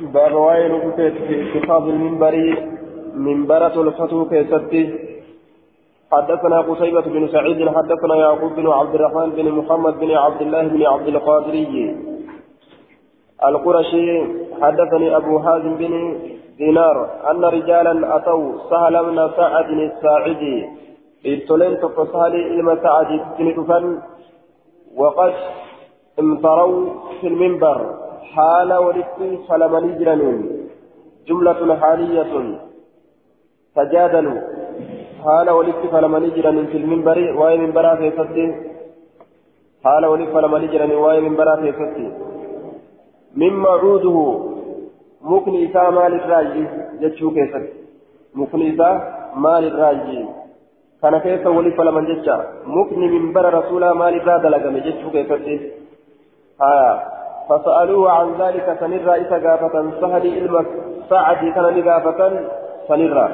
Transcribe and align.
باب 0.00 0.34
وين 0.34 0.92
في 0.96 1.58
اتخاذ 1.58 1.82
المنبر 1.82 2.34
منبرة 3.14 3.82
الفتو 3.82 4.24
كيستي. 4.24 4.82
حدثنا 6.12 6.60
قتيبة 6.60 7.00
بن 7.00 7.28
سعيد 7.28 7.68
حدثنا 7.68 8.16
يعقوب 8.16 8.52
بن 8.52 8.66
عبد 8.68 8.94
الرحمن 8.94 9.30
بن 9.30 9.50
محمد 9.52 10.00
بن 10.00 10.10
عبد 10.10 10.40
الله 10.42 10.62
بن 10.62 10.86
عبد 10.86 11.08
القادري. 11.08 11.96
القرشي 13.44 14.22
حدثني 14.62 15.16
أبو 15.16 15.38
حازم 15.38 15.74
بن 15.74 15.92
دينار 16.58 17.10
أن 17.30 17.44
رجالا 17.44 18.16
أتوا 18.16 18.52
سهل 18.70 19.04
بن 19.04 19.30
سعد 19.36 19.70
الساعدي. 19.70 20.68
ابتلين 21.26 21.80
تقصال 21.80 22.34
إلما 22.34 22.74
سعد 22.82 23.20
تنتفن 23.38 23.98
وقد 24.96 25.32
امطروا 26.18 26.86
في 27.20 27.26
المنبر. 27.26 28.09
حال 28.22 28.72
ولدت 28.72 29.20
فلمن 29.48 29.98
جرنون 29.98 30.38
جملة 31.28 31.76
حالية. 31.76 32.32
تجادلوا. 33.76 34.40
حال 35.24 35.50
ولدت 35.50 35.82
فلمن 35.92 36.30
جرنون 36.36 36.66
في 36.66 36.76
المنبر. 36.76 37.18
وهي 37.38 37.56
منبرا 37.56 37.94
في 37.94 38.10
ستي 38.10 38.46
حال 39.84 40.06
ولدت 40.06 40.30
فلمن 40.34 40.62
جرنون 40.72 41.02
وهي 41.02 41.20
منبرا 41.20 41.56
في 41.56 41.72
ستي 41.72 42.06
مما 43.36 43.68
عوده. 43.68 44.18
مكن 45.22 45.52
إساء 45.64 45.90
مال 45.90 46.14
الراجي 46.14 46.64
جتشو 47.00 47.30
كيسك 47.30 47.72
مكن 48.34 48.60
إساء 48.70 48.92
مال 49.36 49.64
الراجي 49.66 50.26
كان 51.02 51.18
كيسا 51.18 51.48
ولي 51.48 51.70
فلمن 51.70 52.04
جتشا. 52.08 52.36
مكن 52.66 53.00
منبر 53.00 53.54
رسولا 53.58 53.92
مال 53.92 54.14
الراجي 54.20 54.80
جتشو 54.80 55.10
كيسك 55.10 55.62
آه. 56.60 57.19
فسألوه 57.50 58.10
عن 58.10 58.34
ذلك 58.42 58.76
سنرى 58.80 59.22
إسا 59.22 59.50
قافة 59.50 59.90
سهل 60.00 60.26
إلمك 60.26 60.66
ساعدي 61.10 61.52
كان 61.52 61.64
لقافة 61.64 62.40
سنرى 62.88 63.28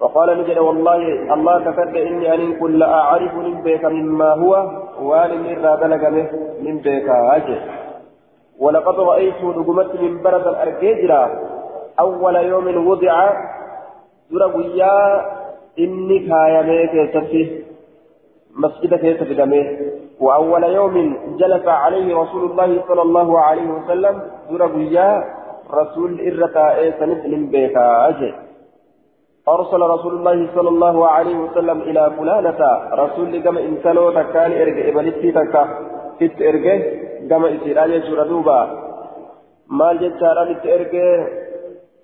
فقال 0.00 0.38
نجد 0.38 0.58
والله 0.58 1.34
الله 1.34 1.70
تكد 1.70 1.96
إني 1.96 2.34
أن 2.34 2.60
كل 2.60 2.82
أعرف 2.82 3.34
من 3.34 3.62
بيك 3.62 3.84
مما 3.84 4.30
هو 4.32 4.52
وأن 5.02 5.42
من 5.42 5.64
راد 5.64 5.84
من 6.62 6.78
بيك. 6.78 7.08
أجل 7.08 7.60
ولقد 8.58 9.00
رأيت 9.00 9.44
نجمت 9.44 10.00
من 10.00 10.22
برد 10.22 10.46
الأركيجرا 10.46 11.22
أول 12.00 12.36
يوم 12.36 12.88
وضع 12.88 13.30
دربيا 14.30 15.26
إني 15.78 16.18
كايمي 16.18 16.86
كيستي 16.86 17.64
مسجد 18.56 18.94
كيستي 18.94 19.34
وأول 20.20 20.64
يوم 20.64 21.16
جلس 21.38 21.66
عليه 21.66 22.16
رسول 22.16 22.50
الله 22.50 22.82
صلى 22.88 23.02
الله 23.02 23.40
عليه 23.40 23.68
وسلم 23.70 24.22
دربيا 24.50 25.24
رسول 25.74 26.20
إرتا 26.20 26.66
من 27.26 27.46
بيتا 27.50 28.08
أجي. 28.08 28.34
أرسل 29.48 29.80
رسول 29.80 30.12
الله 30.14 30.48
صلى 30.54 30.68
الله 30.68 31.08
عليه 31.08 31.36
وسلم 31.38 31.80
إلى 31.80 32.12
فلانة 32.18 32.60
رسول 32.92 33.42
كما 33.42 33.60
إنسانو 33.60 34.10
تكاني 34.10 34.62
إرقى 34.62 34.88
إبنتي 34.88 35.32
تكا 35.32 35.62
إت 36.22 36.42
إرقى 36.42 36.76
كما 37.30 37.48
إسيرا 37.54 37.84
يجور 37.84 38.22
دوبا. 38.26 38.60
مال 39.70 39.98
جتشارا 39.98 40.50
إت 40.50 40.64
إرقى 40.66 41.08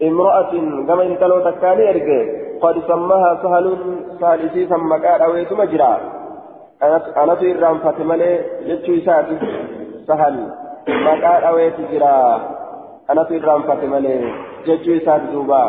امرأة 0.03 0.53
كما 0.89 1.03
إنسانو 1.03 1.39
تكاني 1.51 1.91
إرقى 1.91 2.21
قد 2.63 2.77
سماها 2.89 3.31
سهل 3.43 3.67
قال 5.05 5.23
أويت 5.23 5.53
مجرى 5.53 6.24
أنا 6.83 7.35
في 7.35 7.53
الرام 7.53 7.79
فاتمالي 7.79 8.41
جتشو 8.67 8.95
إساتي 8.95 9.39
سهل 10.07 10.37
مقال 10.89 11.45
أويت 11.45 11.81
جرى 11.93 12.41
أنا 13.11 13.25
في 13.25 13.37
الرام 13.37 13.63
فاتمالي 13.63 14.33
جتشو 14.67 14.97
إساتي 14.97 15.27
دوبا 15.33 15.63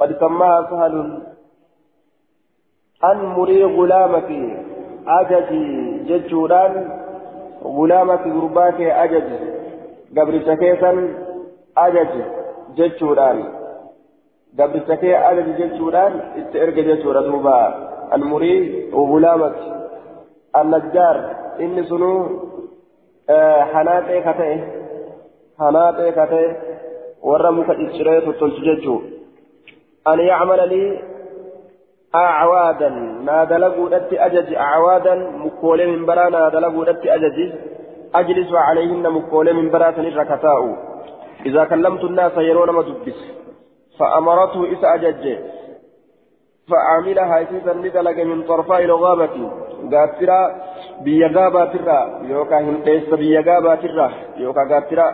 قد 0.00 0.16
سماها 0.20 0.66
سهل 0.70 1.22
أن 3.04 3.24
مري 3.24 3.64
غلامك 3.64 4.30
أججي 5.08 5.64
ججودان 6.08 6.74
غلامك 7.64 8.26
غرباك 8.26 8.80
أجج 8.80 9.28
قبل 10.18 10.34
شكيسا 10.46 11.14
أجج 11.78 12.08
ججودان 12.76 13.44
قبل 14.60 14.80
شكي 14.88 15.16
أجج 15.16 15.48
ججودان 15.60 16.12
استئرق 16.38 16.74
ججودا 16.74 17.20
دوبا 17.20 17.58
المري 18.14 18.84
وغلامك 18.92 19.56
النجار 20.56 21.16
إني 21.60 21.82
سنو 21.84 22.12
حناتي 23.72 24.20
كتئ 24.26 24.52
حناتي 25.60 26.10
كتئ 26.18 26.46
ورمك 27.22 27.70
إسرائيل 27.70 28.32
تلتججو 28.40 28.96
أن 30.08 30.18
يعمل 30.20 30.68
لي 30.68 31.02
أعوادا 32.14 32.88
نادلقوا 33.28 33.88
دت 33.88 34.12
أجج 34.12 34.54
أعوادا 34.54 35.14
مكولة 35.44 35.86
من 35.86 36.06
برا 36.06 36.28
نادلقوا 36.28 36.84
دت 36.84 37.06
أجج 37.06 37.38
أجلس 38.14 38.50
عليهن 38.52 39.10
مكولة 39.10 39.52
من 39.52 39.70
برا 39.70 39.90
ركتاء 40.20 40.60
إذا 41.46 41.64
كلمت 41.64 42.04
الناس 42.04 42.32
يرون 42.36 42.70
ما 42.70 42.82
دبس 42.82 43.20
فأمرته 43.98 44.72
إس 44.72 44.84
أجج 44.84 45.38
فعملها 46.70 47.42
إسيسا 47.42 47.72
ندلق 47.72 48.18
من 48.24 48.42
طرفي 48.42 48.84
الغابة 48.84 49.36
قاترا 49.92 50.40
بيا 51.04 51.28
غابة 51.36 51.72
يوكا 52.30 52.58
هنتيس 52.60 53.08
بيا 53.14 53.40
غابة 53.48 53.84
يوكا 54.36 54.64
قاترا. 54.70 55.08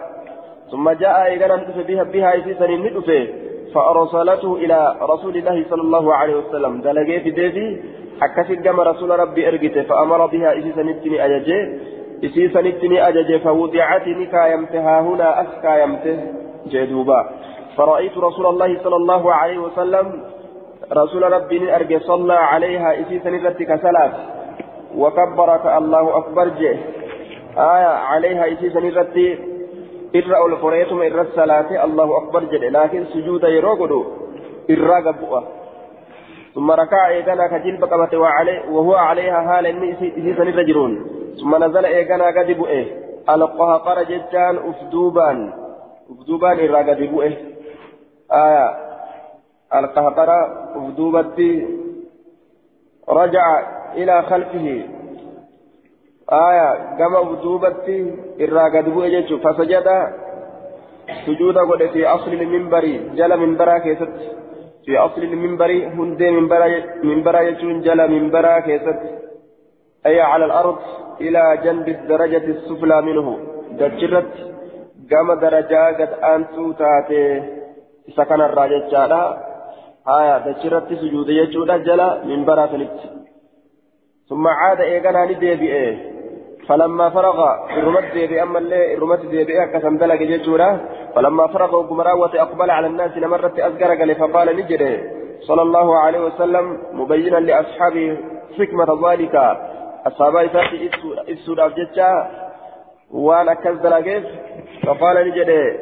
ثم 0.70 0.90
جاء 0.90 1.16
إيقانا 1.26 1.56
بها 1.88 2.02
بها 2.02 2.30
إسيسا 2.38 2.66
ندفه. 2.66 3.28
فأرسلته 3.74 4.56
إلى 4.56 4.96
رسول 5.02 5.36
الله 5.36 5.64
صلى 5.70 5.82
الله 5.82 6.14
عليه 6.14 6.36
وسلم. 6.36 6.80
دلقي 6.80 7.20
في 7.20 7.30
ديدي 7.30 7.82
أكسد 8.22 8.58
كما 8.64 8.82
رسول 8.82 9.10
ربي 9.10 9.48
أرقته 9.48 9.82
فأمر 9.82 10.26
بها 10.26 10.58
إسيسا 10.58 10.82
نتني 10.82 11.24
أججي 11.26 11.60
إسيسا 12.24 12.60
نتني 12.60 13.08
أججي 13.08 13.38
فوضعت 13.38 14.08
نكايمتها 14.08 15.00
هنا 15.00 15.28
أسكايمته 15.42 16.16
جدوبا 16.72 17.20
فرأيت 17.76 18.18
رسول 18.18 18.46
الله 18.46 18.70
صلى 18.84 18.96
الله 18.96 19.34
عليه 19.34 19.58
وسلم 19.58 20.06
رسول 20.92 21.22
ربي 21.32 21.76
أرقي 21.76 21.98
صلى 21.98 22.34
عليها 22.34 23.00
إسيسا 23.00 23.30
نتك 23.30 23.80
سلات 23.82 24.12
وكبرك 24.96 25.66
الله 25.66 26.16
أكبر 26.18 26.48
جه. 26.48 26.78
آية 27.56 27.92
عليها 28.10 28.52
إسيسا 28.52 28.80
ol 30.44 30.60
koreetuma 30.60 31.06
irra 31.08 31.24
salaate 31.34 31.72
allahu 31.72 32.12
akbar 32.20 32.44
jedhe 32.52 32.68
laakiin 32.70 33.06
sujuuda 33.16 33.48
yeroo 33.48 33.76
godhu 33.76 34.00
irraa 34.68 35.02
gabbu'a 35.08 35.42
ثم 36.54 36.70
ركع 36.70 37.08
إيقنا 37.08 37.46
كجلب 37.46 37.84
قبته 37.84 38.18
وهو 38.70 38.94
عليها 38.94 39.60
إني 39.60 39.92
إسيسا 39.92 40.42
الرجلون 40.42 40.92
ثم 41.40 41.64
نزل 41.64 41.84
إيقنا 41.84 42.26
قد 42.26 42.50
بؤه 42.60 42.84
القهقر 43.30 44.02
ججان 44.02 44.56
أفدوبان. 44.70 45.52
أفدوبان 46.12 46.56
إرى 46.58 46.90
قد 46.90 47.00
بؤه 47.12 47.32
آية 48.32 48.91
القهقر 49.74 50.30
أفدوبتي 50.76 51.66
رجع 53.08 53.46
إلى 53.94 54.22
خلفه. 54.22 54.84
آية 56.32 56.96
كما 56.98 57.22
بدوبتي 57.22 58.14
الراقد 58.40 58.84
بوجه 58.88 59.36
فسجد. 59.44 59.88
سجود 61.26 61.58
قد 61.58 61.86
في 61.92 62.06
أصل 62.06 62.32
المنبر 62.32 62.84
جل 63.18 63.36
منبرا 63.36 63.78
كيست. 63.78 64.14
في 64.84 64.98
أصل 64.98 65.22
المنبر 65.22 65.70
هندي 65.96 66.30
منبرا 67.02 67.40
يجون 67.40 67.80
جل 67.80 68.10
منبرا 68.10 68.60
كيست. 68.60 69.00
أي 70.06 70.20
على 70.20 70.44
الأرض 70.44 70.78
إلى 71.20 71.58
جنب 71.64 71.88
الدرجة 71.88 72.44
السفلى 72.54 73.02
منه. 73.02 73.38
دجرت 73.78 74.32
كما 75.10 75.34
درجة 75.34 75.86
قد 75.98 76.12
أنتو 76.34 76.72
تاتي. 76.72 77.42
سكن 78.16 78.40
الراجة 78.40 78.88
جالا 78.90 79.51
آية 80.08 80.38
دجرت 80.38 80.88
سجود 80.92 81.28
يجون 81.28 81.82
جل 81.82 82.00
منبرا 82.28 82.66
سنت 82.66 82.98
ثم 84.28 84.48
عاد 84.48 84.80
إيقنا 84.80 85.24
ندي 85.24 86.12
فلما 86.68 87.10
فرغ 87.10 87.38
الرمت 87.78 88.12
ديبي 88.12 88.42
أما 88.42 88.58
اللي 88.58 88.94
الرمت 88.94 89.26
ديبي 89.26 89.62
أكثم 89.62 89.96
دلق 89.96 90.14
جيشورا 90.14 90.80
فلما 91.14 91.46
فرغ 91.46 91.76
وقمراوة 91.76 92.42
أقبل 92.42 92.70
على 92.70 92.86
الناس 92.86 93.16
نمرت 93.16 93.58
أذكرك 93.58 94.16
فقال 94.18 94.56
نجري 94.56 94.94
صلى 95.40 95.62
الله 95.62 95.98
عليه 95.98 96.20
وسلم 96.20 96.78
مبينا 96.92 97.36
لأصحابه 97.36 98.18
حكمة 98.58 99.10
ذلك 99.12 99.34
أصحاب 100.06 100.36
إساتي 100.36 100.90
إسود 101.32 101.60
أفجتشا 101.60 102.30
وأنا 103.10 103.54
كذب 103.54 104.24
فقال 104.86 105.28
نجري 105.28 105.78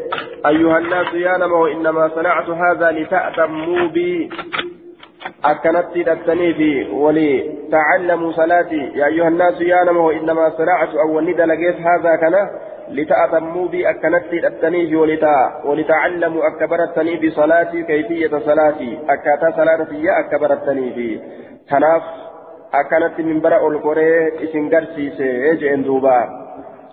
أيها 0.46 0.78
الناس 0.78 1.14
يا 1.14 1.38
نمو 1.38 1.66
إنما 1.66 2.08
صنعت 2.08 2.48
هذا 2.48 2.90
لتأتموا 2.90 3.88
بي. 3.88 4.30
أكنت 5.44 5.98
دتني 6.08 6.88
ولتعلموا 6.92 8.32
صلاتي. 8.32 8.92
يا 8.94 9.06
أيها 9.06 9.28
الناس 9.28 9.60
يا 9.60 9.84
نمو 9.84 10.10
إنما 10.10 10.50
صنعت 10.50 10.94
أو 10.94 11.20
ندى 11.20 11.42
لقيت 11.42 11.76
هذا 11.76 12.16
كان 12.16 12.48
لتأتموا 12.90 13.68
بي. 13.68 13.90
أكنت 13.90 14.34
أتني 14.44 14.96
ولتا 14.96 15.62
ولتعلموا. 15.64 16.46
أكبرتني 16.46 17.16
بصلاتي 17.16 17.82
كيفية 17.82 18.38
صلاتي. 18.38 18.98
أكاتا 19.08 19.50
صلاتي 19.56 20.10
أكبرتني 20.20 20.90
بي. 20.90 21.20
تناف 21.70 22.02
أكنت 22.74 23.20
من 23.20 23.40
برا 23.40 23.68
القرى 23.68 24.44
إسن 24.44 24.68
قرسيسي 24.74 25.52
إجئن 25.52 25.82
دوبا. 25.82 26.40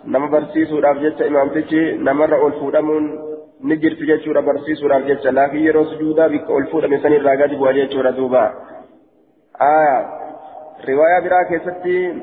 نما 0.06 0.26
برسيسو 0.26 0.78
رافجت 0.78 1.22
إمامتي 3.64 3.86
نمر 3.86 3.96
ألفودمون 3.96 3.98
نجرت 3.98 4.02
جيشورا 4.02 4.40
برسيسو 4.40 4.86
رافجت 4.86 5.26
لكن 5.26 5.58
يرو 5.58 5.84
سجودا 5.84 6.26
بك 6.26 6.50
ألفودم 6.50 6.98
سن 6.98 7.12
الراقات 7.12 7.50
بواجيشورا 7.50 8.10
دوبا 8.10 8.52
آية 9.62 10.06
رواية 10.88 11.20
براكي 11.20 11.58
ستي 11.58 12.14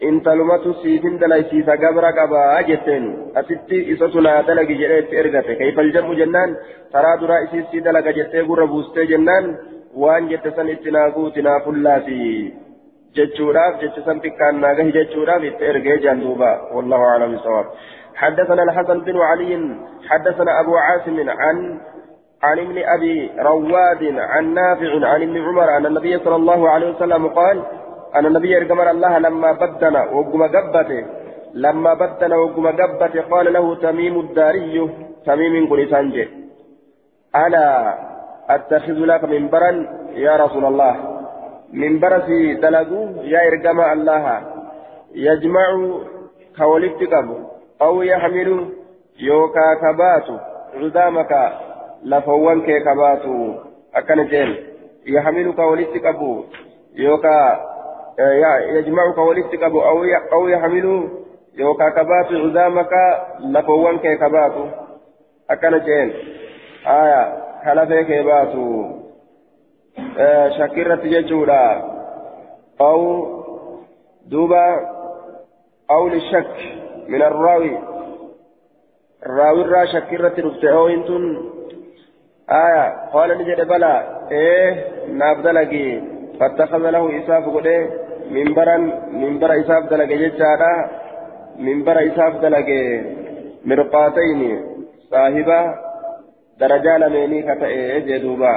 intalumatu 0.00 0.74
siifin 0.82 1.18
dalaysiisa 1.20 1.76
gabra 1.76 2.12
qabaa 2.12 2.62
jetteen 2.62 3.32
asitti 3.34 3.78
isatu 3.92 4.20
naa 4.20 4.42
dalagi 4.42 4.76
jedhee 4.76 4.98
itti 4.98 5.16
ergate 5.16 5.56
kayfal 5.56 5.92
jam'u 5.92 6.14
jennaan 6.14 6.56
taraa 6.92 7.20
duraa 7.20 7.38
isiisii 7.38 7.80
dalaga 7.80 8.12
jettee 8.12 8.44
gurra 8.44 8.66
buustee 8.66 9.06
jennaan 9.06 9.58
waan 9.96 10.28
jette 10.28 10.52
san 10.56 10.68
itti 10.68 10.90
naa 10.90 11.10
guuti 11.10 11.42
naa 11.42 11.60
fullaati 11.64 12.52
jechuudhaaf 13.16 13.80
jecha 13.80 14.04
san 14.04 14.20
xiqqaan 14.20 14.60
naa 14.60 14.74
gahi 14.74 14.92
jechuudhaaf 14.92 15.44
itti 15.44 15.64
ergee 15.64 15.98
jaan 15.98 16.20
duuba 16.20 16.50
wallahu 16.74 17.08
aclam 17.12 17.32
bisawaab 17.36 17.66
حدثنا 18.16 18.62
الحسن 18.62 19.00
بن 19.00 19.16
علي 19.20 19.52
حدثنا 20.08 20.60
أبو 20.60 20.76
عاصم 20.76 21.30
عن 21.30 21.80
عن 22.42 22.58
ابن 22.58 22.78
أبي 22.78 23.30
رواد 23.38 24.02
عن 24.18 24.54
نافع 24.54 24.90
عن 25.08 25.22
ابن 25.22 25.36
عمر 25.46 25.76
أن 25.76 25.86
النبي 25.86 26.18
صلى 26.18 26.36
الله 26.36 26.70
عليه 26.70 26.88
وسلم 26.94 27.26
قال 27.28 27.62
أن 28.16 28.26
النبي 28.26 28.56
أرجمر 28.56 28.90
الله 28.90 29.18
لما 29.18 29.52
بدنا 29.52 30.04
وقم 30.04 30.42
قبته 30.42 31.04
لما 31.54 31.94
بدنا 31.94 32.36
وقم 32.36 32.66
قبته 32.66 33.20
قال 33.20 33.52
له 33.52 33.74
تميم 33.74 34.20
الداري 34.20 34.90
تميم 35.26 35.70
قل 35.70 35.90
سانجي. 35.90 36.28
ألا 37.36 37.66
أتخذ 38.50 38.98
لك 39.10 39.24
منبرا 39.24 39.70
يا 40.14 40.36
رسول 40.36 40.64
الله؟ 40.64 40.94
منبر 41.72 42.20
في 42.20 42.54
دلقو 42.54 43.00
يا 43.32 43.40
إرجم 43.48 43.80
الله 43.80 44.24
يجمع 45.14 45.66
كولدتك 46.58 47.14
أو 47.82 48.02
يحمل 48.02 48.68
يوكا 49.18 49.74
كبات 49.82 50.40
عزامك 50.74 51.52
لفوانك 52.02 52.66
كبات 52.66 53.22
أكن 53.94 54.26
جيل. 54.26 54.66
يحمل 55.06 55.52
كولدتك 55.52 56.04
يوكا 56.94 57.60
يجمعك 58.70 59.18
ولدتك 59.18 59.62
أو 59.62 60.04
أو 60.32 60.48
يحمل 60.48 61.08
يوكا 61.54 61.88
كبات 61.88 62.26
عزامك 62.32 62.90
لفوان 63.40 63.98
كي 63.98 64.16
كبات 64.16 64.52
أكن 65.50 65.78
جين 65.78 66.12
آية 66.86 67.42
خلفه 67.64 68.02
كبات 68.02 68.54
آه 70.18 70.48
شكرة 70.48 71.00
ججورا 71.04 71.96
أو 72.80 73.26
دوبا 74.26 74.96
أو 75.90 76.08
للشك. 76.08 76.56
من 77.08 77.22
الراوي. 77.22 77.78
الراوي 79.26 79.62
الرا 79.62 79.84
شكرة 79.84 80.34
رفتعوين 80.38 81.02
آية. 82.50 83.10
قال 83.12 83.38
نجد 83.38 83.68
بلا. 83.68 83.94
إيه 84.30 84.84
نابدلقي 85.12 86.00
فاتخذ 86.40 86.90
له 86.90 87.18
إساف 87.18 87.44
قده. 87.48 87.90
منبرا 88.30 88.76
منبر 89.12 89.60
إساف 89.60 89.90
دلق 89.90 90.04
ججارا 90.04 90.90
منبر 91.58 92.06
إساف 92.06 92.32
دلق 92.42 92.68
مرقاتين. 93.64 94.40
صاحبا 95.10 95.74
درجة 96.60 96.98
لميني 96.98 97.42
كتئ. 97.42 98.00
جدوبا 98.00 98.54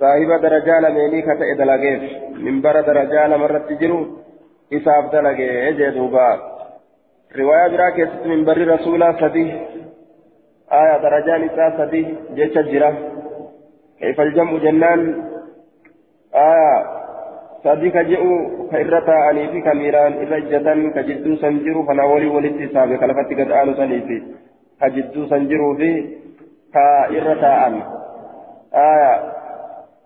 صاحبا 0.00 0.36
درجة 0.36 0.80
لميني 0.80 1.22
كتئ 1.22 1.54
دلقيف 1.54 2.02
منبر 2.44 2.80
درجة 2.80 3.26
لمرت 3.26 3.68
تجرو 3.70 4.06
إساف 4.72 5.12
دلق 5.12 5.38
جدوبا 5.78 6.51
رواية 7.38 7.68
براكة 7.76 8.26
منبر 8.26 8.68
رسولا 8.68 9.12
سدي 9.20 9.52
آية 10.72 10.96
درجة 11.02 11.36
نساء 11.38 11.70
سدي 11.78 12.06
جيش 12.34 12.58
جرا 12.58 12.94
كيف 14.00 14.20
الجمع 14.20 14.58
جنان 14.58 15.00
آية 16.34 17.02
irra 17.64 19.00
taa'anii 19.06 19.50
fi 19.52 19.60
ka 19.62 19.72
miiraan 19.74 20.14
irra 20.22 20.38
ijjatan 20.42 20.80
ka 20.94 21.02
jidduu 21.08 21.36
san 21.42 21.60
jiru 21.64 21.86
kana 21.86 22.06
walii 22.12 22.30
walitti 22.34 22.66
saabe 22.72 22.98
ka 22.98 23.06
lafatti 23.06 23.34
gad 23.38 23.50
aanu 23.58 23.74
sanii 23.78 24.02
fi 24.08 24.16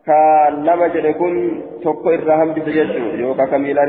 ka 0.07 0.21
lama 0.67 0.89
jedhe 0.95 1.13
kun 1.21 1.35
tokko 1.83 2.13
irraa 2.17 2.39
hambise 2.43 2.71
jechuu 2.77 3.09
yookaan 3.23 3.51
ka 3.51 3.59
miilaan 3.59 3.89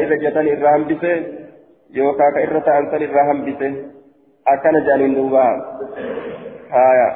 irra 1.93 2.61
taa'an 2.61 2.91
san 2.91 3.01
irraa 3.01 3.27
hambise 3.29 3.67
akkana 4.45 4.81
jaaniin 4.87 5.15
duuba. 5.15 5.45
Haya 6.71 7.09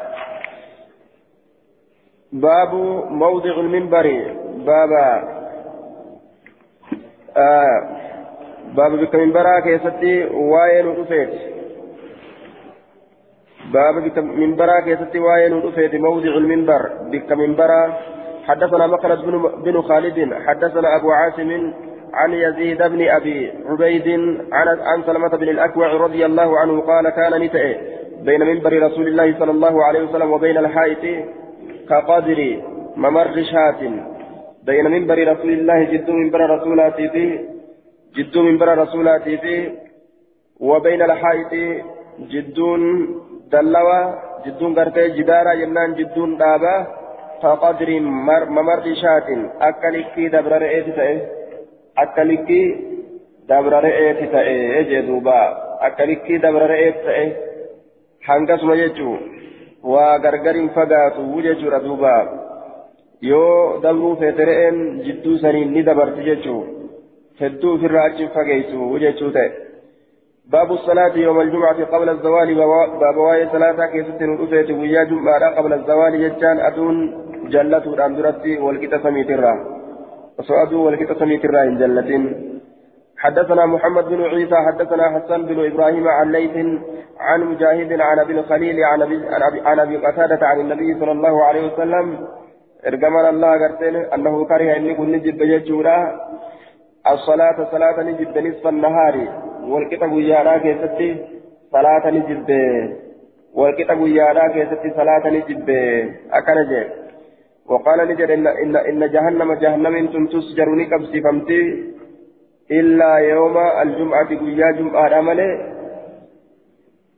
baabu 2.32 2.82
mawdicu 3.10 3.62
lminbari 3.62 4.18
baaba. 4.66 5.06
آه 7.38 7.82
باب 8.76 8.92
بك 8.92 9.16
منبرا 9.16 9.60
كيستي 9.60 10.24
واين 10.26 10.88
ودفيت 10.88 11.30
باب 13.74 13.96
بك 14.04 14.18
منبرا 14.18 14.80
كيستي 14.80 15.20
واين 15.20 15.54
ودفيت 15.54 15.96
موضع 15.96 16.30
المنبر 16.38 16.90
بك 17.12 17.32
منبرا 17.32 17.98
حدثنا 18.48 18.88
مخلد 18.88 19.20
بن, 19.26 19.64
بن 19.64 19.82
خالد 19.82 20.34
حدثنا 20.34 20.96
أبو 20.96 21.12
عاصم 21.12 21.74
عن 22.14 22.34
يزيد 22.34 22.78
بن 22.78 23.08
أبي 23.08 23.52
عبيد 23.66 24.08
عن 24.90 25.04
سلمة 25.06 25.30
بن 25.30 25.50
الأكوع 25.50 25.88
رضي 25.94 26.26
الله 26.26 26.60
عنه 26.60 26.82
قال 26.82 27.10
كان 27.10 27.42
نتئ 27.42 27.78
بين 28.22 28.42
منبر 28.42 28.84
رسول 28.84 29.08
الله 29.08 29.40
صلى 29.40 29.52
الله 29.52 29.84
عليه 29.86 30.04
وسلم 30.04 30.32
وبين 30.32 30.58
الحائط 30.58 31.26
كقدر 31.90 32.62
ممر 32.98 33.44
شاة. 33.52 33.82
بين 34.66 34.86
منبر 34.92 35.18
رسول 35.32 35.52
الله 35.52 35.84
جد 35.84 36.10
منبر 36.10 36.42
رسولاته 36.56 37.08
في 37.08 37.40
جد 38.18 38.38
منبر 38.38 38.78
رسولاته 38.78 39.36
في 39.36 39.72
وبين 40.60 41.02
الحائط 41.02 41.54
جدون 42.20 42.82
دلوا 43.52 44.00
جدون 44.46 44.80
قرتي 44.80 45.10
جدارا 45.10 45.54
جنان 45.54 45.94
جدون 45.94 46.38
دابا. 46.38 46.76
فقدر 47.44 48.00
ممر 48.58 48.86
شات 49.02 49.30
أكلكي 49.62 50.28
دبر 50.28 50.62
رئيت 52.04 52.46
تأي 52.46 52.58
أكلكي 52.58 52.76
دبر 53.50 53.74
رئيت 53.84 54.32
تأي 54.32 54.84
جدوبا 54.84 55.42
أكلكي 55.82 56.38
دبر 56.38 56.62
رئيت 56.70 56.96
تأي 56.96 57.36
حنقس 58.22 58.64
ما 58.64 58.76
يجو 58.76 59.18
وغرغر 59.84 60.68
فقاتو 60.76 61.42
ججو 61.42 61.70
ردوبا 61.70 62.42
yoo 63.22 63.80
dabruu 63.84 64.16
feete 64.16 64.46
re'een 64.46 64.78
jidduu 65.06 65.38
saniin 65.38 65.74
ni 65.74 65.84
dabarti 65.84 66.24
jechuu 66.28 66.62
hedduu 67.42 67.74
ofirraa 67.74 68.06
achi 68.10 68.28
fageessu 68.34 69.00
jechuu 69.04 69.32
ta'e. 69.32 69.52
باب 70.52 70.72
الصلاة 70.72 71.18
يوم 71.18 71.42
الجمعة 71.42 71.84
قبل 71.84 72.10
الزوال 72.10 72.56
باب 73.00 73.18
واي 73.18 73.50
صلاة 73.50 73.86
كيست 73.86 74.22
ندفت 74.22 74.72
ويا 74.72 75.04
جمعة 75.04 75.56
قبل 75.58 75.74
الزوال 75.74 76.16
يجان 76.16 76.60
أدون 76.60 76.96
جلة 77.50 77.78
الأندرتي 77.78 78.58
والكتا 78.58 78.98
سميت 79.04 79.30
الرا 79.30 79.81
وسؤال 80.40 80.76
والكتا 80.76 81.20
سميت 81.20 81.46
الرا 81.46 81.64
إن 81.64 81.78
جلة 81.78 82.36
حدثنا 83.18 83.66
محمد 83.66 84.06
بن 84.06 84.22
عيسى 84.22 84.56
حدثنا 84.68 85.20
حسن 85.20 85.46
بن 85.46 85.66
إبراهيم 85.66 86.08
عن 86.08 86.32
ليث 86.32 86.56
عن 87.20 87.40
مجاهد 87.44 88.02
عن 88.02 88.20
أبي 88.20 88.34
الخليل 88.40 88.78
عن 89.66 89.80
أبي 89.80 89.98
قتادة 89.98 90.48
عن 90.48 90.60
النبي 90.60 91.00
صلى 91.00 91.12
الله 91.12 91.44
عليه 91.46 91.74
وسلم 91.74 92.28
ergamaan 92.90 93.26
allah 93.30 93.50
agarteen 93.58 93.96
annahu 94.16 94.46
kariha 94.50 94.78
inni 94.82 94.96
kun 94.98 95.12
ni 95.14 95.20
jibbe 95.22 95.46
jechuudha 95.46 95.98
as-salaata 97.12 97.70
salaata 97.74 98.06
ni 98.08 98.14
jibbe 98.18 98.42
nisfa 98.42 98.72
nahaari 98.72 99.26
walqixa 99.74 100.08
guyyaadhaa 100.14 100.64
keessatti 100.66 101.10
salaata 101.76 102.12
ni 102.16 102.22
jibbe 102.30 102.58
walqixa 103.54 103.96
guyyaadhaa 104.02 104.50
keessatti 104.56 104.90
وقال 107.72 108.00
نجد 108.10 108.32
إن, 108.32 108.48
إن, 108.48 108.76
إن 108.76 109.02
جهنم 109.12 109.54
جهنم 109.54 109.94
تسجر 110.34 110.70
نكبسي 110.80 111.22
فمتي 111.22 111.62
إلا 112.80 113.12
يوم 113.34 113.58
الجمعة 113.84 114.30
قيا 114.42 114.72
جمعة 114.72 115.14
عمله 115.16 115.50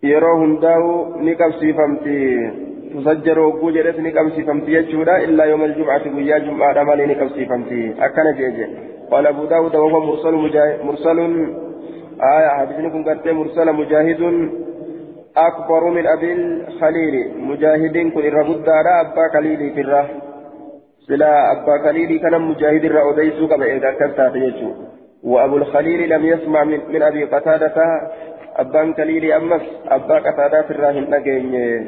يروه 0.04 0.38
هنداو 0.44 0.86
نكبسي 1.28 1.74
فمتي 1.74 2.20
تسجر 2.94 3.40
وقو 3.40 3.70
جرس 3.76 3.98
نكمسي 4.00 4.44
فمتي 4.48 4.72
يجودا 4.72 5.16
إلا 5.26 5.44
يوم 5.52 5.64
الجمعة 5.64 6.06
ويا 6.16 6.38
جمعة 6.38 6.84
مالي 6.84 7.06
نكمسي 7.06 7.46
فمتي 7.46 7.82
أكن 8.06 8.28
جيجي. 8.38 8.66
قال 9.12 9.28
أبو 9.28 9.46
داود 9.46 9.76
وهو 9.76 10.00
مرسل 10.08 10.34
مرسل. 10.88 11.20
آية 12.34 12.50
حديثني 12.58 12.90
كن 12.94 13.04
قلت 13.04 13.28
مرسل 13.28 13.68
مجاهد 13.74 14.22
أكبر 15.38 15.82
من 15.96 16.08
أبي 16.08 16.34
الخليل. 16.34 17.16
مجاهدين 17.50 18.12
كن 18.12 18.20
الرغد 18.20 18.68
أبا 18.70 19.26
خليل 19.34 19.62
في 19.76 19.82
الره 19.82 20.33
سلا 21.08 21.52
أبا 21.52 21.84
خليل 21.84 22.20
كان 22.20 22.42
مجاهد 22.42 22.86
الرأى 22.86 23.10
أديسو 23.12 23.48
كما 23.48 23.66
إذا 23.66 23.92
كنت 23.92 24.20
وأبو 25.24 25.58
الخليل 25.58 26.10
لم 26.10 26.26
يسمع 26.26 26.64
من, 26.64 26.80
من 26.90 27.02
أبي 27.02 27.24
قتادة. 27.24 27.76
أبان 28.56 28.94
خليل 28.94 29.32
أمس. 29.32 29.62
أبا 29.88 30.16
قتادة 30.16 30.70
الراهن 30.70 31.16
نجين. 31.16 31.86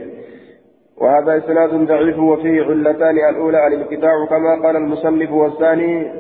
وهذا 0.98 1.38
إسناد 1.38 1.70
ضعيف 1.70 2.20
وفيه 2.20 2.64
علتان. 2.64 3.18
الأولى 3.30 3.68
الانقطاع 3.68 4.26
كما 4.30 4.68
قال 4.68 4.76
المصنف 4.76 5.32
والثاني 5.32 6.12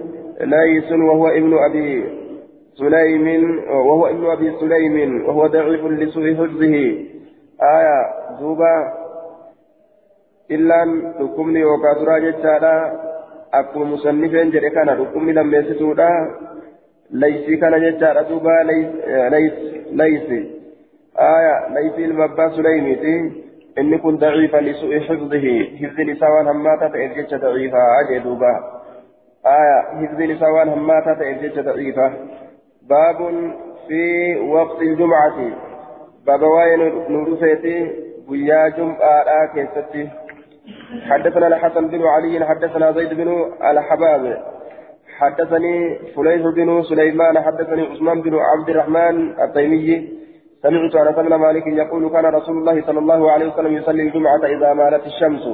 ليس 0.41 0.91
وهو 0.91 1.27
ابن 1.27 1.57
أبي 1.69 2.03
سليم. 2.77 3.59
وهو 3.69 4.07
ابن 4.07 4.25
أبي 4.25 4.51
سليم. 4.59 5.25
وهو 5.27 5.47
ضعيف 5.47 5.85
لسوء 5.85 6.35
حفظه. 6.35 6.75
آية 7.77 7.97
دوبا. 8.39 9.04
تكمني 11.19 11.65
وكاترا 11.65 12.19
جتالا 12.19 12.75
أكو 13.53 13.83
مصنفين 13.83 14.51
جري 14.51 14.69
كان 14.69 14.87
تكمني 14.99 15.33
لما 15.33 15.57
يسسودا 15.57 16.09
ليس 17.11 17.59
كان 17.59 17.73
جتالا 17.81 18.21
دوبا 18.21 18.63
ليس 18.63 18.87
ليس 19.33 19.53
ليس 19.91 20.29
آية 21.19 21.55
ليس 21.73 21.95
المبا 21.99 22.49
سليمتي 22.49 23.45
إن 23.77 23.97
كن 23.97 24.17
ضعيفا 24.17 24.57
لسوء 24.57 24.99
حفظه 24.99 25.45
حفظ 25.79 25.99
لسوان 25.99 26.47
هماتا 26.47 26.87
تأرجج 26.87 27.35
ضعيفا 27.35 27.77
أجي 27.99 28.19
دوبا 28.19 28.53
آية 29.45 29.77
حفظ 29.99 30.21
لسوان 30.21 30.69
هماتا 30.69 31.13
تأرجج 31.13 31.59
ضعيفا 31.59 32.07
باب 32.89 33.17
في 33.87 34.35
وقت 34.39 34.81
الجمعة 34.81 35.37
باب 36.27 36.41
واين 36.43 36.81
نورسيتي 37.09 37.91
ويا 38.29 38.67
جمعة 38.67 39.45
كيستي 39.53 40.09
حدثنا 41.09 41.47
الحسن 41.47 41.87
بن 41.87 42.01
علي 42.07 42.45
حدثنا 42.45 42.91
زيد 42.91 43.13
بن 43.13 43.29
الحباب 43.71 44.43
حدثني 45.19 45.75
فليح 46.15 46.41
بن 46.55 46.83
سليمان 46.83 47.39
حدثني 47.39 47.81
عثمان 47.81 48.21
بن 48.21 48.33
عبد 48.35 48.69
الرحمن 48.69 49.15
التيمي. 49.43 50.09
سمعت 50.63 50.95
أنس 50.95 51.15
بن 51.15 51.35
مالك 51.35 51.67
يقول 51.67 52.09
كان 52.09 52.25
رسول 52.25 52.57
الله 52.57 52.81
صلى 52.87 52.99
الله 52.99 53.31
عليه 53.31 53.45
وسلم 53.53 53.73
يصلي 53.77 54.01
الجمعة 54.01 54.43
إذا 54.45 54.73
مالت 54.73 55.05
الشمس. 55.05 55.45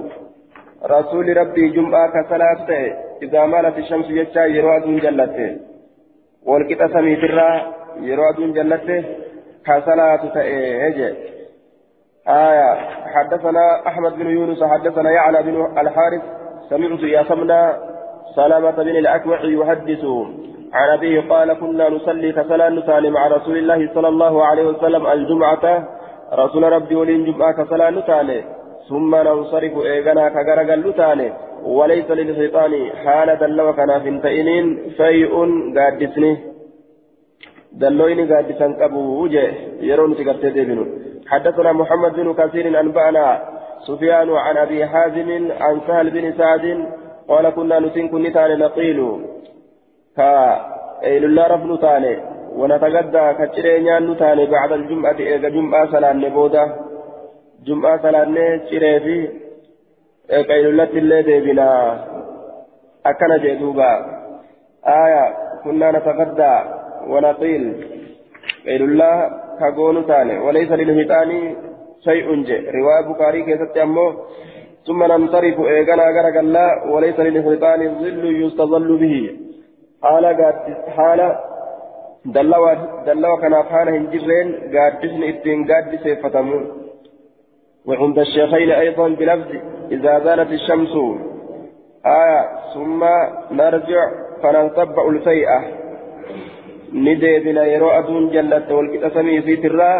رسول 0.86 1.38
ربي 1.38 1.70
جمعة 1.70 2.12
كصلاة 2.16 2.70
إذا 3.22 3.46
مالت 3.46 3.78
الشمس 3.78 4.06
يجتا 4.10 4.46
يروى 4.46 5.00
جلت 5.00 5.38
والكتا 6.46 6.88
سمي 6.88 7.16
ترى 7.16 7.74
يروى 8.02 8.54
جلت 8.54 9.06
كصلاة 9.66 10.22
تأجي 10.34 11.14
آية. 12.28 12.76
حدثنا 13.16 13.88
أحمد 13.88 14.14
بن 14.14 14.28
يونس 14.28 14.64
حدثنا 14.64 15.12
يعلى 15.12 15.44
بن 15.44 15.80
الحارث. 15.80 16.22
سمعت 16.70 17.00
يا 17.00 17.24
سمنا 17.24 17.78
سلامة 18.36 18.72
بن 18.72 18.90
الأكوع 18.90 19.44
يحدث. 19.44 20.06
عن 20.74 20.90
أبيه 20.90 21.22
قال 21.30 21.54
كنا 21.54 21.90
نصلي 21.90 22.32
كصلاة 22.32 22.70
نصلي 22.70 23.10
مع 23.10 23.28
رسول 23.28 23.58
الله 23.58 23.90
صلى 23.94 24.08
الله 24.08 24.46
عليه 24.46 24.64
وسلم 24.68 25.08
الجمعة. 25.08 25.88
رسول 26.34 26.64
ربي 26.64 26.96
ولين 26.96 27.26
جمعة 27.26 27.52
كصلاة 27.52 27.90
نصلي. 27.90 28.44
ثم 28.90 29.16
ننصرف 29.16 29.78
إيغانا 29.78 30.30
كغرغل 30.30 30.90
نصلي. 30.90 31.34
وليس 31.64 32.12
للشيطان 32.12 32.74
حال 33.06 33.40
دلو 33.40 33.74
كان 33.74 34.00
في 34.00 34.10
انتئنين 34.10 34.92
شيء 34.98 35.34
قادسني. 35.78 36.38
دلوين 37.72 38.34
قادسا 38.34 38.68
قبو 38.82 39.24
وجه 39.24 39.52
يرون 39.82 40.16
تقرتي 40.16 40.50
ديبنو 40.50 40.86
حدثنا 41.32 41.72
محمد 41.72 42.14
بن 42.14 42.34
كثير 42.34 42.80
أنبأنا 42.80 43.42
سفيان 43.88 44.30
عن 44.30 44.58
أبي 44.58 44.86
حازم 44.86 45.30
عن 45.60 45.82
سهل 45.88 46.10
بن 46.10 46.34
سعد 46.38 46.66
قال 47.28 47.50
كنا 47.50 47.80
نسين 47.80 48.10
كن 48.10 48.24
نقيل. 48.64 49.00
كا 50.18 50.32
إيلولا 51.04 51.48
رفن 51.54 51.80
تاني 51.80 52.14
ونتغدى 52.60 53.26
كتشري 53.40 54.00
نتاني 54.00 54.46
بعد 54.46 54.72
الجمعة 54.72 55.20
إيجا 55.20 55.50
جمعة 55.50 55.92
سلاني 55.92 56.30
بودا 56.30 56.66
جمعة 57.68 57.98
سلاني 58.04 58.60
تشري 58.60 59.00
في 59.00 59.16
إيلولا 60.54 60.86
تلي 60.86 61.22
ديبنا. 61.22 61.70
أكنا 63.06 63.38
جدوبا 63.38 63.92
آية 64.88 65.24
كنا 65.64 65.92
نتغدى 65.92 66.56
ونقيل. 67.12 67.64
إيلولا 68.68 69.12
كغون 69.62 70.08
تاني 70.08 70.40
وليس 70.46 70.72
للهتاني 70.72 71.56
شيء 72.08 72.28
جي 72.48 72.58
رواية 72.78 73.02
بخاري 73.10 73.42
كيست 73.48 73.78
أمو 73.78 74.08
ثم 74.88 75.04
ننصرف 75.04 75.58
إيغانا 75.60 76.06
غرقلا 76.16 76.68
وليس 76.94 77.20
للهتان 77.20 77.82
ظل 78.02 78.24
يستظل 78.44 78.90
به 79.04 79.16
حالة 80.04 80.54
حالة 80.98 81.30
دلوا 82.26 82.74
دلوا 83.08 83.40
كان 83.42 83.54
حالة 83.72 83.92
هنجرين 83.98 84.48
قادسن 84.74 85.24
اتين 85.24 85.60
قادس 85.72 86.04
فتمون 86.24 86.64
وعند 87.88 88.20
الشيخين 88.20 88.72
أيضا 88.72 89.08
بلفظ 89.20 89.50
إذا 89.92 90.14
زالت 90.26 90.52
الشمس 90.52 90.94
آية 92.06 92.42
ثم 92.74 93.02
نرجع 93.52 94.04
فنتبع 94.44 95.04
الفيئة 96.94 97.16
ندي 97.16 97.40
بنا 97.40 97.66
يرو 97.66 97.90
أدون 97.90 98.30
جلت 98.30 98.72
والكتسمي 98.72 99.42
في 99.42 99.56
ترى 99.56 99.92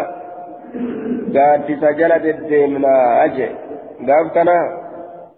قادس 1.34 1.82
جلد 1.98 2.24
الدمنا 2.26 3.24
أجي 3.24 3.48
قابتنا 4.08 4.58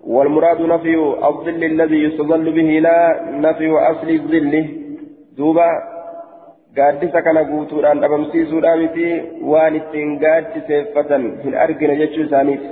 والمراد 0.06 0.60
نفي 0.60 0.94
الظل 1.30 1.64
الذي 1.64 2.04
يستظل 2.04 2.52
به 2.52 2.70
لا 2.86 3.20
نفي 3.44 3.70
أصل 3.70 4.08
الظل 4.08 4.66
دوبا 5.38 5.94
gaaddisa 6.78 7.22
kana 7.22 7.44
guutuudhaan 7.44 8.00
dhabamsiisuudhaan 8.02 8.78
miti 8.78 9.04
waan 9.50 9.76
ittiin 9.80 10.16
gaaddiseeffatan 10.22 11.26
hin 11.44 11.54
argine 11.64 11.94
jechuu 12.00 12.24
isaaniiti 12.24 12.68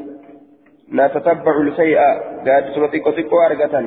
natatabbacu 0.98 1.62
lshay'a 1.68 2.08
gaaddisuma 2.46 2.88
xiqqo 2.94 3.12
xiqqoo 3.18 3.42
argatan 3.44 3.86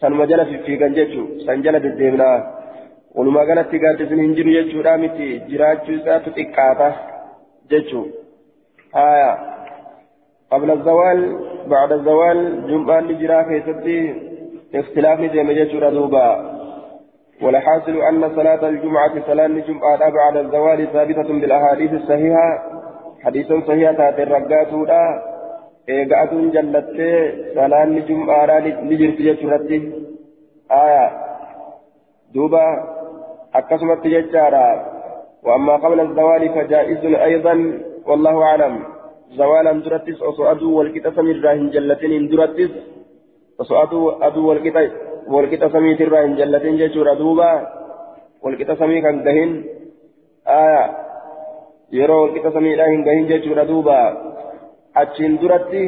sanuma 0.00 0.26
jala 0.30 0.44
fiffiigan 0.50 0.94
jechuu 0.98 1.24
san 1.46 1.64
jala 1.64 1.82
deddeemnaa 1.86 2.36
walumaa 3.18 3.46
galatti 3.52 3.82
gaaddisni 3.84 4.22
hin 4.22 4.34
jiru 4.40 4.56
jechuudha 4.56 4.96
miti. 5.04 5.28
Jiraachuu 5.52 6.00
isaatu 6.00 6.34
xiqqaata 6.40 6.90
jechuu. 7.74 8.06
Haya 8.98 9.30
قبل 10.52 10.70
الزوال 10.70 11.38
بعد 11.66 11.92
الزوال 11.92 12.66
جمعة 12.68 13.00
نجرا 13.00 13.42
كيستي 13.42 14.14
اختلاف 14.74 15.20
نجم 15.20 15.50
جيشورا 15.50 15.90
دوبا 15.90 16.28
والحاصل 17.42 17.96
أن 18.10 18.36
صلاة 18.36 18.68
الجمعة 18.68 19.26
صلاة 19.26 19.46
الجمعة 19.46 20.10
بعد 20.10 20.36
الزوال 20.36 20.92
ثابتة 20.92 21.28
بالأحاديث 21.40 21.92
الصحيحة 21.92 22.48
حديث 23.24 23.52
صحيح 23.52 23.90
تاتي 23.92 24.22
الرقات 24.22 24.72
ولا 24.72 25.22
إيقاة 25.88 26.32
جلت 26.54 26.96
صلاة 27.54 27.84
الجمعة 27.84 28.58
نجر 28.90 29.10
في 29.16 29.22
جيشورتي 29.22 29.92
آية 30.72 31.10
دوبا 32.34 32.97
أكسمت 33.54 34.06
جيشارا 34.06 34.68
وأما 35.42 35.76
قبل 35.76 36.00
الزوال 36.00 36.48
فجائز 36.54 37.04
أيضا 37.04 37.54
والله 38.06 38.42
أعلم 38.42 38.74
زوالا 39.38 39.72
درتس 39.72 40.22
أصو 40.22 40.44
أدو 40.52 40.78
والكتا 40.78 41.10
سمير 41.10 41.44
راهن 41.44 41.70
جلتين 41.70 42.28
درتس 42.28 42.70
أصو 43.60 43.74
أدو 43.82 44.10
أدو 44.10 44.48
والكتا 44.48 44.90
والكتا 45.28 45.68
سمير 45.68 46.12
راهن 46.12 46.34
جلتين 46.36 46.76
جيشور 46.76 47.12
أدوبا 47.12 47.52
والكتا 48.42 48.74
سمير 48.74 49.02
كان 49.02 49.24
دهن 49.24 49.64
آية 50.48 50.84
يرو 51.92 52.22
والكتا 52.22 52.50
سمير 52.50 52.78
راهن 52.78 53.04
دهن 53.04 53.26
جيشور 53.26 53.60
أدوبا 53.62 54.00
أتشين 54.96 55.38
درتي 55.38 55.84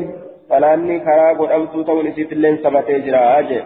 فلاني 0.51 0.97
خراب 1.05 1.41
والأمتو 1.41 1.83
تون 1.83 2.07
إسيت 2.07 2.33
اللين 2.33 2.57
سبتي 2.65 3.01
جرا 3.01 3.39
أجي 3.39 3.61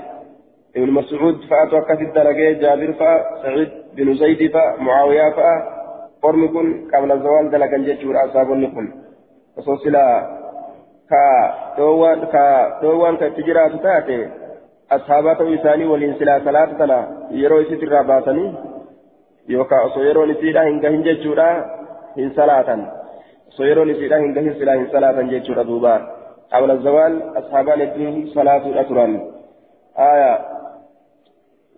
ابن 0.76 0.90
مسعود 0.90 1.40
فأتوا 1.50 1.80
كثير 1.80 2.12
درجة 2.14 2.52
جابر 2.52 2.92
فا 2.92 3.10
سعيد 3.42 3.68
بن 3.96 4.14
زيد 4.14 4.52
فا 4.52 4.76
معاوية 4.78 5.30
فا 5.30 5.50
قرن 6.22 6.48
كن 6.48 6.90
قبل 6.94 7.12
الزوال 7.12 7.50
دلقا 7.50 7.76
جيشور 7.76 8.24
أصحاب 8.24 8.52
النقل 8.52 8.88
osoo 9.56 9.76
silaa 9.76 10.14
ka 11.10 11.24
dhoowwaan 11.76 12.26
ka 12.32 12.44
dhoowwaan 12.80 13.16
ka 13.18 13.26
itti 13.26 13.42
jiraatu 13.48 13.78
taate 13.84 14.16
ashaabaa 14.96 15.34
ta'uu 15.34 15.54
isaanii 15.56 15.86
waliin 15.92 16.16
silaa 16.18 16.40
salaata 16.46 16.74
tana 16.80 16.98
yeroo 17.40 17.60
isit 17.64 17.82
irraa 17.86 18.02
baasanii 18.08 18.50
yookaan 19.54 19.86
osoo 19.90 20.02
yeroon 20.08 20.30
isiidha 20.34 20.66
hin 20.68 20.80
gahin 20.84 21.06
jechuudha 21.08 21.46
hin 22.16 22.34
salaatan 22.38 22.82
osoo 23.48 23.66
yeroon 23.70 23.90
isiidha 23.94 24.18
hin 24.18 24.34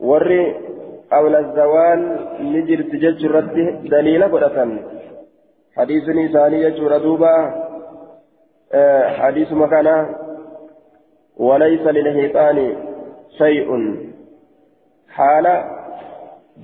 warri 0.00 0.54
zawaal 1.54 2.00
ni 2.40 2.62
jirti 2.62 2.98
jechuurratti 2.98 3.88
daliila 3.90 4.28
godhatan. 4.28 4.78
Hadiisni 5.76 6.24
isaanii 6.24 6.64
jechuudha 6.64 6.98
duuba. 6.98 7.32
آه 8.72 9.08
حديث 9.08 9.52
مكان 9.52 10.14
وليس 11.36 11.80
للهيطان 11.80 12.76
شيء 13.38 13.68
حال 15.08 15.64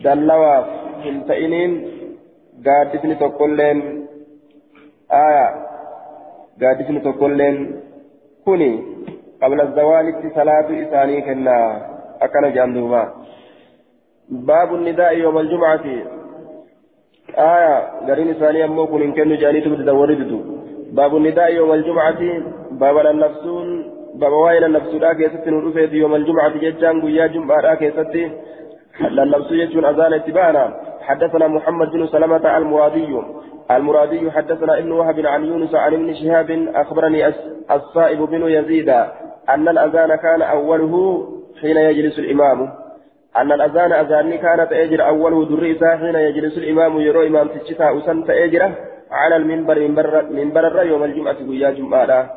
دلواف 0.04 0.66
هنتئنين 1.04 1.72
قادسني 2.66 3.14
تقولين 3.14 4.06
آية 5.12 5.48
قادسني 6.62 7.00
تقولين 7.00 7.80
كوني 8.44 8.82
قبل 9.42 9.60
الزوال 9.60 10.32
صلاة 10.34 10.68
إساني 10.82 11.20
كنا 11.20 11.91
أكن 12.24 12.52
جاندوبا 12.56 13.02
باب 14.28 14.74
النداء 14.74 15.18
يوم 15.18 15.38
الجمعة 15.38 15.84
آية 17.38 17.74
قرين 18.08 18.28
إساني 18.30 18.64
أمو 18.64 18.86
كن 18.86 19.02
إن 19.02 19.12
كانوا 19.12 19.36
جانيتو 19.42 19.70
بتدوردتو 19.70 20.38
باب 20.98 21.16
النداء 21.16 21.52
يوم 21.54 21.72
الجمعة 21.72 22.22
باب 22.82 22.96
النفسون 23.06 23.66
باب 24.14 24.32
وائل 24.32 24.64
النفس 24.64 24.94
لا 24.94 25.12
كيست 25.12 25.48
نرفيت 25.48 25.92
يوم 25.92 26.14
الجمعة 26.14 26.54
ججان 26.64 26.96
قيا 27.02 27.26
جمعة 27.26 27.60
لا 27.60 27.74
كيست 27.74 28.14
النفس 29.00 29.50
يجون 29.50 29.84
أذان 29.84 30.12
اتبانا 30.12 30.64
حدثنا 31.00 31.46
محمد 31.48 31.90
بن 31.90 32.06
سلمة 32.06 32.56
المرادي 32.58 33.12
المرادي 33.70 34.30
حدثنا 34.30 34.78
ابن 34.78 34.92
وهب 34.92 35.26
عن 35.26 35.44
يونس 35.44 35.74
عن 35.74 35.92
ابن 35.94 36.14
شهاب 36.14 36.50
أخبرني 36.74 37.20
الصائب 37.70 38.20
بن 38.22 38.42
يزيد 38.42 38.88
أن 39.48 39.68
الأذان 39.68 40.14
كان 40.14 40.42
أوله 40.42 40.94
حين 41.62 41.76
يجلس 41.76 42.18
الإمام. 42.18 42.58
أن 43.40 43.52
الأذان 43.52 43.92
أذان 43.92 44.30
كانت 44.44 44.70
أجر 44.72 45.00
أوله 45.08 45.40
دريسا 45.50 45.96
حين 45.96 46.14
يجلس 46.14 46.58
الإمام 46.58 47.00
يرى 47.00 47.26
إمام 47.26 47.46
تشتا 47.48 47.98
أسنت 47.98 48.30
أجره 48.30 48.70
على 49.10 49.36
المنبر 49.36 49.78
منبر, 49.88 50.08
منبر 50.38 50.86
يوم 50.90 51.02
الجمعة 51.04 51.38
ويا 51.48 51.70
جمعة. 51.70 52.30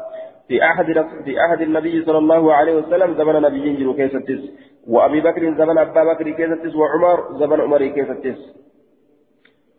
في 0.47 0.63
أحد 0.63 0.87
في 1.25 1.33
أحد 1.45 1.61
النبي 1.61 1.95
صلى 2.05 2.17
الله 2.17 2.53
عليه 2.53 2.75
وسلم 2.79 3.09
زمن 3.19 3.35
نبي 3.41 3.59
ينجل 3.67 3.89
كيستس. 3.99 4.41
وأبي 4.87 5.19
بكر 5.21 5.43
زمن 5.59 5.77
أبا 5.77 6.03
بكر 6.03 6.29
كيستس 6.29 6.75
وعمر 6.75 7.17
زمن 7.39 7.61
عمر 7.61 7.81
كيستس. 7.95 8.39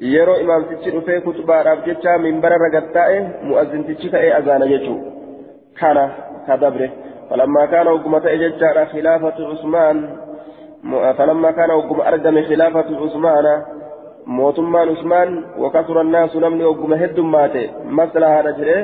yeroo 0.01 0.37
imaamtichi 0.41 0.91
dhufee 0.91 1.21
kutubaadhaaf 1.21 1.85
jecha 1.87 2.19
minbararra 2.19 2.69
gattaa'e 2.71 3.21
mu'azzintichi 3.49 4.11
ta'ee 4.15 4.33
azaana 4.39 4.67
jechuu 4.73 4.99
kana 5.81 6.03
ka 6.47 6.57
dabre 6.57 6.91
falammaa 7.29 7.67
kaana 7.67 7.91
hogguma 7.91 8.21
ta'e 8.21 8.39
jechaadha 8.39 8.87
khilaafatu 8.93 9.49
usmaan 9.55 9.99
falammaa 11.17 11.53
kaana 11.53 11.75
hogguma 11.75 12.05
argame 12.13 12.43
khilaafatu 12.43 13.03
usmaana 13.09 13.55
mootummaan 14.39 14.89
usmaan 14.89 15.45
wakasura 15.65 16.01
annaasu 16.01 16.41
namni 16.41 16.65
hogguma 16.65 16.97
heddummaate 17.03 17.71
maslahaadha 18.01 18.53
jedhee 18.61 18.83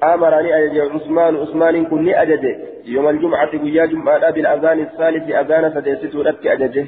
amaranii 0.00 0.52
ajaje 0.52 0.82
usmaan 0.98 1.36
usmaaniin 1.36 1.86
kun 1.86 2.04
ni 2.04 2.14
ajaje 2.24 2.52
yooma 2.84 3.08
aljumcati 3.14 3.58
guyyaa 3.58 3.86
jum'aadha 3.86 4.32
bil'azaani 4.36 4.82
الثالث 4.88 5.34
azaana 5.42 5.70
sadeessituudhatti 5.76 6.48
ajaje 6.54 6.82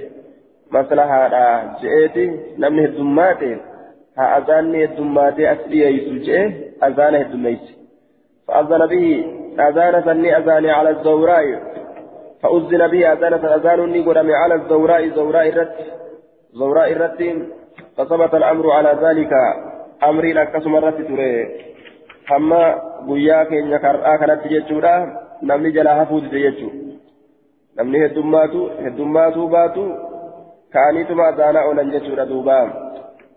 maslahaadha 0.71 1.45
je'eeti 1.83 2.25
namni 2.57 2.83
heddummaate 2.87 3.51
haa 4.17 4.31
azaanni 4.39 4.79
heddummaatee 4.85 5.49
as 5.49 5.59
dhiyeysu 5.71 6.15
je'e 6.27 6.45
azaana 6.89 7.19
heddummeeyse 7.19 7.73
فأذن 8.49 8.87
به 8.87 9.07
أذان 9.61 10.03
سني 10.05 10.37
أذان 10.39 10.67
على 10.67 10.91
الزوراء 10.91 11.45
فأذن 12.43 12.87
به 12.89 13.13
أذان 13.13 13.35
أذان 13.35 13.81
نقرم 13.99 14.31
على 14.31 14.55
الزوراء 14.55 15.09
زوراء 15.09 15.49
الرت 15.49 15.77
زوراء 16.53 16.93
الرت 16.93 17.21
فثبت 17.97 18.35
الأمر 18.35 18.71
على 18.71 18.99
ذلك 19.03 19.33
أمري 20.05 20.33
لك 20.33 20.67
مرة 20.67 20.91
تري 20.91 21.67
hamma 22.27 22.75
guyyaa 23.07 23.45
keenya 23.47 23.79
kar'aa 23.79 24.19
kanatti 24.19 24.49
jechuudha 24.49 24.95
namni 25.43 25.73
jalaa 25.73 25.95
hafuuti 25.95 26.43
jechuudha 26.43 26.79
namni 27.77 27.99
heddummaatu 27.99 28.71
heddummaatu 28.85 29.49
baatu 29.49 29.85
ka'aniituma 30.75 31.27
azaanaa 31.27 31.65
oolan 31.69 31.91
jechuudha 31.91 32.27
duuba 32.27 32.57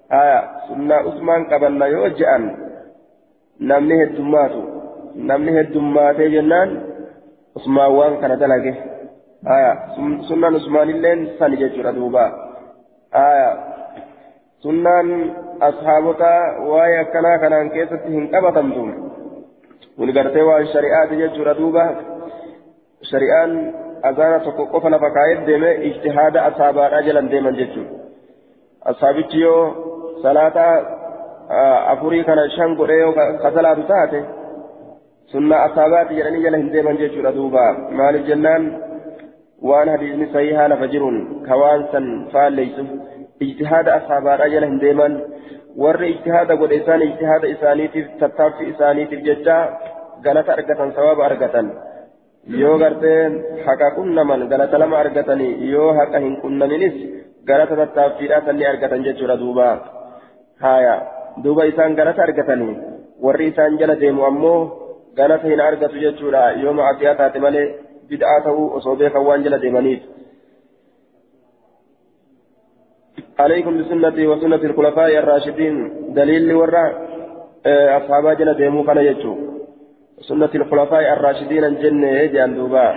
haya 0.10 0.40
sunnaa 0.68 1.04
usmaan 1.12 1.46
qabanna 1.46 1.88
yoo 1.88 2.10
je'an 2.10 2.50
namni 5.16 5.52
heddummaatee 5.58 6.30
jennaan 6.36 6.70
usmaan 7.56 7.96
waan 7.98 8.18
kana 8.22 8.36
dalage 8.40 8.74
haya 9.50 9.72
sunnaan 10.28 10.56
usmaanilleen 10.62 11.20
sani 11.40 11.58
jechuudha 11.62 11.94
duuba 11.96 12.24
haya 13.18 13.50
sunnaan 14.66 15.08
ashaabota 15.70 16.32
waa'ee 16.70 17.00
akkanaa 17.04 17.38
kanaan 17.44 17.70
keessatti 17.76 18.12
hin 18.16 18.30
qabatamtu 18.34 18.82
kun 19.98 20.14
gartee 20.18 20.44
waan 20.50 20.68
shari'aati 20.74 21.22
jechuudha 21.22 21.58
duuba 21.62 21.86
shari'aan 23.12 23.52
azaana 24.10 24.40
tokko 24.48 24.66
qofa 24.74 24.90
lafa 24.96 25.10
kaa'ee 25.18 25.38
deeme 25.48 25.72
ijtihaada 25.92 26.40
asaabaadhaa 26.50 27.06
jalan 27.08 27.32
deeman 27.32 27.56
jechuudha 27.62 27.94
asaabichi 28.94 29.42
yoo 29.42 29.64
salaata 30.24 30.66
afurii 31.94 32.24
kana 32.24 32.50
shan 32.56 32.76
godhee 32.82 33.00
yoo 33.00 33.14
ka 33.14 33.52
salaatu 33.58 33.84
taate 33.94 34.20
deeman 36.76 36.98
jechuudha 37.02 37.32
duuba 37.38 37.66
maaliif 38.00 38.26
jennaan 38.30 38.64
waan 39.70 39.90
hadiisni 39.94 40.28
sahihaa 40.36 40.68
lafa 40.74 40.88
jiruun 40.94 41.18
ka 41.48 41.60
waan 41.62 41.84
san 41.92 42.08
faalleysu 42.34 42.86
ijtihaada 43.48 43.92
asaabaadhaa 44.00 44.50
jala 44.54 44.72
hin 44.72 44.80
deeman 44.86 45.20
warri 45.84 46.10
ijtihaada 46.14 46.60
godhe 46.62 46.82
isaan 46.82 47.06
ijtihaada 47.10 47.54
isaaniitiif 47.56 48.08
tattaaffii 48.24 48.72
isaaniitiif 48.74 49.22
jecha 49.30 49.60
galata 50.26 50.58
argatan 50.58 50.96
sawaaba 50.98 51.26
argatan 51.30 51.72
yoo 52.64 52.76
gartee 52.84 53.22
haqa 53.70 53.94
qunnaman 54.00 54.50
galata 54.54 54.82
lama 54.84 55.00
argatanii 55.04 55.54
yoo 55.72 55.94
haqa 56.02 56.26
hin 56.26 56.36
qunnaminis 56.44 57.00
galata 57.50 57.82
tattaaffiidhaa 57.84 58.44
sanni 58.50 58.70
argatan 58.74 59.08
jechuudha 59.08 59.42
duuba 59.46 59.72
haya 60.66 60.96
duuba 61.44 61.72
isaan 61.72 61.96
galata 62.00 62.30
argatanii 62.30 62.76
warri 63.26 63.52
isaan 63.52 63.78
jala 63.82 64.02
deemu 64.04 64.26
ammoo 64.32 64.60
galata 65.16 65.48
hin 65.48 65.62
argatu 65.62 66.00
jechuudha. 66.06 66.52
Yoo 66.64 66.74
ma'asiyaa 66.74 67.16
taate 67.16 67.40
malee 67.40 67.68
bid'aa 68.10 68.40
ta'uu 68.48 68.72
osoo 68.78 68.96
beekan 68.96 69.26
waan 69.26 69.44
jala 69.44 69.62
deemaniif. 69.62 70.02
عليكم 73.40 73.78
بسنتي 73.78 74.28
وسنة 74.28 74.56
الخلفاء 74.56 75.18
الراشدين 75.18 75.76
دليل 76.14 76.54
ورا 76.54 76.86
أصحاب 77.98 78.26
جل 78.38 78.54
ديمو 78.54 78.84
كان 78.84 79.16
سنة 80.22 80.50
الخلفاء 80.56 81.14
الراشدين 81.14 81.64
الجنة 81.64 82.26
جان 82.26 82.56
دوبا 82.56 82.88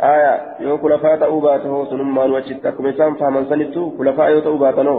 آية 0.00 0.56
يو 0.60 0.78
خلفاء 0.78 1.16
تأوباته 1.16 1.84
سنما 1.90 2.24
وجدتكم 2.24 2.86
إسام 2.86 3.14
فهمن 3.14 3.44
سنتو 3.50 3.98
خلفاء 3.98 4.30
يو 4.30 4.40
تأوباتنو 4.40 4.96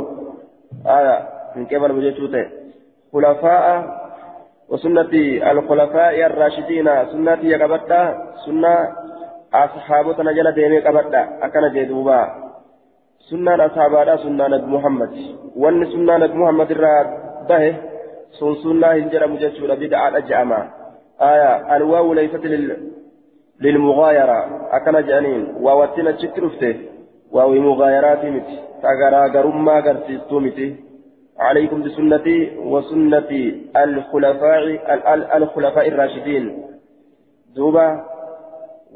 آية 0.86 1.18
من 1.56 1.66
كيف 1.66 1.84
المجيشوته 1.84 2.46
خلفاء 3.14 3.66
وسنة 4.70 5.14
الخلفاء 5.52 6.16
الراشدين 6.26 6.88
سنة 7.12 7.42
يقبتا 7.54 8.02
سنة 8.46 8.74
أصحابتنا 9.54 10.32
جل 10.32 10.52
ديمي 10.52 10.80
قبتا 10.80 11.22
أكن 11.46 11.64
جدوبا 11.76 12.44
sunnaa 13.30 13.58
nabi 14.50 14.68
muhammad 14.68 15.12
wanni 15.56 15.86
sunnaa 15.92 16.18
nabi 16.18 16.38
muhammad 16.38 16.72
irraa 16.76 17.04
bahe 17.48 17.70
sun 18.40 18.56
sunnaa 18.64 18.94
hin 18.94 19.10
jedhamu 19.14 19.38
jechuudha 19.44 19.76
bid'aadha 19.76 20.22
je'ama 20.30 20.60
aya 21.30 21.52
alwaawu 21.76 22.14
laysat 22.20 22.44
lilmugaayara 23.66 24.40
akkana 24.78 25.02
je'aniin 25.10 25.44
waawattiin 25.66 26.08
achitti 26.08 26.42
dhufte 26.46 26.70
waawi 27.32 27.60
mugaayaraati 27.60 28.32
miti 28.36 28.60
tagaraagarummaa 28.82 29.78
agarsiistuu 29.84 30.40
miti 30.40 30.68
عليكم 31.40 31.82
بسنتي 31.84 32.58
وسنة 32.58 33.32
الخلفاء 33.78 34.64
الخلفاء 35.38 35.88
الراشدين. 35.88 36.46
دوبا 37.56 37.88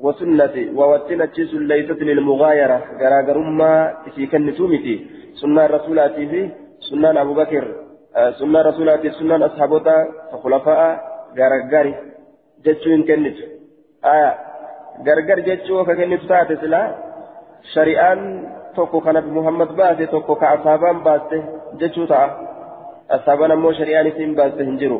وسنتي 0.02 0.70
ووتنا 0.70 1.26
تشيس 1.26 1.54
ليست 1.54 2.02
للمغايرة 2.02 2.78
غراغرما 3.02 3.94
في 4.16 4.28
كنتومتي. 4.28 4.96
سنة 5.42 5.66
رسولاتي 5.66 6.28
في 6.28 6.50
سنة 6.90 7.22
أبو 7.22 7.34
بكر. 7.34 7.66
سنة 8.40 8.62
رسولاتي 8.62 9.10
سنة 9.12 9.46
أصحابتا 9.46 9.98
فخلفاء 10.32 10.82
غراغري 11.38 11.96
جتشو 12.66 12.90
إن 12.90 13.04
كنت 13.04 13.38
آية 14.06 14.32
غرغر 15.06 15.40
جتشو 15.40 15.86
ككنت 15.86 16.22
تاتي 16.30 16.56
سلا. 16.56 16.82
شريان 17.74 18.20
tokko 18.78 19.02
kan 19.06 19.18
muhammad 19.38 19.70
baase 19.80 20.08
tokko 20.14 20.36
ka 20.42 20.50
asaabaan 20.56 21.00
baaste 21.08 21.38
jechuu 21.82 22.08
ta'a 22.12 22.28
asaabaan 23.18 23.56
ammoo 23.56 23.74
shari'aan 23.80 24.10
isiin 24.12 24.36
baaste 24.40 24.62
hin 24.70 24.78
jiru 24.82 25.00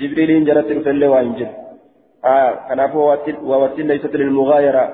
jibriiliin 0.00 0.46
jalatti 0.48 0.78
dhufellee 0.78 1.10
waa 1.14 1.22
hin 1.26 1.34
jiru 1.40 1.52
kanaafuu 2.68 3.06
waawattiin 3.50 3.88
leeysatu 3.92 4.22
lilmugaayara 4.22 4.84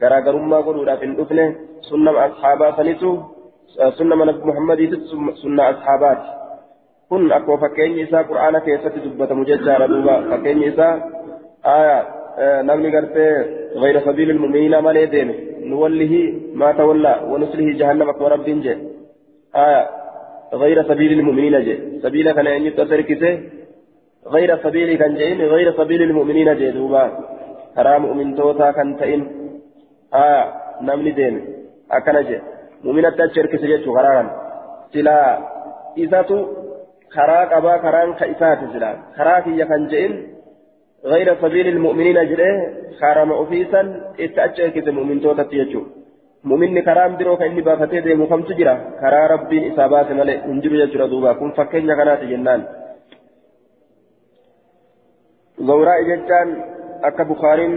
garaagarummaa 0.00 0.62
godhuudhaaf 0.68 1.04
hin 1.06 1.16
dhufne 1.20 1.46
sunnama 1.90 2.24
ashaabaa 2.28 2.72
sanitu 2.80 3.12
sunnama 4.00 4.30
nabi 4.30 4.50
muhammadiitti 4.50 5.22
sunna 5.42 5.68
ashaabaati 5.74 6.28
kun 7.08 7.32
akkuma 7.38 7.62
fakkeenyi 7.64 8.04
isaa 8.08 8.24
qur'aana 8.32 8.66
keessatti 8.68 9.06
dubbatamu 9.06 9.48
jechaadha 9.52 9.90
duuba 9.94 10.20
fakkeenyi 10.34 10.66
isaa 10.74 10.94
نمني 12.68 12.96
قرتي 12.96 13.26
غير 13.82 14.00
سبيل 14.00 14.30
المؤمنين 14.30 14.78
ما 14.78 14.90
ليدين 14.90 15.53
نوله 15.70 16.14
ما 16.60 16.68
تولى 16.78 17.14
ونسله 17.30 17.68
جهنم 17.80 18.08
ورب 18.24 18.46
جي 18.64 18.74
آية 19.64 19.82
غير 20.62 20.78
سبيل 20.90 21.12
المؤمنين 21.18 21.56
جي 21.66 21.74
سبيل 22.04 22.26
كان 22.36 22.46
أن 22.46 22.66
يتسركسه 22.66 23.32
غير 24.34 24.50
سبيل 24.64 24.88
كان 25.00 25.14
جين 25.20 25.38
غير 25.54 25.68
سبيل 25.80 26.02
المؤمنين 26.08 26.48
جي 26.58 26.70
دوبا 26.76 27.04
حرام 27.76 28.02
مؤمن 28.02 28.28
توتا 28.36 28.70
كان 28.76 28.88
تئن. 28.98 29.22
آية 30.14 30.42
نمني 30.86 31.10
دين. 31.18 31.34
أكنا 31.96 32.20
جي 32.28 32.38
مؤمنة 32.84 33.10
تشركسه 33.10 33.66
جي 33.70 33.90
غرارا 33.96 34.24
سلا 34.92 35.18
إذا 35.98 36.20
qabaa 37.14 37.78
karaan 37.78 38.18
ka 38.18 38.26
isaati 38.26 38.74
jira 38.74 39.14
karaa 39.16 39.42
kiyya 39.46 39.66
kan 39.70 39.86
je'in 39.86 40.33
غير 41.12 41.28
سبيل 41.42 41.66
المؤمنين 41.68 42.18
جريه 42.30 42.54
خارم 43.00 43.30
أفيسا 43.32 43.80
اتأجل 44.24 44.68
كذا 44.74 44.90
مؤمن 44.98 45.20
توتا 45.20 45.42
تيجو 45.50 45.82
مؤمن 46.44 46.80
كرام 46.86 47.12
درو 47.20 47.36
كإني 47.36 47.60
بافتي 47.66 48.00
دي 48.00 48.14
مخم 48.14 48.42
تجرا. 48.48 48.74
كرا 49.00 49.26
ربي 49.32 49.58
إصابات 49.68 50.08
ملئ 50.18 50.38
انجرو 50.52 50.74
يجرا 50.82 51.06
دوبا. 51.12 51.32
كن 51.38 51.50
فكين 51.56 51.88
يغنات 51.90 52.22
جنان. 52.30 52.60
زوراء 55.66 55.98
جتان 56.08 56.48
أكا 57.08 57.22
بخارين 57.30 57.72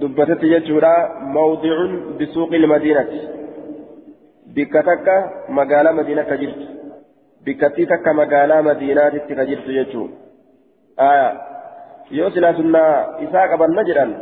دبتت 0.00 0.42
يجورا 0.54 0.94
موضع 1.36 1.76
بسوق 2.18 2.50
المدينة. 2.60 3.12
بكتك 4.54 5.06
مقالة 5.48 5.90
مدينة 5.98 6.30
جرت 6.42 6.62
bikkattii 7.46 7.86
takka 7.86 8.10
magaalaa 8.20 8.62
madiinaatitti 8.66 9.34
ka 9.38 9.44
jirtu 9.48 9.70
jechuun 9.76 10.10
yoo 12.10 12.30
silaa 12.30 12.54
sunnaa 12.54 13.18
isaa 13.26 13.48
qabanna 13.48 13.84
jedhan 13.84 14.14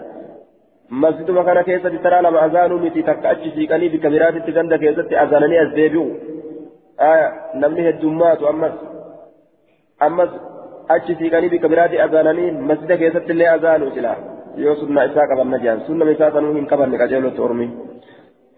masjiduma 0.90 1.44
kana 1.44 1.64
keessatti 1.64 1.98
taraa 1.98 2.22
lama 2.22 2.40
azaanuu 2.40 2.78
miti 2.78 3.02
takka 3.02 3.28
achi 3.28 3.52
siiqanii 3.56 3.88
bikka 3.94 4.10
biraatitti 4.10 4.52
ganda 4.52 4.78
keessatti 4.78 5.16
azaananii 5.16 5.58
as 5.64 5.72
deebi'u 5.78 6.06
namni 7.54 7.86
heddummaatu 7.88 8.48
ammas 8.52 8.74
ammas 10.00 10.30
achi 10.96 11.18
siiqanii 11.18 11.52
bikka 11.56 11.68
biraatti 11.68 12.00
azaananii 12.06 12.50
masjida 12.70 13.00
keessatti 13.02 13.32
illee 13.36 13.50
azaanu 13.56 13.90
silaa 13.94 14.16
yoo 14.56 14.76
sunnaa 14.82 15.04
isaa 15.10 15.28
qabanna 15.32 15.58
jedhan 15.64 15.86
sunnama 15.86 16.16
isaa 16.16 16.30
sanuu 16.38 16.54
hin 16.58 16.70
qabanne 16.72 17.02
qajeelotti 17.04 17.46
ormi 17.48 17.68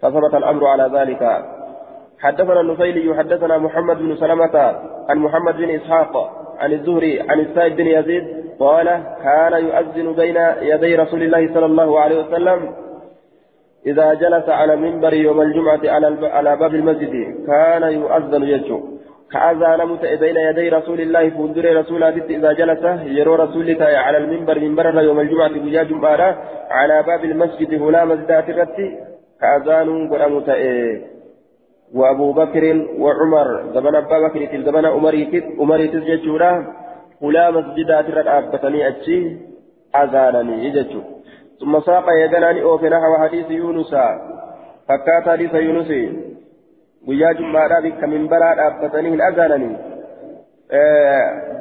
فثبت 0.01 0.33
الأمر 0.35 0.67
على 0.67 0.85
ذلك 0.93 1.45
حدثنا 2.19 2.59
النفيلي 2.61 3.17
حدثنا 3.17 3.57
محمد 3.57 3.97
بن 3.97 4.15
سلمة 4.15 4.55
عن 5.09 5.17
محمد 5.17 5.57
بن 5.57 5.69
إسحاق 5.69 6.13
عن 6.59 6.73
الزهري 6.73 7.21
عن 7.21 7.39
السائب 7.39 7.75
بن 7.75 7.87
يزيد 7.87 8.23
قال 8.59 8.85
كان 9.23 9.53
يؤذن 9.65 10.13
بين 10.13 10.37
يدي 10.61 10.95
رسول 10.95 11.23
الله 11.23 11.53
صلى 11.53 11.65
الله 11.65 11.99
عليه 11.99 12.23
وسلم 12.23 12.73
إذا 13.85 14.13
جلس 14.13 14.49
على 14.49 14.75
منبر 14.75 15.13
يوم 15.13 15.41
الجمعة 15.41 15.79
على 15.83 16.27
على 16.27 16.55
باب 16.55 16.75
المسجد. 16.75 17.35
كان 17.47 17.83
يؤذن 17.83 18.43
يجو. 18.43 18.97
كأذان 19.31 19.87
متى 19.87 20.15
بين 20.15 20.37
يدي 20.37 20.69
رسول 20.69 21.01
الله 21.01 21.29
فندر 21.29 21.77
رسول 21.79 22.03
إذا 22.03 22.51
جلس 22.53 22.83
يرى 23.05 23.35
رسولك 23.35 23.81
على 23.81 24.17
المنبر 24.17 24.59
منبر 24.59 25.01
يوم 25.01 25.19
الجمعة 25.19 25.49
بجا 25.49 25.83
جمعة 25.83 26.37
على 26.69 27.03
باب 27.03 27.23
المسجد 27.25 27.81
هنا 27.81 28.05
مسجد 28.05 28.27
كأذان 29.41 30.09
قرأ 30.09 30.39
وأبو 31.95 32.31
بكر 32.31 32.85
وعمر 32.99 33.47
زمن 33.73 33.95
أبا 33.95 34.27
بكر 34.27 34.61
زمن 34.61 34.85
أمريت 35.59 35.95
ججورا 35.95 36.73
ولا 37.21 37.51
مسجدات 37.51 38.09
رأبتني 38.09 38.87
أتشي 38.87 39.37
أذانني 39.95 40.69
ججو 40.69 41.01
ثم 41.59 41.79
ساق 41.79 42.05
يدناني 42.23 42.61
أو 42.61 42.77
في 42.77 42.89
نحو 42.89 43.17
حديث 43.17 43.51
يونس 43.51 43.95
فكات 44.87 45.29
حديث 45.29 45.53
يونس 45.53 45.91
guyyaa 47.07 47.33
jummaadhaa 47.39 47.81
bikka 47.81 48.07
minbaraa 48.11 48.55
dhaabbatanii 48.59 49.11
hin 49.11 49.21
azaananii 49.25 49.75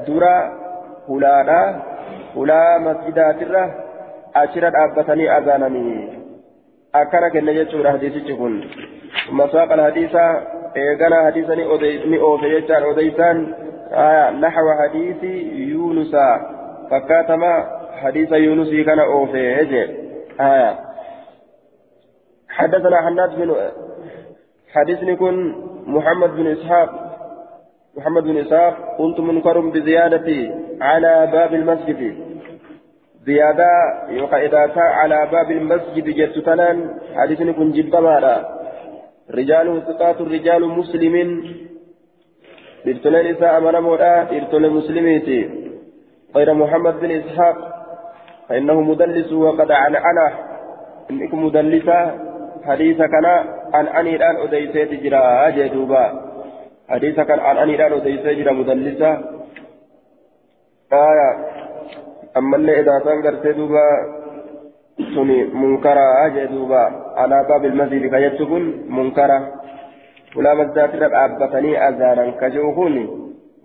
dura 0.06 0.32
hulaadhaa 1.08 1.66
hulaa 2.34 2.78
masjidaatirra 2.86 3.62
achirra 4.40 4.70
dhaabbatanii 4.76 5.28
azaananii 5.34 6.15
akkana 7.00 7.30
kenne 7.30 7.54
jechuudha 7.54 7.92
hadiisichi 7.92 8.34
kun. 8.34 8.62
مساق 9.32 9.72
الحديث 9.72 10.14
إيقنا 10.76 11.26
حديثا 11.26 11.54
ni 12.06 12.18
oofe 12.18 12.46
jechaan 12.50 12.84
odeysaan 12.84 13.38
نحو 14.40 14.66
حديث 14.82 15.22
يونس 15.72 16.16
فكاتما 16.90 17.66
حديث 18.02 18.32
يونس 18.32 18.86
كان 18.86 18.98
أوفي 18.98 19.60
آية 20.40 20.78
حدثنا 22.48 23.02
حناد 23.02 23.36
بن 23.36 23.54
حديث 24.72 25.02
نكون 25.02 25.36
محمد 25.86 26.30
بن 26.36 26.46
إسحاق 26.46 26.90
محمد 27.96 28.22
بن 28.22 28.36
إسحاق 28.36 28.96
كنت 28.98 29.20
منكر 29.20 29.60
بزيادة 29.60 30.28
على 30.80 31.28
باب 31.32 31.54
المسجد 31.54 32.25
زيادة 33.26 33.70
يقع 34.10 34.40
على 34.78 35.28
باب 35.32 35.50
المسجد 35.50 36.04
جتتنان 36.04 36.94
حديث 37.16 37.40
نكون 37.40 37.72
جبا 37.72 38.44
رجال 39.30 39.82
ثقات 39.86 40.22
رجال 40.22 40.68
مسلمين. 40.68 41.28
إرتلين 42.86 43.26
إساء 43.36 43.60
مولا 43.60 44.22
إرتل 44.36 44.70
مسلميتي. 44.70 45.40
غير 46.36 46.54
محمد 46.54 47.00
بن 47.00 47.10
إسحاق 47.10 47.56
فإنه 48.48 48.80
مدلس 48.80 49.32
وقد 49.32 49.70
عن 49.70 49.96
أنا. 49.96 50.28
إنكم 51.10 51.44
مدلسة 51.44 51.98
حديث 52.64 52.96
كان 52.96 53.26
عن 53.74 53.86
أني 53.86 54.16
الآن 54.16 54.36
أديسيت 54.36 55.02
جرا 55.02 55.50
جدوبا. 55.50 56.04
حديث 56.88 57.20
كان 57.20 57.38
عن 57.38 57.56
أني 57.58 57.74
الآن 57.74 57.92
أديسيت 57.92 58.38
جرا 58.38 58.52
مدلسة. 58.52 59.10
آية. 60.92 61.55
أما 62.36 62.56
اللي 62.56 62.80
إذا 62.80 62.98
تنقر 63.04 63.52
دوبا 63.52 63.86
سني 65.14 65.44
منكرا 65.44 66.28
جدوبا 66.28 66.84
على 67.16 67.46
باب 67.48 67.64
المسجد 67.64 68.14
كيتكون 68.14 68.62
منكرا. 68.88 69.38
ولا 70.36 70.54
مزدات 70.54 70.94
ربعبتني 70.94 71.88
أذانا 71.88 72.30
كجوهوني 72.30 73.08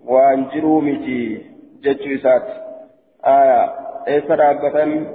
وانجروا 0.06 0.82
متي 0.82 1.46
جتشيسات 1.84 2.42
آية 3.26 3.70
إيسا 4.08 4.34
رابطن 4.34 5.06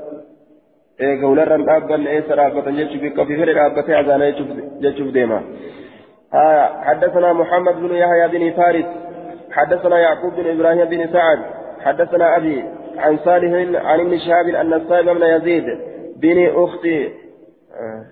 إيقا 1.01 1.25
ولرن 1.27 1.65
رابطن 1.69 2.07
إيسا 2.07 2.35
رابطن 2.35 2.75
جتشو 2.77 2.99
بك 3.03 3.27
في 3.27 3.37
فرق 3.37 3.55
رابطن 3.63 3.93
أذانا 3.93 4.29
جتشو 4.81 5.09
ديما. 5.09 5.41
آية 6.33 6.65
حدثنا 6.87 7.33
محمد 7.33 7.75
بن 7.75 7.95
يحيى 7.95 8.27
بن 8.33 8.51
فارس 8.57 8.85
حدثنا 9.51 9.99
يعقوب 9.99 10.33
بن 10.35 10.47
إبراهيم 10.55 10.85
بن 10.85 11.13
سعد 11.13 11.39
حدثنا 11.85 12.37
أبي 12.37 12.63
عن 12.97 13.17
صالح 13.17 13.53
عن 13.85 13.99
ابن 13.99 14.17
شهاب 14.17 14.47
أن 14.47 14.73
الصائب 14.73 15.05
بن 15.05 15.23
يزيد 15.23 15.63
بن 16.17 16.51
أختي 16.55 17.05
آه. 17.07 18.05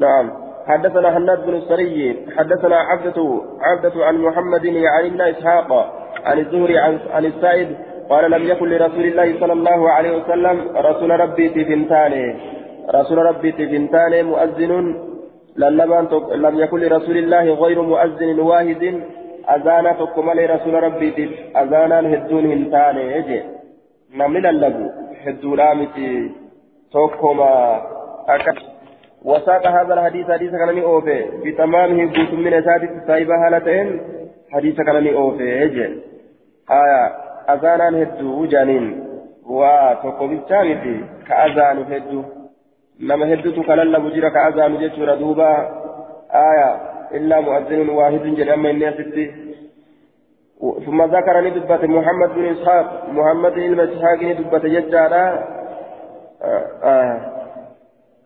نعم 0.00 0.30
حدثنا 0.66 1.10
حناد 1.10 1.46
بن 1.46 1.54
السري 1.54 2.26
حدثنا 2.36 2.76
عبدة 2.76 3.40
عبدة 3.60 4.04
عن 4.04 4.18
محمد 4.18 4.64
يعني 4.64 5.08
ابن 5.08 5.20
إسحاق 5.20 5.92
عن 6.24 6.38
الزهري 6.38 6.78
عن, 6.78 6.98
عن 7.10 7.24
السائد 7.24 7.76
قال 8.10 8.30
لم 8.30 8.42
يكن 8.48 8.68
لرسول 8.68 9.04
الله 9.04 9.40
صلى 9.40 9.52
الله 9.52 9.90
عليه 9.90 10.16
وسلم 10.16 10.76
رسول 10.76 11.20
ربي 11.20 11.48
تفنتان 11.48 12.40
رسول 12.94 13.18
ربي 13.18 13.52
تفنتان 13.52 14.24
مؤذن 14.24 14.94
لم 16.34 16.58
يكن 16.58 16.80
لرسول 16.80 17.16
الله 17.16 17.54
غير 17.54 17.82
مؤذن 17.82 18.40
واحد 18.40 19.00
أذانا 19.56 19.92
تقوم 19.92 20.30
رسول 20.30 20.82
ربي 20.82 21.30
أذانا 21.56 22.00
هدون 22.14 22.46
هنتان 22.46 22.96
يجي 22.96 23.42
نمن 24.14 24.46
اللبو 24.46 24.90
هدون 25.26 25.60
آمتي 25.60 26.30
توكما 26.92 27.82
أكا 28.28 28.54
وساق 29.24 29.66
هذا 29.66 29.94
الحديث 29.94 30.30
حديث 30.30 30.50
كان 30.50 30.78
أوفي 30.78 31.24
بتمامه 31.44 32.04
بوت 32.04 32.32
من 32.32 32.54
أساتذ 32.54 33.06
سايبة 33.06 33.34
هالتين 33.46 34.00
حديث 34.52 34.76
كان 34.76 35.06
أوفي 35.14 35.62
يجي 35.62 35.86
آية 36.70 37.02
أذانا 37.54 38.02
هدو 38.02 38.44
جانين 38.46 39.04
وتوكو 39.46 40.26
بالتامتي 40.26 41.04
كأذان 41.28 41.78
هدو 41.92 42.22
نما 43.00 43.34
هدو 43.34 43.62
كان 43.62 44.00
مجرى 44.00 44.30
كأذان 44.30 44.78
جيشورا 44.78 45.14
دوبا 45.14 45.50
آية 46.34 46.70
إلا 47.14 47.40
مؤذن 47.40 47.88
واحد 47.88 48.24
جرم 48.38 48.62
من 48.62 48.70
الناس 48.70 48.94
ثم 50.60 51.02
ذكر 51.02 51.40
ندبة 51.40 51.86
محمد 51.86 52.28
بن 52.34 52.44
إسحاق 52.44 53.08
محمد 53.08 53.52
بن 53.52 53.80
إسحاق 53.80 54.22
ندبة 54.22 54.58
ججارا 54.58 55.44
آه 56.42 56.66
آه. 56.82 57.20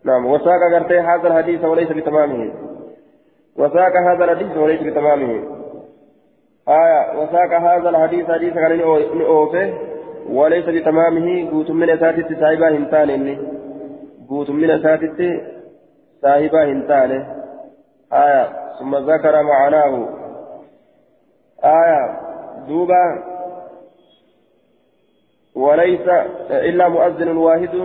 نعم 0.05 0.25
وساق 0.25 0.59
قرتي 0.73 0.99
هذا 0.99 1.27
الحديث 1.27 1.63
وليس 1.63 1.91
بتمامه. 1.91 2.53
وساق 3.57 3.97
هذا 3.97 4.23
الحديث 4.23 4.57
وليس 4.57 4.81
بتمامه. 4.81 5.43
آية 6.67 7.19
وساق 7.19 7.53
هذا 7.53 7.89
الحديث 7.89 8.31
حديث 8.31 8.53
كان 8.53 8.81
أوفه 9.21 9.73
وليس 10.29 10.65
بتمامه. 10.65 11.51
قوت 11.51 11.71
من 11.71 11.89
أساتت 11.89 12.39
صاحبا 12.39 12.69
هنتان 12.69 13.37
قوت 14.29 14.49
من 14.49 14.71
أساتت 14.71 15.41
صاحبا 16.21 16.63
هنتان. 16.63 17.25
آية 18.13 18.49
ثم 18.79 18.95
ذكر 18.95 19.43
معناه. 19.43 20.09
آية 21.63 22.24
دوبا 22.67 23.05
وليس 25.55 26.07
إلا 26.49 26.85
مؤذن 26.89 27.37
واحد 27.37 27.75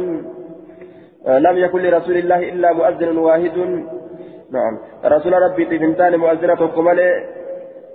لم 1.46 1.56
يكن 1.64 1.78
لرسول 1.82 2.16
الله 2.16 2.40
إلا 2.48 2.72
مؤذن 2.72 3.18
واحد. 3.18 3.56
نعم. 4.52 4.78
رسول 5.04 5.32
ربي 5.32 5.64
تبنتان 5.64 6.16
مؤذنة 6.16 6.66
كمالي 6.74 7.08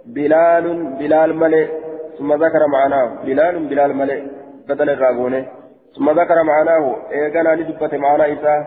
بلال 0.06 0.66
بلال 1.00 1.36
ملي 1.36 1.68
ثم 2.18 2.34
ذكر 2.34 2.68
معناه. 2.68 3.06
بلال 3.26 3.56
بلال 3.68 3.92
ملي 3.96 4.28
بدل 4.68 4.90
الراغوني 4.90 5.46
ثم 5.96 6.10
ذكر 6.20 6.44
معناه 6.44 6.96
إيقنا 7.12 7.56
ندبت 7.56 7.94
معنى 7.96 8.34
إساء 8.34 8.60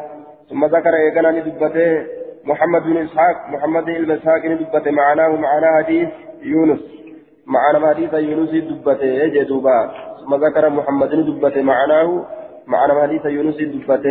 ثم 0.51 0.65
ذكر 0.65 0.95
إيقنا 0.95 1.31
ندبت 1.31 1.77
محمد 2.45 2.83
بن 2.83 2.97
إسحاق 2.97 3.37
محمد 3.49 3.85
بن 3.85 4.11
إسحاق 4.11 4.45
ندبت 4.45 4.89
معناه 4.89 5.29
معنى 5.29 5.67
حديث 5.77 6.09
يونس. 6.43 6.98
معنى 7.49 7.87
حديث 7.87 8.13
يونس 8.15 8.51
دبت 8.51 9.03
جدوبا 9.35 9.79
ثم 10.21 10.35
ذكر 10.45 10.69
محمد 10.69 11.11
دبت 11.29 11.59
معناه. 11.59 12.09
معنى 12.67 12.93
حديث 13.03 13.25
يونس 13.25 13.57
دبت 13.57 14.05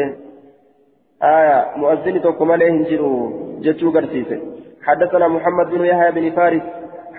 آية 1.24 1.58
مؤذن 1.76 2.22
توكم 2.22 2.52
عليه 2.52 2.70
هنجروا 2.70 3.20
جتشو 3.64 3.92
قرسيسه 3.96 4.40
حدثنا 4.88 5.28
محمد 5.28 5.68
بن 5.70 5.86
يحيى 5.86 6.12
بن 6.12 6.26
فارس. 6.36 6.62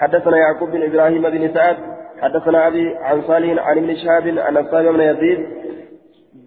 حدثنا 0.00 0.36
يعقوب 0.36 0.70
بن 0.70 0.82
إبراهيم 0.82 1.22
بن 1.30 1.54
سعد. 1.54 1.76
حدثنا 2.22 2.66
أبي 2.66 2.96
عن 2.96 3.22
صالح 3.22 3.66
عن 3.66 3.78
ابن 3.78 3.94
شهاب 3.96 4.38
عن 4.38 4.56
الصالح 4.56 4.90
بن 4.90 5.00
يزيد 5.00 5.40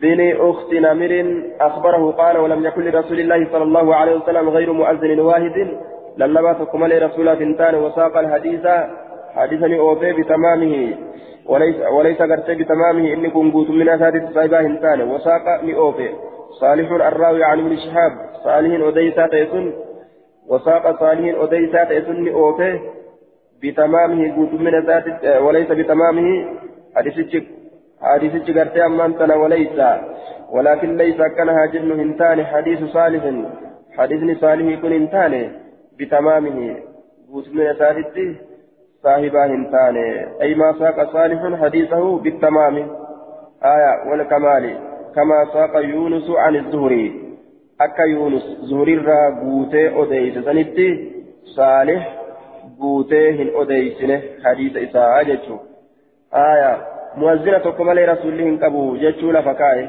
بن 0.02 0.20
أخت 0.50 0.74
نمر 0.74 1.44
أخبره 1.62 2.12
قال 2.12 2.38
ولم 2.38 2.66
يكن 2.66 2.82
لرسول 2.84 3.20
الله 3.20 3.48
صلى 3.52 3.64
الله 3.64 3.96
عليه 3.96 4.16
وسلم 4.16 4.50
غير 4.50 4.74
مؤذن 4.74 5.20
واحد. 5.20 5.58
لما 6.18 6.54
تقم 6.54 6.86
لي 6.86 6.98
رسول 6.98 7.38
ثنتان 7.38 7.76
وساق 7.76 8.18
الحديث 8.18 8.66
حديثني 9.36 9.80
أوفي 9.80 10.13
بتمامه 10.13 10.94
وليس 11.46 11.76
وليس 11.91 12.22
قرت 12.22 12.52
بتمامه 12.52 13.13
إني 13.13 13.30
كنت 13.30 13.70
من 13.70 13.89
أساتذة 13.89 14.30
صاحبه 14.34 14.60
هنتان. 14.60 15.02
وساق 15.02 15.63
لأوفي 15.63 16.10
صالح 16.60 16.91
الراوي 16.91 17.44
عن 17.44 17.60
ابن 17.60 17.78
شهاب. 17.78 18.12
صالح 18.44 18.88
أديسا 18.88 19.28
تيسن. 19.28 19.74
وساق 20.48 21.00
صالح 21.00 21.41
أديسا 21.41 21.84
تيسن 21.84 22.28
أوفي 22.28 22.80
بتمامه 23.63 24.36
قوت 24.36 24.54
من 24.54 24.86
ذات 24.86 25.06
وليس 25.41 25.67
بتمامه. 25.72 26.46
حديث 26.96 27.15
حديث 28.02 28.34
قرتي 28.58 28.86
أمان 28.86 29.17
تنا 29.17 29.36
وليس. 29.36 29.80
ولكن 30.52 30.98
ليس 30.98 31.17
كانها 31.17 31.65
جن 31.65 31.91
هنتان. 32.00 32.46
حديث 32.46 32.84
صالح. 32.84 33.24
حديث 33.98 34.39
صالح 34.39 34.65
يكون 34.65 34.94
هنتان. 34.94 35.34
بتمامه. 36.00 36.76
قوت 37.32 37.48
من 37.54 37.63
ذات 37.80 37.96
صاحبا 39.04 39.46
هنتان 39.46 39.98
أي 40.42 40.56
ما 40.56 40.74
ساق 40.80 41.12
صالح 41.14 41.62
حديثه 41.62 42.18
بالتمام 42.20 42.76
آية 43.64 44.10
والكمال 44.10 44.78
كما 45.16 45.46
ساق 45.54 45.78
يونس 45.78 46.30
عن 46.30 46.56
الزهري 46.56 47.34
أكا 47.82 48.04
يونس 48.04 48.44
زهري 48.62 48.96
را 48.96 49.40
قوتي 49.42 50.02
أديس 50.02 50.46
سنتي 50.46 51.12
صالح 51.44 52.22
guutee 52.82 53.32
hin 53.38 53.52
odeysine 53.56 54.24
hadiisa 54.44 54.80
isaa 54.80 55.24
jechuu 55.24 55.60
aya 56.32 56.70
mu'azzina 57.16 57.60
tokko 57.60 57.84
malee 57.84 58.06
rasulli 58.06 58.44
hin 58.44 58.60
qabu 58.64 58.98
jechuu 59.04 59.32
lafa 59.32 59.54
kaa'e 59.62 59.84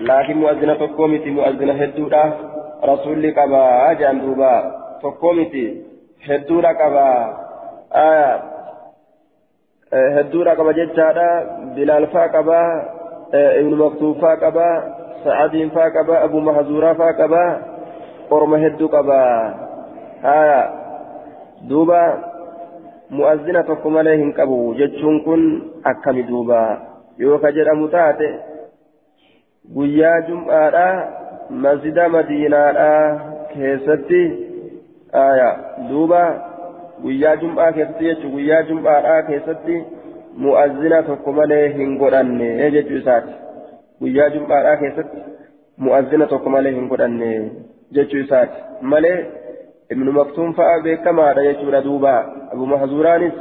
laakiin 0.00 0.38
mu'azzina 0.38 0.76
tokko 0.82 1.08
miti 1.08 1.30
mu'azzina 1.38 1.74
hedduudha 1.80 2.22
rasulli 2.90 3.32
qabaa 3.32 3.94
jedhan 3.94 4.20
آية 7.94 8.42
هدورة 9.92 10.54
كما 10.54 10.72
جتشارا 10.72 11.30
بلال 11.76 12.06
فاكبا 12.06 12.62
ابن 13.34 13.74
مكتوب 13.74 14.18
فاكبا 14.18 14.94
سعد 15.24 15.70
فاكبا 15.74 16.24
أبو 16.24 16.40
محزورة 16.40 16.92
فاكبا 16.92 17.62
قرم 18.30 18.54
هدو 18.54 18.88
كبا 18.88 19.54
آية 20.24 20.70
دوبا 21.62 22.24
مؤذنة 23.10 23.60
تقوم 23.60 23.98
عليهم 23.98 24.32
كبو 24.32 24.74
جتشون 24.74 25.20
كن 25.20 25.62
أكم 25.86 26.20
دوبا 26.20 26.78
يوكا 27.18 27.50
جرى 27.50 27.72
متاتي 27.76 28.54
guyyaa 29.72 30.20
jum'aadha 30.28 30.88
masjida 31.64 32.08
madiinaadha 32.08 32.88
keessatti 33.52 34.20
aya 35.20 35.46
duuba 35.88 36.20
guyyaa 37.04 37.36
jum'aa 37.44 37.70
keessatti 37.78 38.10
jechuun 38.10 38.34
guyyaa 38.34 38.64
jum'aadha 38.72 39.22
keessatti 39.30 39.78
mu'azzina 40.46 41.02
tokko 41.08 41.36
malee 41.38 41.62
hin 41.78 41.96
godhanne 42.02 42.50
jechuu 42.76 43.00
isaati 43.04 43.38
guyyaa 44.02 44.28
jum'aadha 44.36 44.76
keessatti 44.82 45.24
mu'azzina 45.86 46.30
tokko 46.34 46.58
malee 46.58 46.76
hin 46.80 46.92
godhanne 46.92 47.32
jechuu 47.98 48.26
isaati 48.26 48.86
malee. 48.94 49.16
ابن 49.92 50.10
مكتوم 50.10 50.52
فأ 50.52 50.78
بكما 50.84 51.34
يجور 51.38 51.80
دوبا 51.80 52.16
أبو 52.52 52.64
محزورانس 52.66 53.32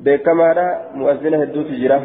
بكما 0.00 0.78
مؤذن 0.94 1.34
هدوت 1.34 1.66
جرة 1.66 2.02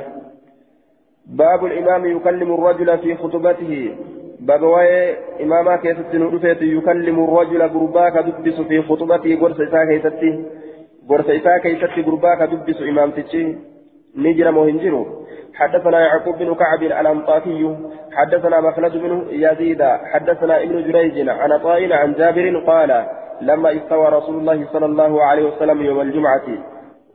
باب 1.26 1.66
الإمام 1.66 2.06
يكلم 2.06 2.54
الرجل 2.54 2.98
في 2.98 3.16
خطبته 3.16 3.96
باب 4.40 4.62
واي 4.62 5.16
إماما 5.44 5.76
كيست 5.76 6.16
نورفيت 6.16 6.62
يكلم 6.62 7.24
الرجل 7.24 7.62
قرباك 7.62 8.18
دبس 8.18 8.62
في 8.62 8.82
خطبته 8.82 9.40
قرص 9.42 9.60
إساء 9.60 9.86
قرص 11.10 11.30
إساء 11.30 11.58
كيستي 11.58 12.02
قرباك 12.02 12.42
دبس 12.52 12.82
إمام 12.82 13.12
تجي 13.12 13.58
نجر 14.16 14.52
مهنجر 14.52 15.06
حدثنا 15.54 16.00
يعقوب 16.00 16.38
بن 16.38 16.56
كعب 16.56 16.84
الأنطاكي 16.84 17.78
حدثنا 18.12 18.62
مخلد 18.62 18.98
بن 18.98 19.26
يزيد 19.30 19.84
حدثنا 19.84 20.64
ابن 20.64 20.92
جريج 20.92 21.30
عن 21.30 21.60
طائل 21.60 21.94
عن 21.94 22.14
جابر 22.14 22.64
قال 22.68 23.06
لما 23.42 23.78
استوى 23.78 24.06
رسول 24.10 24.36
الله 24.36 24.68
صلى 24.74 24.86
الله 24.86 25.24
عليه 25.24 25.44
وسلم 25.44 25.82
يوم 25.82 26.02
الجمعة 26.02 26.48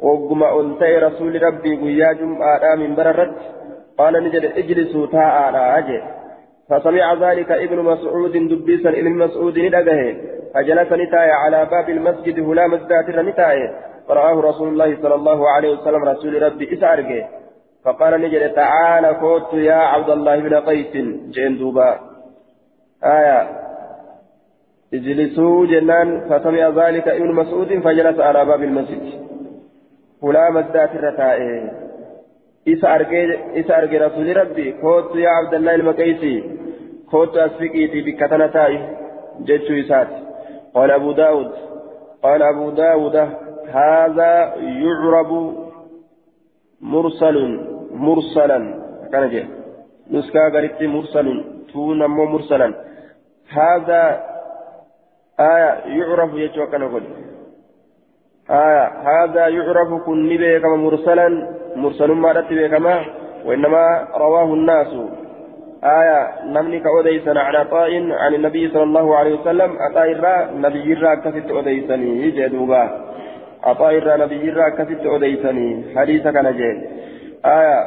وقم 0.00 0.42
أنتي 0.42 0.96
رسول 0.98 1.42
ربي 1.42 1.82
ويا 1.82 2.12
جمعة 2.12 2.74
من 2.74 2.94
بررت 2.94 3.36
قال 3.98 4.24
نجد 4.24 4.44
اجلسوا 4.44 5.06
تاء 5.06 5.54
أجل 5.78 6.15
فسمع 6.70 7.14
ذلك 7.14 7.50
ابن 7.50 7.78
مسعود 7.78 8.32
دبيسا 8.32 8.88
ابن 8.88 9.12
مسعود 9.12 9.58
ندقه 9.58 10.16
فجلس 10.54 10.92
نتاي 10.92 11.30
على 11.30 11.64
باب 11.64 11.90
المسجد 11.90 12.40
هلا 12.40 12.66
مسجد 12.66 13.18
نتاي 13.18 13.70
فرآه 14.08 14.40
رسول 14.40 14.68
الله 14.68 15.02
صلى 15.02 15.14
الله 15.14 15.48
عليه 15.48 15.70
وسلم 15.70 16.04
رسول 16.04 16.42
ربي 16.42 16.74
إسعرقه 16.74 17.28
فقال 17.84 18.20
نجد 18.20 18.52
تعالى 18.52 19.14
كوت 19.14 19.54
يا 19.54 19.74
عبد 19.74 20.10
الله 20.10 20.40
بن 20.40 20.54
قيس. 20.54 20.92
جين 21.30 21.58
دوبا. 21.58 22.00
آية. 23.04 23.48
اجلسوا 24.94 25.66
جنان. 25.66 26.20
فسمع 26.28 26.68
ذلك 26.68 27.08
ابن 27.08 27.32
مسعود 27.32 27.78
فجلس 27.84 28.20
على 28.20 28.44
باب 28.44 28.62
المسجد. 28.62 29.26
فلا 32.66 32.98
مزدات 32.98 33.00
الرتائه 33.00 33.60
إسا 33.60 33.78
أرجي 33.78 33.98
رسول 33.98 34.36
ربي 34.36 34.72
كوت 34.72 35.16
يا 35.16 35.28
عبد 35.28 35.54
الله 35.54 35.74
المقيسي 35.74 36.44
كوت 37.10 37.36
أسفقيتي 37.36 38.00
بكتنا 38.00 38.46
تائه 38.46 38.98
جدت 39.40 39.70
إسات 39.70 40.08
قال 40.74 40.90
أبو 40.90 41.12
داود 41.12 41.52
قال 42.22 42.42
أبو 42.42 42.70
داود 42.70 43.16
هذا 43.68 44.54
يعرب 44.56 45.54
مرسل 46.80 47.60
مرسلا 47.90 48.74
كان 49.12 49.30
جاء 49.30 49.46
نسكا 50.10 50.48
قريت 50.48 50.82
مرسل 50.82 51.44
تون 51.72 52.06
مرسلا 52.06 52.74
هذا 53.50 54.22
آية 55.40 55.98
يعرف 55.98 56.34
يجوا 56.34 56.66
كان 56.66 56.82
قل 56.82 57.02
آية 58.50 58.86
هذا 58.86 59.48
يعرف 59.48 60.02
كن 60.06 60.28
بكما 60.28 60.76
مرسلا 60.76 61.56
مرسل 61.76 62.10
ما 62.12 62.32
رتب 62.32 62.66
كما 62.66 63.04
وإنما 63.44 64.08
رواه 64.16 64.44
الناس. 64.44 64.96
آية 65.84 66.44
نمني 66.44 66.80
كأوديسنا 66.80 67.40
عن 67.40 67.54
عطاء 67.56 67.90
عن 68.12 68.34
النبي 68.34 68.68
صلى 68.68 68.82
الله 68.82 69.16
عليه 69.16 69.40
وسلم. 69.40 69.76
عطاء 69.80 70.12
الرا 70.12 70.50
نبي 70.54 70.92
الرا 70.92 71.14
كفت 71.14 71.50
أوديسني 71.50 72.30
جدوبا 72.30 72.90
عطاء 73.64 73.98
الرا 73.98 74.16
نبي 74.16 74.48
الرا 74.50 74.68
كفت 74.68 75.06
أوديسني. 75.06 75.84
حديث 75.96 76.22
كان 76.22 76.52
جيد 76.56 76.78
آية 77.44 77.78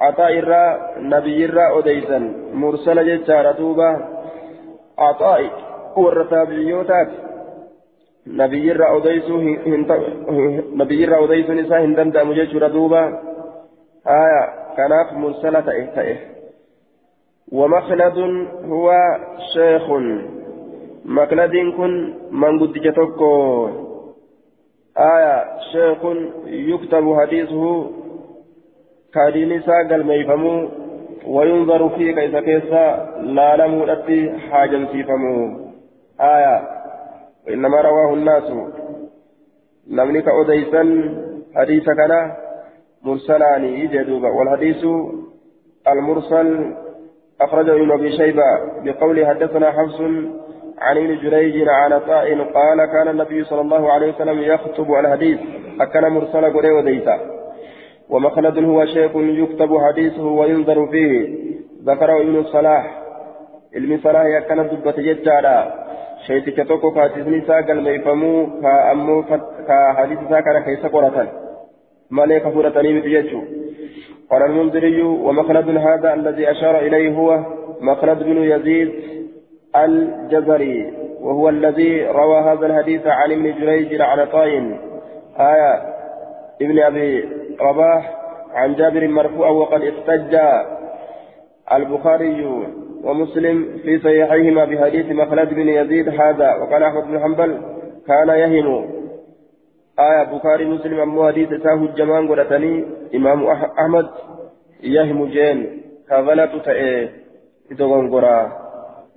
عطاء 0.00 0.38
الرا 0.38 0.64
نبي 0.98 1.44
الرا 1.44 1.70
أوديسن. 1.70 2.32
مرسل 2.54 2.98
جدار 3.06 3.52
دوبا. 3.52 3.90
عطاء 4.98 5.40
warra 8.36 8.88
taabiyootaati 9.00 10.76
nabiyyirraa 10.76 11.18
odeyssuun 11.18 11.58
isaa 11.58 11.78
hin 11.78 11.96
danda'amu 11.96 12.34
jechuudha 12.34 12.68
duuba. 12.68 13.02
Haya 14.04 14.58
كناف 14.78 15.12
مرسلة 15.12 15.70
إيه 15.70 16.18
ومخلد 17.52 18.18
هو 18.64 18.92
شيخ 19.54 19.90
مخلد 21.04 21.54
كن 21.76 22.14
من 22.30 22.58
قد 22.60 22.72
جتوكو 22.72 23.68
آية 24.98 25.44
شيخ 25.72 25.98
يكتب 26.46 27.16
حديثه 27.20 27.90
كادين 29.14 29.62
ساقل 29.62 30.04
ميفمو 30.04 30.68
وينظر 31.26 31.88
فيه 31.88 32.12
كيف 32.12 32.36
كيف 32.36 32.72
لا 33.20 33.56
لم 33.56 33.72
حاجا 34.50 34.86
سيفمو 34.92 35.58
آية 36.20 36.77
وإنما 37.46 37.80
رواه 37.80 38.14
الناس. 38.14 38.44
نملك 39.90 40.24
أديسا 40.28 40.82
حديث 41.56 41.84
كان 41.84 42.32
مرسلان 43.02 43.64
يجدوبا 43.64 44.28
والحديث 44.28 44.84
المرسل 45.88 46.74
أخرجه 47.40 47.72
ابن 47.72 47.90
أبي 47.90 48.16
شيبة 48.16 48.42
بقول 48.84 49.26
حدثنا 49.26 49.72
حفص 49.72 50.00
عن 50.78 50.96
ابن 50.96 51.18
جريج 51.22 51.68
عن 51.68 51.92
عطاء 51.92 52.34
قال 52.34 52.84
كان 52.92 53.08
النبي 53.08 53.44
صلى 53.44 53.60
الله 53.60 53.92
عليه 53.92 54.14
وسلم 54.14 54.38
يخطب 54.38 54.94
الحديث 54.94 55.38
أكن 55.80 56.08
مرسل 56.08 56.52
قري 56.52 56.72
وديسا 56.72 57.20
ومخلد 58.08 58.58
هو 58.64 58.84
شيخ 58.84 59.10
يكتب 59.16 59.78
حديثه 59.78 60.22
وينظر 60.26 60.86
فيه. 60.86 61.38
ذكره 61.84 62.20
ابن 62.22 62.36
الصلاح 62.36 63.02
علم 63.74 64.00
صلاح 64.02 64.24
يكن 64.24 64.56
دبة 64.56 64.92
ججارا 64.92 65.87
شيتك 66.26 66.68
توكو 66.68 66.90
كاتسني 66.90 67.40
ساقل 67.46 67.80
ميفمو 67.82 68.46
كا 68.62 68.92
أمو 68.92 69.22
كا 69.68 69.92
حديث 69.96 70.18
ساكنا 70.30 70.60
كيس 70.60 70.86
قرة 70.86 71.32
مالك 72.10 72.48
فرتني 72.48 73.00
بتججو 73.00 73.42
قال 74.30 74.42
المنذري 74.42 75.02
ومخلد 75.02 75.68
هذا 75.76 76.14
الذي 76.14 76.50
أشار 76.50 76.78
إليه 76.78 77.14
هو 77.16 77.44
مخلد 77.80 78.22
بن 78.22 78.36
يزيد 78.42 78.92
الجزري 79.76 80.92
وهو 81.20 81.48
الذي 81.48 82.06
روى 82.06 82.40
هذا 82.40 82.66
الحديث 82.66 83.06
عن 83.06 83.32
ابن 83.32 83.54
جريج 83.60 84.00
عن 84.00 84.26
طاين 84.26 84.80
آية 85.40 85.82
ابن 86.62 86.78
أبي 86.78 87.28
رباح 87.60 88.14
عن 88.54 88.74
جابر 88.74 89.08
مرفوع 89.08 89.48
وقد 89.48 89.82
احتج 89.82 90.36
البخاري 91.72 92.66
ومسلم 93.04 93.78
في 93.82 93.98
صحيحيهما 93.98 94.64
بحديث 94.64 95.06
مخلد 95.06 95.48
بن 95.54 95.68
يزيد 95.68 96.08
هذا 96.08 96.54
وقال 96.54 96.82
أحمد 96.82 97.04
بن 97.04 97.20
حنبل 97.20 97.60
كان 98.06 98.28
يهم 98.28 98.98
آية 99.98 100.22
بخاري 100.22 100.64
مسلم 100.64 101.00
أمو 101.00 101.26
حديث 101.26 101.48
ساه 101.48 101.74
الجمان 101.74 102.28
قلتني 102.28 102.84
إمام 103.14 103.46
أحمد 103.46 104.08
يهم 104.82 105.26
جين 105.26 105.82
كغلط 106.08 106.64
تأي 106.64 107.08
إذن 107.70 108.10
قرى 108.10 108.52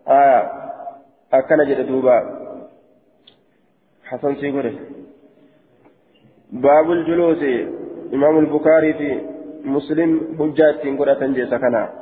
آية 0.08 0.52
أكن 1.34 1.60
جد 1.70 1.88
دوبا. 1.88 2.18
حسن 4.06 4.36
سيقول 4.36 4.74
باب 6.52 6.92
الجلوس 6.92 7.44
إمام 8.14 8.40
البخاري 8.40 8.94
في 8.94 9.20
مسلم 9.66 10.10
حجات 10.40 11.00
قرأة 11.00 11.28
جيسا 11.28 11.58
كنا. 11.58 12.01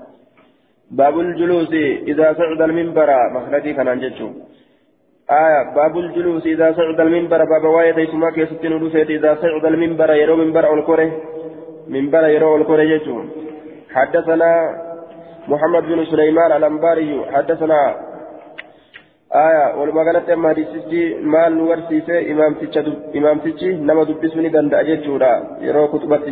باب 0.91 1.19
الجلوس 1.19 1.73
إذا 2.07 2.33
صعد 2.33 2.61
المنبر 2.61 3.09
مخلدي 3.33 3.73
كان 3.73 3.87
أنجتشو 3.87 4.29
آية 5.31 5.61
باب 5.75 5.97
الجلوس 5.97 6.45
إذا 6.45 6.71
صعد 6.71 6.99
المنبر 6.99 7.45
باب 7.45 7.63
واية 7.63 7.91
تيسما 7.91 8.29
كيستين 8.31 8.73
ودوسيت 8.73 9.09
إذا 9.09 9.31
صعد 9.41 9.65
المنبر 9.65 10.09
يرو 10.13 10.35
منبر 10.35 10.73
الكره 10.73 11.09
منبر 11.87 12.23
يرو 12.35 12.55
الكره 12.55 12.81
يجو 12.81 13.17
حدثنا 13.95 14.51
محمد 15.47 15.83
بن 15.83 16.05
سليمان 16.05 16.51
الأنباري 16.51 17.25
حدثنا 17.33 17.79
آية 19.47 19.63
قالت 19.97 20.29
أما 20.29 20.49
حديثي 20.49 21.01
مال 21.33 21.53
ورسيسة 21.69 22.31
إمام 22.31 22.53
تيتشا 22.59 22.81
إمام 23.17 23.37
تيتشي 23.43 23.69
نما 23.87 24.03
دبسوني 24.09 24.49
دندا 24.55 24.81
جيتشورا 24.87 25.33
يرو 25.67 25.87
كتبة 25.93 26.25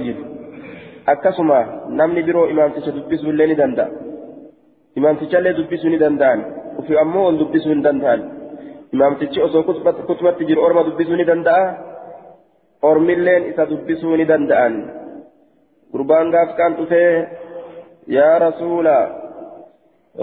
akkasuma 1.08 1.58
namni 1.90 2.24
biroo 2.24 2.50
imaamticha 2.52 2.92
dubbisuu 2.92 3.30
illee 3.32 3.48
ni 3.48 3.56
danda'a 3.56 3.88
imaamtichallee 5.00 5.54
dubbisuu 5.60 5.90
ni 5.94 6.00
danda'an 6.04 6.40
ufi 6.82 6.98
ammoo 7.04 7.26
ol 7.30 7.38
dubbisuu 7.42 7.72
hin 7.74 7.84
danda'an 7.88 8.22
imaamtichi 8.96 9.42
osoo 9.48 9.64
kutubatti 10.10 10.48
jiru 10.50 10.64
orma 10.68 10.84
dubbisuu 10.88 11.20
ni 11.20 11.26
danda'a 11.32 11.66
ormilleen 12.90 13.50
isa 13.52 13.66
dubbisuu 13.72 14.16
ni 14.18 14.26
danda'an 14.32 14.76
gurbaan 15.94 16.32
gaaf 16.36 16.56
kaan 16.60 16.78
dhufee 16.80 17.12
yaa 18.18 18.34
rasuula 18.46 18.98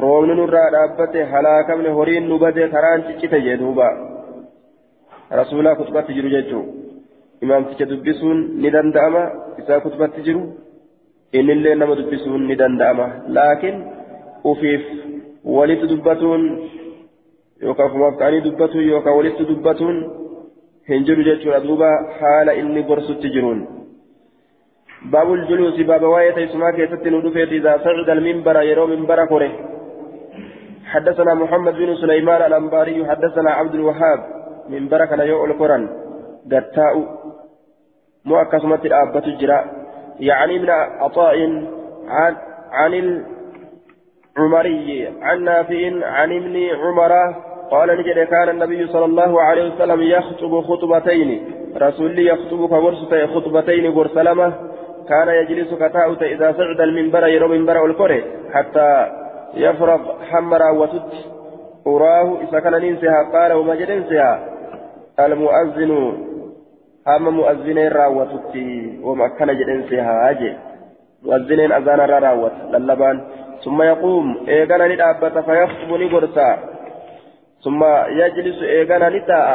roobni 0.05 0.35
nurraa 0.41 0.69
dhaabbate 0.75 1.21
halaakamne 1.33 1.91
horiin 1.99 2.29
nu 2.29 2.39
bade 2.45 2.69
karaan 2.75 3.07
ciccite 3.09 3.39
jee 3.47 3.57
duuba 3.63 3.89
rasuulaa 5.41 5.75
kutubatti 5.81 6.17
jiru 6.19 6.31
jechuu 6.37 6.65
imaamticha 7.47 7.91
dubbisuun 7.93 8.39
ni 8.63 8.71
danda'ama 8.77 9.23
isaa 9.63 9.81
kutubatti 9.85 10.25
jiru 10.27 10.43
innillee 11.39 11.75
nama 11.81 11.95
dubbisuun 12.01 12.43
ni 12.49 12.57
danda'ama 12.63 13.07
laakiin 13.37 13.77
walitti 14.45 15.89
dubbatuun 15.89 16.43
yookaan 17.63 17.89
ofumaaf 17.91 18.19
ka'anii 18.19 18.45
dubbatuun 18.45 18.89
yookaan 18.89 19.17
walitti 19.17 19.49
dubbatuun 19.49 19.97
hin 20.89 21.07
jiru 21.07 21.25
jechuudha. 21.25 21.65
Duuba 21.69 21.89
haala 22.21 22.53
inni 22.53 22.83
gorsutti 22.83 23.31
jiruun. 23.31 23.63
باب 25.05 25.33
الجلوس 25.33 25.81
باب 25.81 26.03
واية 26.03 26.31
تيسما 26.35 26.71
كيست 26.71 27.07
ندفت 27.07 27.53
إذا 27.53 27.73
صعد 27.85 28.09
المنبر 28.11 28.57
يرو 28.63 28.87
منبر 28.87 29.27
كره 29.27 29.53
حدثنا 30.85 31.35
محمد 31.35 31.75
بن 31.75 31.97
سليمان 31.97 32.43
الأنباري 32.43 33.07
حدثنا 33.11 33.51
عبد 33.51 33.75
الوهاب 33.75 34.21
منبر 34.69 35.05
كان 35.05 35.21
يوم 35.21 35.51
القرآن 35.51 35.89
قتاء 36.53 36.95
مؤكسمة 38.25 38.83
الآبة 38.85 39.25
الجراء 39.27 39.65
يعني 40.21 40.59
من 40.59 40.71
عطاء 40.71 41.37
عن 42.09 42.37
عن 42.73 43.25
عمري 44.39 45.09
عن 45.23 45.45
نافع 45.45 46.07
عن 46.07 46.33
ابن 46.33 46.57
عمر 46.83 47.13
قال 47.71 47.89
نجد 47.99 48.19
كان 48.27 48.49
النبي 48.49 48.87
صلى 48.87 49.05
الله 49.05 49.41
عليه 49.43 49.75
وسلم 49.75 50.03
يخطب 50.03 50.61
خطبتين 50.61 51.45
رسول 51.77 52.19
يخطب 52.19 52.69
كورسة 52.69 53.27
خطبتين 53.27 53.95
برسلمة 53.95 54.53
كان 55.09 55.29
يجلس 55.29 55.75
كتاؤت 55.75 56.23
إذا 56.23 56.53
صعد 56.53 56.81
المنبر 56.81 57.27
يرى 57.27 57.49
منبر 57.49 57.87
الكره 57.87 58.23
حتى 58.53 59.07
يفرغ 59.55 60.23
حمرا 60.23 60.71
وتد 60.71 61.11
أراه 61.87 62.39
إذا 62.49 62.61
كان 62.61 62.73
ننسها 62.73 63.31
قال 63.33 63.53
وما 63.53 63.75
جدنسها 63.75 64.49
المؤذن 65.21 65.93
أما 67.09 67.31
مؤذنين 67.31 67.89
راوتتي 67.89 69.01
وما 69.03 69.29
كان 69.29 69.57
جدنسها 69.59 70.31
أجي. 70.31 70.57
مؤذنين 71.25 71.73
أذان 71.73 72.01
راوت 72.01 72.53
للبان 72.73 73.21
ثم 73.65 73.83
يقوم 73.83 74.27
إيغانا 74.49 74.89
ندابة 74.89 75.41
فيخطب 75.41 75.91
نقرسا 76.03 76.59
ثم 77.65 77.85
يجلس 78.21 78.63
إيغانا 78.63 79.09
نتاء 79.09 79.49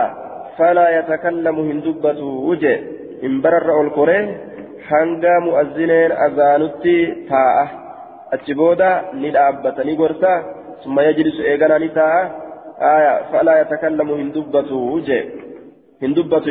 فلا 0.58 1.00
يتكلم 1.00 1.56
هندبة 1.70 2.20
وجه 2.24 2.80
إن 3.24 3.42
برر 3.42 3.82
الكوري 3.82 4.50
hanga 4.90 5.34
mu'azzineen 5.46 6.12
azaanutti 6.26 6.94
taa'a 7.30 7.66
achi 8.36 8.54
booda 8.60 8.88
ni 9.22 9.30
dhaabbata 9.36 9.84
ni 9.84 9.96
gorsa 10.00 10.32
summa 10.84 11.04
yajlisu 11.08 11.44
eegana 11.52 11.80
ni 11.80 11.90
taa'a 11.98 12.22
aya 12.94 13.14
falaa 13.32 13.58
yatakallamu 13.62 14.16
hin 14.22 14.32
dubbatu 14.34 15.02
je 15.10 15.20
hin 16.02 16.16
dubbatu 16.16 16.50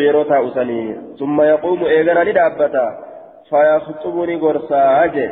je 5.14 5.26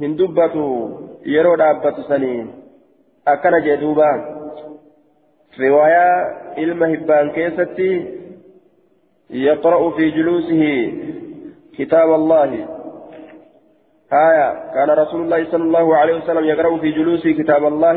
hin 0.00 0.18
dubbatu 0.18 0.64
yeroo 1.34 1.56
dhaabbatu 1.56 2.06
sanii 2.12 2.38
akkana 3.26 3.60
jee 3.60 3.76
duuba 3.80 4.12
riwaayaa 5.58 6.14
ilma 6.56 6.86
hibbaan 6.86 7.34
keessatti 7.40 7.90
يقرأ 9.30 9.90
في 9.90 10.10
جلوسه 10.10 10.92
كتاب 11.78 12.14
الله 12.14 12.50
آية 14.12 14.72
كان 14.74 14.90
رسول 14.90 15.20
الله 15.20 15.44
صلى 15.44 15.62
الله 15.62 15.96
عليه 15.96 16.14
وسلم 16.14 16.44
يقرأ 16.44 16.76
في 16.76 16.90
جلوسه 16.90 17.32
كتاب 17.32 17.64
الله 17.64 17.96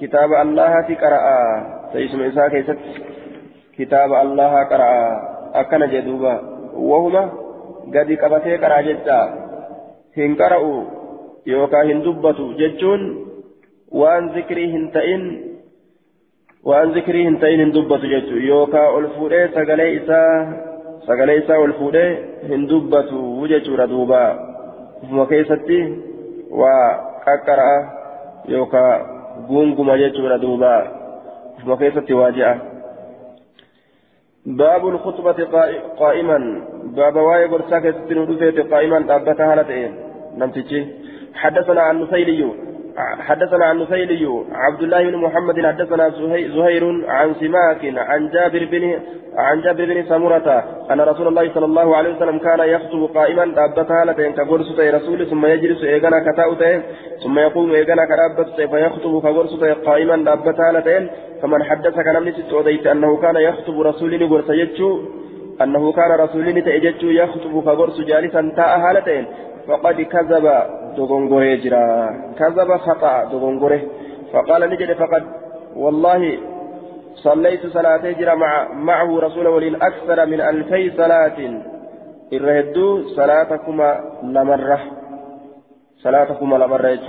كتاب 0.00 0.32
الله 0.32 0.80
تقرأ 0.80 1.24
سيسمع 1.92 2.26
إساء 2.28 2.76
كتاب 3.78 4.12
الله 4.12 4.64
قرأ 4.64 4.90
أكن 5.54 5.90
جدوبا 5.90 6.40
وهما 6.74 7.39
قد 7.94 8.08
قبتي 8.22 8.56
قرأ 8.56 8.80
جدا 8.80 9.20
هن 10.16 10.34
قرأوا 10.40 10.80
يوكا 11.46 11.82
هن 11.82 12.02
دبتوا 12.02 12.52
ججون 12.60 13.02
وأن 13.92 14.24
ذكري 14.36 14.64
هن 14.72 14.84
تئن 14.94 15.24
وأن 16.64 16.88
ذكري 16.92 17.28
هن 17.28 17.38
تئن 17.40 17.60
هن 17.60 17.70
دبتوا 17.72 18.12
ججو 18.14 18.36
يوكا 18.36 18.98
ألفوري 18.98 19.48
سقلي 19.48 19.88
إساء 19.96 20.70
sagalee 21.06 21.38
isaa 21.40 21.58
ol 21.58 21.72
fuudhee 21.78 22.08
hin 22.48 22.66
dubbatu 22.68 23.20
jechuudha 23.48 23.86
duuba 23.92 24.20
ufuma 25.02 25.26
keessatti 25.26 25.78
waa 26.60 26.88
qaqqara'a 27.24 27.78
yookaan 28.54 29.06
gunguma 29.48 29.96
jechuudha 30.02 30.38
duuba 30.42 30.72
ufuma 31.56 31.76
keessatti 31.82 32.18
waa 32.20 32.30
je'a. 32.38 32.69
باب 34.46 34.88
الخطبة 34.88 35.44
قائما. 35.98 36.38
باب 36.84 37.16
واي 37.16 37.48
برساك 37.48 37.94
ستنودفت 37.94 38.72
قائما 38.72 39.16
أبتها 39.16 39.56
لتئين 39.56 39.94
نمتجي. 40.38 40.86
حدثنا 41.34 41.80
عن 41.80 42.02
نسيلي 42.02 42.69
حدثنا 43.28 43.64
عن 43.64 43.78
نسيلي 43.78 44.44
عبد 44.52 44.82
الله 44.82 45.02
بن 45.10 45.16
محمد 45.16 45.66
حدثنا 45.66 46.08
زهير 46.56 46.84
عن 47.08 47.34
سماك 47.34 47.82
عن 47.96 48.28
جابر 48.30 48.68
بن 48.72 49.00
عن 49.36 49.60
جابر 49.60 49.84
بن 49.84 50.04
سمرة 50.08 50.64
أن 50.90 51.00
رسول 51.00 51.28
الله 51.28 51.54
صلى 51.54 51.64
الله 51.64 51.96
عليه 51.96 52.16
وسلم 52.16 52.38
كان 52.38 52.60
يخطب 52.60 53.02
قائما 53.14 53.44
دابتها 53.44 54.04
لتين 54.04 54.32
كغرس 54.32 54.78
رسول 54.80 55.26
ثم 55.26 55.46
يجلس 55.46 55.84
إيغانا 55.84 56.32
كتاؤتين 56.32 56.82
ثم 57.24 57.38
يقوم 57.38 57.70
إيغانا 57.74 58.04
كرابت 58.10 58.48
فيخطب 58.72 59.22
كغرس 59.22 59.54
قائما 59.86 60.16
دابتها 60.16 60.72
لتين 60.72 61.10
فمن 61.42 61.62
حدثك 61.64 62.06
نمني 62.06 62.32
ستوديت 62.32 62.86
أنه 62.86 63.16
كان 63.16 63.36
يخطب 63.36 63.80
رسول 63.80 64.24
غرس 64.24 64.50
يجو 64.50 64.90
أنه 65.62 65.92
كان 65.92 66.10
رسول 66.10 66.62
تأجج 66.62 67.02
يخطب 67.02 67.64
كغرس 67.64 68.00
جالسا 68.00 68.52
تاء 68.56 68.78
هالتين 68.78 69.26
فقد 69.66 70.00
كذب 70.00 70.46
دغنغوري 70.96 71.56
جرا. 71.56 71.86
كذب 72.38 72.76
خطأ 72.76 73.24
دغنغوري. 73.24 73.80
فقال 74.32 74.70
نجد 74.70 74.92
فقد 74.92 75.22
والله 75.76 76.38
صليت 77.14 77.66
صلاتي 77.66 78.12
جرا 78.12 78.34
مع 78.34 78.72
معه 78.72 79.20
رسول 79.20 79.46
ولين 79.46 79.74
أكثر 79.74 80.26
من 80.26 80.40
ألفي 80.40 80.90
صلاة. 80.90 81.38
الرهدو 82.32 83.08
صلاتكما 83.18 83.90
لمرة. 84.22 84.80
صلاتكما 86.02 86.56
لمرة 86.56 87.06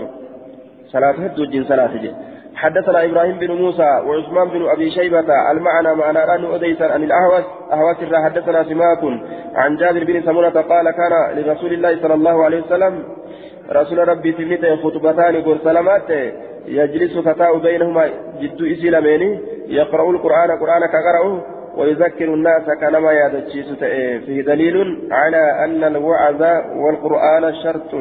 صلاة 0.91 1.11
هدو 1.11 1.45
جن 1.45 1.63
صلاة 1.63 1.93
جن 2.03 2.15
حدثنا 2.55 3.05
إبراهيم 3.05 3.39
بن 3.39 3.51
موسى 3.51 4.01
وعثمان 4.05 4.49
بن 4.49 4.69
أبي 4.69 4.91
شيبة 4.91 5.51
المعنى 5.51 5.95
معنى 5.95 6.19
أن 6.19 6.45
أديسا 6.45 6.83
عن 6.83 7.03
الأهوس 7.03 7.43
أهوس 7.71 7.97
حدثنا 8.13 8.63
سماك 8.63 9.03
عن 9.55 9.77
جابر 9.77 10.03
بن 10.03 10.21
سمرة 10.21 10.61
قال 10.61 10.91
كان 10.91 11.37
لرسول 11.37 11.73
الله 11.73 12.01
صلى 12.01 12.13
الله 12.13 12.43
عليه 12.45 12.61
وسلم 12.61 13.03
رسول 13.71 14.07
ربي 14.07 14.31
سميته 14.31 14.75
خطبتان 14.75 15.41
قل 15.41 15.57
سلامات 15.63 16.09
يجلس 16.65 17.17
فتاة 17.17 17.57
بينهما 17.57 18.09
جد 18.41 18.61
إسلامين 18.61 19.41
يقرأ 19.67 20.09
القرآن 20.11 20.51
قرآن 20.59 20.85
كقرأه 20.85 21.41
ويذكر 21.77 22.33
الناس 22.33 22.65
كنما 22.81 23.11
يدتشيس 23.11 23.73
فيه 24.25 24.41
دليل 24.41 25.07
على 25.11 25.65
أن 25.65 25.83
الوعظ 25.83 26.41
والقرآن 26.75 27.53
شرط. 27.63 27.93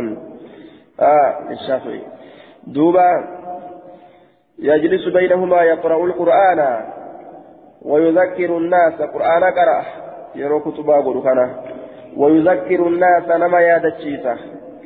آه 1.01 1.38
الشافعي 1.51 2.01
دوبا 2.66 3.39
يجلس 4.62 5.08
بينهما 5.08 5.62
يقرأ 5.62 6.04
القرآن 6.04 6.61
ويذكر 7.82 8.50
الناس 8.58 9.02
قرآن 9.14 9.44
قرأ. 9.58 9.80
يرو 10.34 10.61
كتبا 10.61 10.96
قرآن 10.96 11.50
ويذكر 12.16 12.80
الناس 12.86 13.28
نما 13.28 13.61
يدتشيسه 13.61 14.36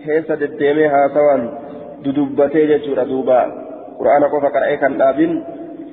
keessa 0.04 0.40
deddeemee 0.40 0.88
haasawaan 0.94 1.42
dudubbatee 2.04 2.66
jechuudha 2.70 3.04
duuba 3.10 3.38
qura'aana 3.98 4.28
qofa 4.32 4.50
qara'ee 4.56 4.76
kan 4.82 4.98
dhaabin 5.00 5.32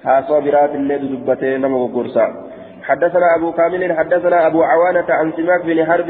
haasawa 0.06 0.42
biraatillee 0.48 1.02
dudubbatee 1.04 1.58
nama 1.58 1.84
goggorsa 1.84 2.26
حدثنا 2.82 3.36
أبو 3.36 3.52
كامل 3.52 3.94
حدثنا 3.94 4.48
أبو 4.48 4.64
عوانة 4.64 5.06
عن 5.10 5.34
سماك 5.38 5.62
بن 5.66 5.86
حرب 5.86 6.10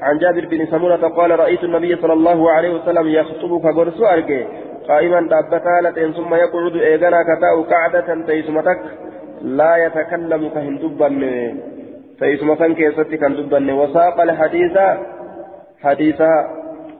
عن 0.00 0.18
جابر 0.18 0.44
بن 0.50 0.66
سمرة 0.66 1.08
قال 1.08 1.40
رأيت 1.40 1.64
النبي 1.64 1.96
صلى 1.96 2.12
الله 2.12 2.50
عليه 2.50 2.70
وسلم 2.74 3.06
يخطب 3.08 3.60
كغرس 3.62 4.00
أرجي 4.00 4.46
قائما 4.88 5.20
دابتالة 5.20 6.12
ثم 6.12 6.34
يقعد 6.34 6.76
إيغانا 6.76 7.22
كتاء 7.22 7.62
قعدة 7.62 8.08
تيسمتك 8.26 8.80
لا 9.42 9.72
يتكلم 9.84 10.48
كهندبا 10.48 11.08
تيسمتك 12.20 12.72
كيستي 12.78 13.16
كهندبا 13.16 13.74
وساق 13.74 14.20
الحديث 14.20 14.76
حديث 15.84 16.20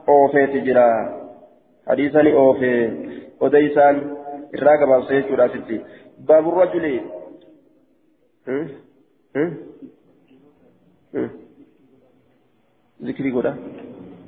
oofeeti 0.09 0.61
jira 0.67 0.85
hadiisani 1.87 2.31
oofee 2.43 2.79
odeysaan 3.47 3.97
irraa 4.57 4.77
gabaabsa 4.81 5.17
jechuudha 5.17 5.43
asitti 5.49 5.81
baabu 6.29 6.53
rajuli 6.59 6.93
zikrii 13.09 13.31
godha 13.37 13.53
riwaayaan 13.53 14.18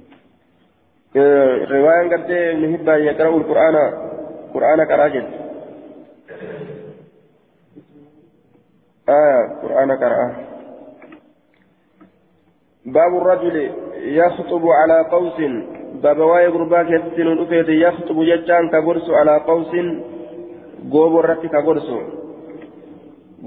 gartee 1.14 2.52
ibnu 2.54 2.68
hibbaan 2.74 3.04
yaqra'u 3.10 3.44
qur'aana 3.50 3.84
qur'aana 4.54 4.84
qaraa 4.92 5.10
jedhu 5.16 5.34
aya 9.18 9.38
qur'aana 9.62 9.96
qaraa 10.04 10.52
باب 12.86 13.14
الرجل 13.18 13.72
يخطب 13.96 14.64
على 14.70 14.98
قوس. 15.14 15.38
باب 16.04 16.20
واي 16.20 16.48
غربا 16.48 16.84
كيتين 16.84 17.28
رفيت 17.40 17.70
يخطب 17.70 18.18
ججان 18.24 18.70
كغرس 18.70 19.10
على 19.10 19.38
قوس. 19.38 19.72
غوب 20.94 21.20
الرتي 21.20 21.48
كغرس. 21.48 21.90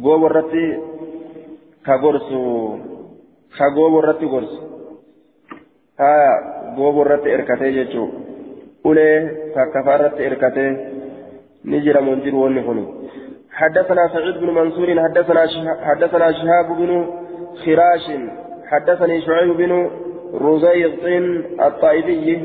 غوب 0.05 0.25
الرتي 0.25 0.67
كغرس. 1.87 2.29
كغوب 3.59 3.99
الرتي 3.99 4.27
غرس 6.01 6.01
ها 6.01 6.75
غوب 6.77 7.01
الرتي 7.01 7.35
اركتي 7.35 7.85
جچو 7.85 8.09
أولي 8.87 9.31
ككفارة 9.55 10.17
اركتي 10.27 10.77
نجر 11.65 12.01
منجر 12.01 12.35
ونخنو 12.35 12.85
حدثنا 13.53 14.09
سعيد 14.09 14.37
بن 14.39 14.51
منصور 14.55 14.89
حدثنا 15.03 15.47
حدثنا 15.85 16.33
شهاب 16.33 16.69
بن 16.79 17.07
خراش 17.65 18.07
حدثني 18.67 19.21
شعيب 19.21 19.57
بن 19.57 19.91
رزيق 20.35 21.05
الطائفي 21.67 22.39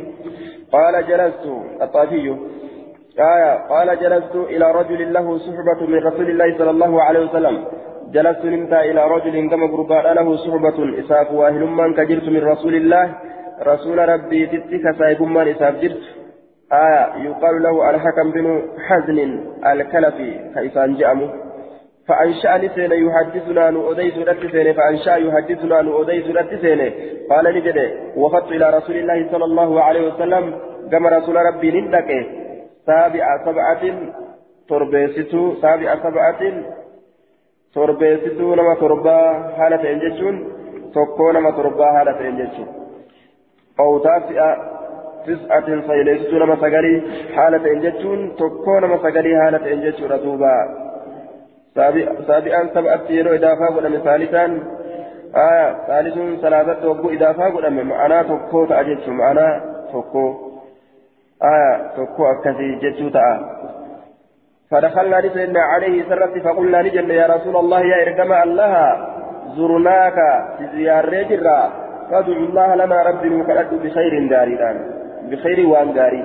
قال 0.71 1.07
جلست 1.07 1.45
الطائفي 1.81 2.35
آية 3.19 3.53
قال 3.69 3.99
جلست 3.99 4.35
إلى 4.35 4.71
رجل 4.71 5.13
له 5.13 5.37
صحبة 5.37 5.87
من 5.87 5.99
رسول 6.07 6.29
الله 6.29 6.57
صلى 6.57 6.69
الله 6.69 7.01
عليه 7.01 7.19
وسلم 7.19 7.65
جلست 8.11 8.45
نمت 8.45 8.73
إلى 8.73 9.07
رجل 9.07 9.49
كما 9.49 9.67
قربان 9.67 10.15
له 10.15 10.35
صحبة 10.35 10.99
إساف 10.99 11.31
واهل 11.31 11.65
من 11.65 11.93
كجرت 11.93 12.23
من 12.23 12.43
رسول 12.43 12.75
الله 12.75 13.15
رسول 13.67 14.09
ربي 14.09 14.45
تتك 14.45 14.95
سايب 14.99 15.21
من 15.21 15.47
إساف 15.47 15.75
جرت 15.75 16.03
آية 16.73 17.23
يقال 17.25 17.63
له 17.63 17.89
الحكم 17.89 18.31
بن 18.31 18.61
حزن 18.87 19.19
الكلفي 19.65 20.51
كيسان 20.55 20.95
جأمه. 20.95 21.29
فأنشأ 22.07 22.57
نسين 22.57 22.91
يحدثنا 22.91 23.69
نؤديس 23.69 24.17
رتسين 24.17 24.73
فأنشأ 24.73 25.15
يحدثنا 25.15 25.81
نؤديس 25.81 26.27
رتسين 26.37 26.81
قال 27.29 27.45
نجد 27.55 27.77
وفدت 28.15 28.51
إلى 28.51 28.69
رسول 28.77 28.95
الله 28.95 29.31
صلى 29.31 29.45
الله 29.45 29.81
عليه 29.81 30.07
وسلم 30.07 30.55
كما 30.91 31.09
رسول 31.09 31.35
ربي 31.35 31.71
نندك. 31.71 32.09
سابع 32.85 33.25
سبعة 33.45 33.83
تربيستو 34.69 35.55
سابع 35.61 35.95
سبعة 35.95 36.41
تربيستو 37.75 38.55
نما 38.55 38.73
تربا 38.81 39.17
حالة 39.57 39.83
إنجتشون 39.93 40.59
tokkoo 40.93 41.31
nama 41.31 41.51
torbaa 41.51 41.93
haala 41.93 42.13
ta'een. 42.13 42.67
Tis'atin 45.25 45.83
sayleessituu 45.87 46.39
nama 46.39 46.55
sagalii 46.55 46.97
haala 47.35 47.59
ta'een 47.59 47.81
jechuun 47.81 48.21
tokkoo 48.37 48.79
nama 48.79 48.97
sagalii 49.03 49.33
haala 49.41 49.59
ta'een 49.59 49.81
jechuudha 49.81 50.17
duuba. 50.23 50.53
سابعا 52.27 52.61
سبعة 52.73 53.05
يرو 53.09 53.31
إضافة 53.35 53.65
قدام 53.75 53.95
ثالثا. 53.97 54.45
آية 55.35 55.67
ثالث 55.87 56.15
ثلاثة 56.41 56.89
وقو 56.89 57.09
إضافة 57.09 57.45
قدام 57.55 57.87
معنا 57.87 58.21
تكو 58.23 58.65
تأجج 58.65 59.09
معنا 59.09 59.61
تكو. 59.93 60.25
آية 61.43 61.71
تكو 61.97 62.23
أكثي 62.31 62.75
جتو 62.83 63.09
تأ. 63.09 63.39
فدخلنا 64.71 65.17
نسينا 65.25 65.61
عليه 65.61 66.03
سرت 66.09 66.37
فقلنا 66.45 66.81
نجل 66.81 67.11
يا 67.11 67.27
رسول 67.35 67.55
الله 67.55 67.81
يا 67.81 67.97
إرقم 68.03 68.31
الله 68.33 68.73
زرناك 69.55 70.17
في 70.57 70.63
زيارة 70.75 71.21
جرا 71.29 71.88
فادعو 72.11 72.43
الله 72.49 72.75
لنا 72.75 73.03
ربي 73.03 73.29
وكأت 73.29 73.73
بخير 73.73 74.27
داري 74.29 74.55
بخير 75.29 75.67
وان 75.67 75.93
داري. 75.93 76.23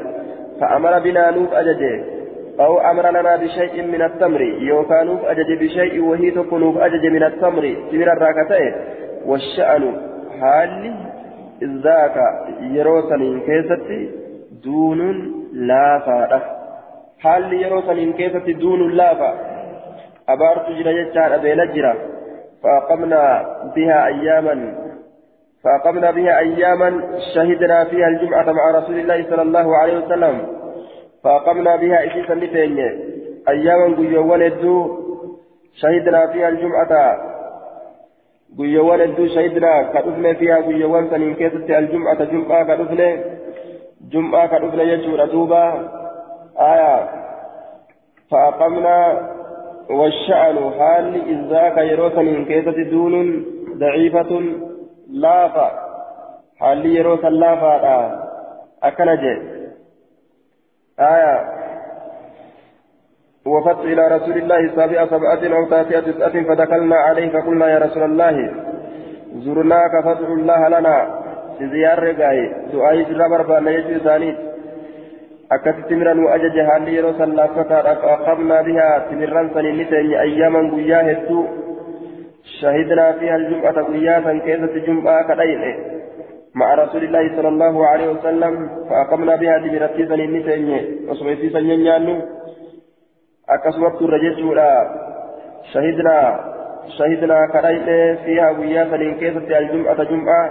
فأمر 0.60 0.98
بنا 0.98 1.30
نوت 1.30 1.52
أججه. 1.52 2.04
أو 2.60 2.80
أمر 2.90 3.10
لنا 3.10 3.36
بشيء 3.36 3.82
من 3.82 4.02
التمر. 4.02 4.40
يوكانوف 4.40 5.24
أجج 5.24 5.64
بشيء 5.64 6.04
وهي 6.04 6.30
تكونوف 6.30 6.78
أجج 6.78 7.06
من 7.06 7.22
التمر. 7.22 7.64
تمر 7.90 8.12
الراكتين 8.12 8.74
والشأن. 9.26 9.84
حالي 10.40 10.94
ذاك 11.84 12.16
يروسن 12.60 13.40
كيستي 13.40 14.10
دون 14.64 15.00
لا 15.52 15.98
فارة 16.06 16.42
حالي 17.18 17.62
يروسن 17.62 18.12
كيستي 18.12 18.52
دون 18.52 18.90
لا 18.90 19.14
فارة 19.14 19.40
أبارت 20.28 20.66
جرى 20.70 21.04
جتان 21.04 21.32
أبين 21.32 21.72
جرى 21.74 21.94
فأقمنا 22.62 23.22
بها 23.76 24.06
أياما. 24.06 24.83
فأقمنا 25.64 26.10
بها 26.10 26.38
أياما 26.38 27.18
شهدنا 27.34 27.84
فيها 27.84 28.08
الجمعة 28.08 28.52
مع 28.52 28.70
رسول 28.70 28.98
الله 28.98 29.26
صلى 29.30 29.42
الله 29.42 29.76
عليه 29.76 29.98
وسلم. 29.98 30.46
فأقمنا 31.24 31.76
بها 31.76 32.06
إسيسا 32.06 32.34
لتيني 32.34 32.88
أياما 33.48 33.96
قيوان 33.96 34.42
الدو 34.42 34.98
شهدنا 35.80 36.26
فيها 36.26 36.48
الجمعة. 36.48 36.92
قيوان 38.58 39.00
الدو 39.00 39.26
شهدنا 39.26 39.82
كدفنا 39.82 40.32
فيها 40.32 40.56
قيوان 40.56 41.10
سنين 41.10 41.34
كيست 41.34 41.70
الجمعة. 41.70 42.24
جمعة 42.24 42.64
كدفنا 42.64 43.08
جمعة 44.12 44.46
كدفنا 44.46 44.82
يجور 44.82 45.24
دوبا. 45.24 45.64
آية. 46.60 47.08
فأقمنا 48.30 49.30
والشأن 49.90 50.56
حال 50.78 51.14
إذاك 51.34 51.76
يروسن 51.78 52.44
كيست 52.44 52.78
دون 52.90 53.44
ضعيفة. 53.78 54.32
لافا 55.14 55.70
حال 56.60 56.86
يروسن 56.86 57.32
لافا 57.32 57.74
أكنجي 58.82 59.36
آية 61.00 61.36
وفدت 63.46 63.84
إلى 63.84 64.08
رسول 64.08 64.36
الله 64.38 64.76
سابع 64.76 65.06
سبعة 65.06 65.56
أو 65.56 65.64
تاسعة 65.70 66.00
تسعة 66.00 66.44
فدخلنا 66.44 66.96
عليه 66.96 67.28
فقلنا 67.28 67.66
يا 67.68 67.78
رسول 67.78 68.02
الله 68.02 68.54
زرناك 69.34 70.04
فادع 70.04 70.28
الله 70.28 70.68
لنا 70.68 70.96
زيار 71.60 71.98
رقاي 72.02 72.52
دعاء 72.72 73.02
جرى 73.02 73.28
بربان 73.30 73.66
يجي 73.66 73.98
ثاني 73.98 74.36
أكت 75.52 75.90
تمرا 75.90 76.14
وأجج 76.24 76.58
هالي 76.58 76.94
يروسا 76.94 77.24
لافتا 77.24 77.78
أقمنا 78.14 78.62
بها 78.62 78.98
تمرا 78.98 79.50
سنين 79.54 79.94
أياما 79.94 80.60
قيا 80.74 81.00
هدو 81.12 81.63
شهدنا 82.44 83.12
فيها 83.12 83.36
الجمعة 83.36 83.82
قياسا 83.82 84.38
كيسة 84.38 84.86
جمعة 84.86 85.22
كدين 85.28 85.62
مع 86.54 86.74
رسول 86.74 87.04
الله 87.04 87.36
صلى 87.36 87.48
الله 87.48 87.86
عليه 87.86 88.08
وسلم 88.08 88.68
فأقمنا 88.88 89.36
بها 89.36 89.58
تمرا 89.58 89.88
سنين 89.96 90.42
سنين 91.52 92.22
irra 93.44 94.18
jechuudha 94.18 94.68
shahidnaa 95.72 96.28
shahidnaa 96.98 97.48
kadhayne 97.54 97.96
fiihaa 98.24 98.54
guyyaa 98.54 98.86
saniin 98.92 99.18
keessatti 99.22 99.56
aljum'ata 99.58 100.06
jum'aa 100.12 100.44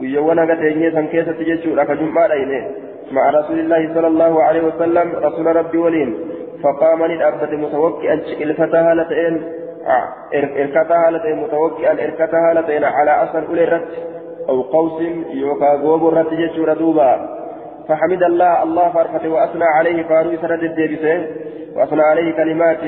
guyyoowwan 0.00 0.42
hanga 0.42 0.56
teenyee 0.56 0.90
san 0.96 1.08
keessatti 1.08 1.48
jechuudha 1.50 1.86
ka 1.86 2.00
jum'aa 2.02 2.28
dhayne 2.34 2.60
مع 3.10 3.30
رسول 3.30 3.58
الله 3.58 3.94
صلى 3.94 4.06
الله 4.06 4.42
عليه 4.42 4.62
وسلم 4.62 5.08
رسول 5.26 5.46
ربي 5.56 5.78
ولين 5.78 6.10
فقام 6.62 7.04
للأبد 7.04 7.54
متوكئا 7.54 8.14
إلفتها 8.14 8.94
لتين 8.94 9.34
إركتها 10.34 11.10
لتين 11.10 11.36
متوكئا 11.42 11.92
إركتها 11.92 12.54
لتين 12.54 12.84
على 12.84 13.10
أصل 13.10 13.44
أولي 13.44 13.64
الرت 13.64 13.88
أو 14.48 14.62
قوس 14.62 15.02
يوكا 15.32 15.74
غوب 15.74 16.08
الرت 16.08 16.34
جيشور 16.34 16.72
دوبا 16.74 17.40
فحمد 17.88 18.22
الله 18.22 18.62
الله 18.62 18.92
فرحته 18.92 19.28
وأثنى 19.28 19.64
عليه 19.64 20.02
فاروي 20.02 20.36
سرد 20.36 20.62
الديبسين 20.62 21.26
وأثنى 21.76 22.02
عليه 22.02 22.32
كلمات 22.32 22.80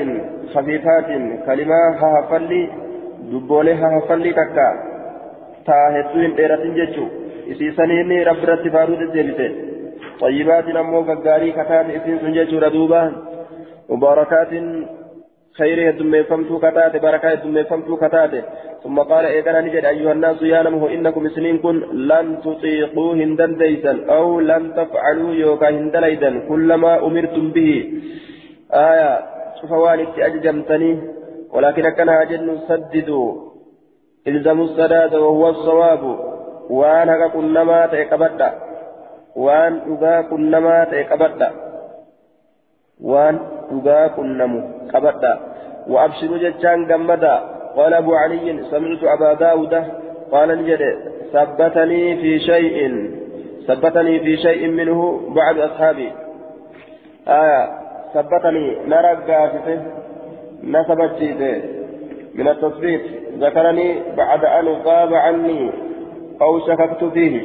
خفيفات 0.53 1.05
كلمة 1.45 1.75
هافلي 2.01 2.69
دبولي 3.31 3.73
هافلي 3.73 4.31
تكا 4.33 4.69
تاهتوين 5.65 6.35
ديرتين 6.35 6.73
جيشو 6.73 7.05
إسيسانيني 7.51 8.23
رب 8.23 8.43
رت 8.49 8.67
فاروي 8.67 9.03
الديبسين 9.03 9.53
طيبات 10.21 10.67
أمو 10.67 10.99
غاري 11.01 11.51
كتات 11.51 11.85
إسين 11.97 12.19
سنجيشو 12.19 12.57
ردوبا 12.59 13.01
مباركات 13.89 14.51
خير 15.57 15.77
يدمي 15.79 16.23
فمتو 16.23 16.59
كتات 16.59 16.93
بركة 17.05 17.29
يدمي 17.31 17.63
فمتو 17.63 17.95
كتات 18.03 18.33
ثم 18.83 18.99
قال 18.99 19.25
إيقنا 19.25 19.61
نجد 19.61 19.85
أيها 19.85 20.11
الناس 20.11 20.41
يا 20.41 20.61
نمه 20.65 20.83
إنكم 20.93 21.29
سنين 21.35 21.57
كن 21.63 21.77
لن 22.09 22.27
تطيقوا 22.45 23.13
هندا 23.13 23.45
ديسا 23.61 23.93
أو 24.09 24.39
لن 24.39 24.63
تفعلوا 24.77 25.33
يوكا 25.33 25.69
هندا 25.69 25.99
ليدا 25.99 26.31
كلما 26.49 26.93
أمرتم 27.07 27.45
به. 27.55 27.71
آية 28.73 29.11
فوانت 29.69 30.13
أججمتني. 30.27 30.91
ولكن 31.53 31.89
كان 31.97 32.09
أجل 32.09 32.59
سددوا 32.67 33.29
إلزموا 34.27 34.65
السداد 34.65 35.13
وهو 35.15 35.49
الصواب. 35.49 36.03
وأنا 36.69 37.27
كنما 37.27 37.79
تيقبدا 37.93 38.49
وأن 39.35 39.73
أغا 39.91 40.21
كنما 40.21 40.83
تيقبدا 40.83 41.49
وأن 43.03 43.39
أغا 43.71 44.07
كنمو 44.07 44.61
قبدا 44.93 45.39
وأبشروا 45.87 46.37
جتان 46.37 46.87
جمدا 46.87 47.35
قال 47.75 47.93
أبو 47.93 48.13
علي 48.15 48.63
سمعت 48.71 49.03
أبا 49.03 49.33
داود 49.33 49.73
قال 50.31 50.49
نجد 50.61 50.81
ثبتني 51.33 52.15
في 52.15 52.39
شيء 52.39 52.77
ثبتني 53.67 54.19
في 54.19 54.37
شيء 54.37 54.67
منه 54.67 55.21
بعد 55.35 55.57
أصحابي 55.57 56.11
آية 57.27 57.69
ثبتني 58.13 58.77
نرقى 58.87 59.51
نسبت 60.63 61.21
من 62.33 62.47
التصبيت 62.47 63.01
ذكرني 63.39 63.95
بعد 64.17 64.45
أن 64.45 64.67
غاب 64.67 65.13
عني 65.13 65.71
أو 66.41 66.59
شككت 66.59 67.03
فيه 67.03 67.41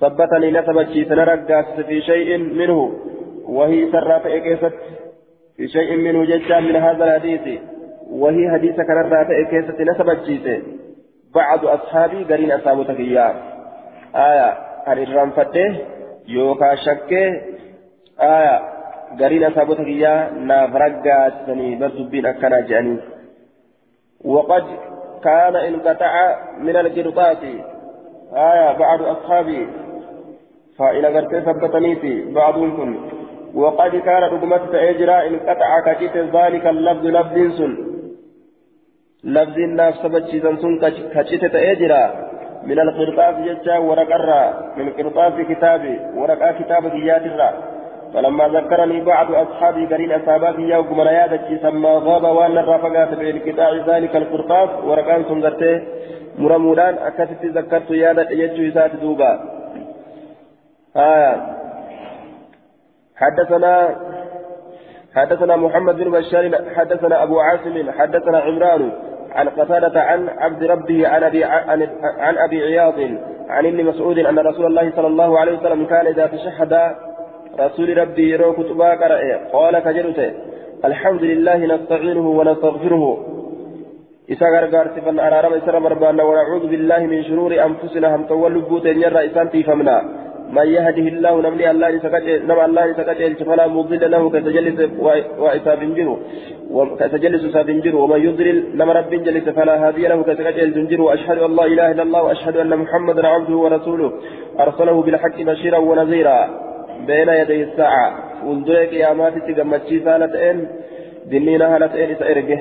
ثبتني 0.00 0.50
نسبت 0.50 0.96
نرقى 1.10 1.64
في 1.88 2.00
شيء 2.00 2.38
منه 2.38 2.92
وهي 3.48 3.92
سرات 3.92 4.26
إكيست 4.26 4.74
في 5.56 5.68
شيء 5.68 5.96
منه 5.96 6.24
جدا 6.24 6.60
من 6.60 6.76
هذا 6.76 7.04
الحديث. 7.04 7.60
وهي 8.10 8.50
حديث 8.50 8.76
كان 8.76 9.00
الرات 9.00 9.26
إكيست 9.30 9.80
نسبت 9.80 10.24
جيسه 10.24 10.62
بعض 11.34 11.66
أصحابي 11.66 12.24
قرين 12.24 12.52
أصابتك 12.52 13.00
إياه 13.00 13.34
آية 14.14 14.58
هل 14.86 15.02
الرنفته 15.02 15.76
يوكا 16.28 16.74
شكه. 16.74 17.40
آية 18.20 18.62
قرين 19.20 19.44
أصابتك 19.44 19.86
إياه 19.86 20.30
نافرقا 20.30 21.46
سني 21.46 21.76
بردبين 21.76 22.26
أكنا 22.26 22.60
جاني. 22.60 22.98
وقد 24.24 24.64
كان 25.24 25.56
انقطع 25.56 26.36
من 26.58 26.76
القرطات 26.76 27.42
آية 28.34 28.78
بعض 28.78 29.02
أصحابي. 29.02 29.68
فإلى 30.78 31.08
قرت 31.08 31.34
ثبتني 31.34 31.96
في 31.96 32.32
بعضهم. 32.32 32.76
كن 32.76 33.16
وقد 33.62 33.92
كان 34.06 34.22
رقمت 34.22 34.62
تأجرا 34.72 35.18
انقطع 35.28 35.70
كجيت 35.86 36.16
ذلك 36.36 36.64
اللفظ 36.66 37.06
لفظ 37.16 37.36
سن. 37.58 37.72
لفظ 39.24 39.58
الناس 39.68 39.94
سبتشيزا 40.02 40.56
سن 40.62 40.72
كجيت 41.14 41.44
تأجرا. 41.44 42.04
من 42.68 42.78
القرطاس 42.84 43.34
جتا 43.46 43.76
ورقرا. 43.78 44.42
من 44.76 44.86
قرطاس 44.96 45.34
كتابي 45.50 45.94
ورقا 46.18 46.50
كتاب 46.58 46.82
ديات 46.96 47.24
الرا 47.32 47.50
فلما 48.14 48.48
ذكرني 48.48 49.00
بعض 49.00 49.34
أصحابي 49.34 49.86
قرين 49.86 50.12
أصابات 50.12 50.58
يوم 50.58 51.00
يادك 51.00 51.60
سما 51.62 51.92
غاب 52.06 52.24
وأن 52.24 52.58
الرافقات 52.58 53.10
بانقطاع 53.18 53.70
ذلك 53.86 54.16
القرطاس 54.16 54.70
ورقان 54.84 55.24
سنغرته 55.24 55.82
مرمودان 56.38 56.94
أكثت 56.98 57.44
ذكرت 57.44 57.90
يادة 57.90 58.30
يجو 58.30 58.68
إسات 58.68 58.96
دوبا. 58.96 59.32
آه. 60.96 61.65
حدثنا 63.16 63.96
حدثنا 65.16 65.56
محمد 65.56 65.96
بن 65.96 66.10
بشار 66.10 66.44
حدثنا 66.76 67.22
أبو 67.22 67.40
عاصم 67.40 67.90
حدثنا 67.90 68.38
عمران 68.38 68.92
عن 69.32 69.48
قتادة 69.48 70.00
عن 70.00 70.28
عبد 70.28 70.64
ربه 70.64 71.08
عن 71.08 71.22
أبي 71.22 71.44
عن, 71.44 72.38
أبي 72.38 72.62
عياض 72.62 72.98
عن 73.48 73.66
ابن 73.66 73.84
مسعود 73.84 74.18
أن 74.18 74.38
رسول 74.38 74.66
الله 74.66 74.92
صلى 74.96 75.06
الله 75.06 75.38
عليه 75.38 75.58
وسلم 75.58 75.86
كان 75.86 76.06
إذا 76.06 76.26
تشهد 76.26 76.72
رسول 77.60 77.98
ربي 77.98 78.30
يرو 78.30 78.52
كتبا 78.52 78.90
قال 79.52 79.78
كجلته 79.78 80.30
الحمد 80.84 81.22
لله 81.22 81.58
نستعينه 81.74 82.28
ونستغفره. 82.28 83.04
إسا 84.32 84.46
غرغار 84.46 84.86
سفن 84.96 85.18
أرارم 85.18 85.52
إسر 85.54 85.78
مربانا 85.78 86.22
ونعوذ 86.22 86.66
بالله 86.66 86.98
من 86.98 87.22
شرور 87.22 87.52
أنفسنا 87.64 88.16
هم 88.16 88.22
تولوا 88.26 88.62
بوتين 88.68 89.02
يرى 89.02 89.26
إسان 89.26 89.50
تيفمنا. 89.50 90.25
من 90.50 90.66
يهده 90.66 91.06
الله 91.08 91.40
نملي 91.40 91.70
الله 91.70 91.90
نسكت 91.90 92.26
نم 92.48 92.60
الله 92.66 92.86
نسكت 92.90 93.42
فلا 93.48 93.66
مضل 93.66 94.10
له 94.10 94.30
كتجلس 94.30 94.78
وإساب 95.38 95.80
جرو 95.96 96.18
وكتجلس 96.70 97.42
ساب 97.54 97.68
جرو 97.84 97.98
ومن 98.04 98.20
يضلل 98.26 98.58
نم 98.78 98.90
رب 98.90 99.10
جلس 99.26 99.46
فلا 99.48 99.74
هادي 99.88 100.06
له 100.08 100.22
كتجلس 100.22 100.76
جرو 100.90 101.06
وأشهد 101.06 101.38
أن 101.38 101.56
لا 101.56 101.64
إله 101.72 101.90
إلا 101.92 102.02
الله 102.02 102.22
وأشهد 102.22 102.56
أن 102.56 102.72
محمدا 102.82 103.26
عبده 103.26 103.56
ورسوله. 103.56 104.12
أرسله 104.60 105.02
بالحق 105.02 105.38
بشيرا 105.48 105.78
ونذيرا. 105.78 106.38
بين 107.06 107.28
يدي 107.28 107.62
الساعة. 107.62 108.08
وانظر 108.46 108.76
قيامات 108.92 109.34
تجمتشي 109.48 109.96
سالتين 110.04 110.68
دنينا 111.30 111.66
هالتين 111.74 112.10
إسائرجه 112.10 112.60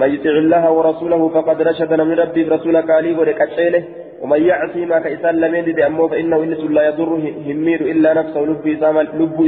من 0.00 0.08
يطع 0.14 0.30
الله 0.30 0.64
ورسوله 0.76 1.28
فقد 1.28 1.62
رشد 1.62 1.92
من 2.00 2.14
ربي 2.22 2.44
برسولك 2.44 2.90
عليه 2.90 3.18
ولكتشيله 3.18 3.82
ومن 4.22 4.42
يعصي 4.42 4.84
ما 4.86 4.98
كإسان 4.98 5.34
لم 5.40 5.54
يلد 5.54 5.80
أمه 5.80 6.08
فإنه 6.08 6.36
إنس 6.42 6.58
لا 6.58 6.88
يضر 6.88 7.10
همير 7.46 7.80
إلا 7.80 8.14
نفسه 8.14 8.40
لب 8.40 8.66
إسامل 8.66 9.06
لب 9.20 9.40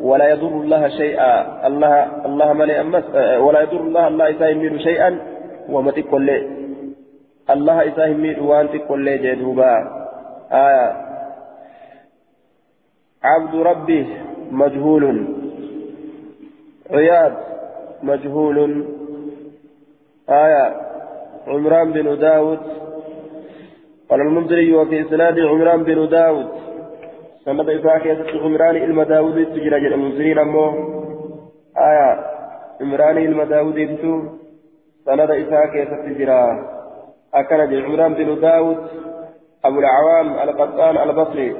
ولا 0.00 0.30
يضر 0.30 0.48
الله 0.48 0.88
شيئا. 0.88 1.66
الله 1.66 2.26
الله 2.26 2.52
ملي 2.52 2.80
أمس 2.80 3.04
ولا 3.38 3.60
يضر 3.60 3.80
الله 3.80 4.08
الله 4.08 4.30
إسامل 4.30 4.80
شيئا 4.80 5.18
وما 5.68 5.90
تقول 5.90 6.30
الله 7.50 7.88
إساهم 7.88 8.20
ميد 8.20 8.38
وانت 8.38 8.72
قل 8.88 9.00
لي 9.00 9.18
جدوبا 9.18 9.72
آية. 10.52 10.86
عبد 13.22 13.54
ربه 13.54 14.06
مجهول. 14.50 15.04
عياد 16.90 17.34
مجهول. 18.02 18.84
آية. 20.30 20.76
عمران 21.46 21.92
بن 21.92 22.18
داود 22.18 22.58
قال 24.10 24.20
المنذري 24.20 24.74
وفي 24.74 25.00
إسناد 25.00 25.38
عمران 25.38 25.84
بن 25.84 26.08
داود. 26.08 26.48
سند 27.44 27.68
إسحاق 27.68 28.06
يسد 28.06 28.36
عمران 28.36 28.76
إلما 28.76 29.04
داود 29.04 29.44
تجرى 29.44 29.80
جل 29.80 29.92
المنذرين 29.92 30.38
أمو 30.38 30.66
آية 31.78 32.10
عمران 32.80 33.18
إلما 33.18 33.44
داود 33.44 33.78
يبتو 33.78 34.22
سند 35.04 35.30
إسحاق 35.30 35.72
يسد 35.74 36.14
تجرى. 36.14 36.42
أكن 37.34 37.84
عمران 37.84 38.14
بن 38.14 38.40
داود. 38.40 38.78
أبو 39.64 39.78
العوام 39.80 40.48
القطان 40.48 41.08
البصري. 41.08 41.56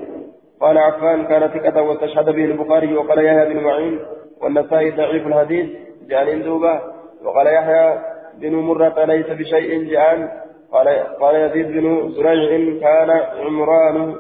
قال 0.61 0.79
عفان 0.79 1.25
كان 1.27 1.49
ثقة 1.49 1.83
واستشهد 1.83 2.25
به 2.25 2.45
البخاري 2.45 2.97
وقال 2.97 3.19
يحيى 3.25 3.55
بن 3.55 3.65
معين. 3.65 3.99
والنسائي 4.43 4.91
ضعيف 4.91 5.27
الحديث. 5.27 5.67
جان 6.09 6.43
دوبة 6.43 6.81
وقال 7.25 7.47
يحيى 7.47 7.99
بن 8.41 8.55
مرة 8.55 9.05
ليس 9.05 9.27
بشيء 9.27 9.91
جان 9.91 10.29
قال 10.73 10.89
قال 11.21 11.35
يزيد 11.35 11.67
بن 11.67 12.13
زريع 12.17 12.81
كان 12.81 13.11
عمران 13.41 14.15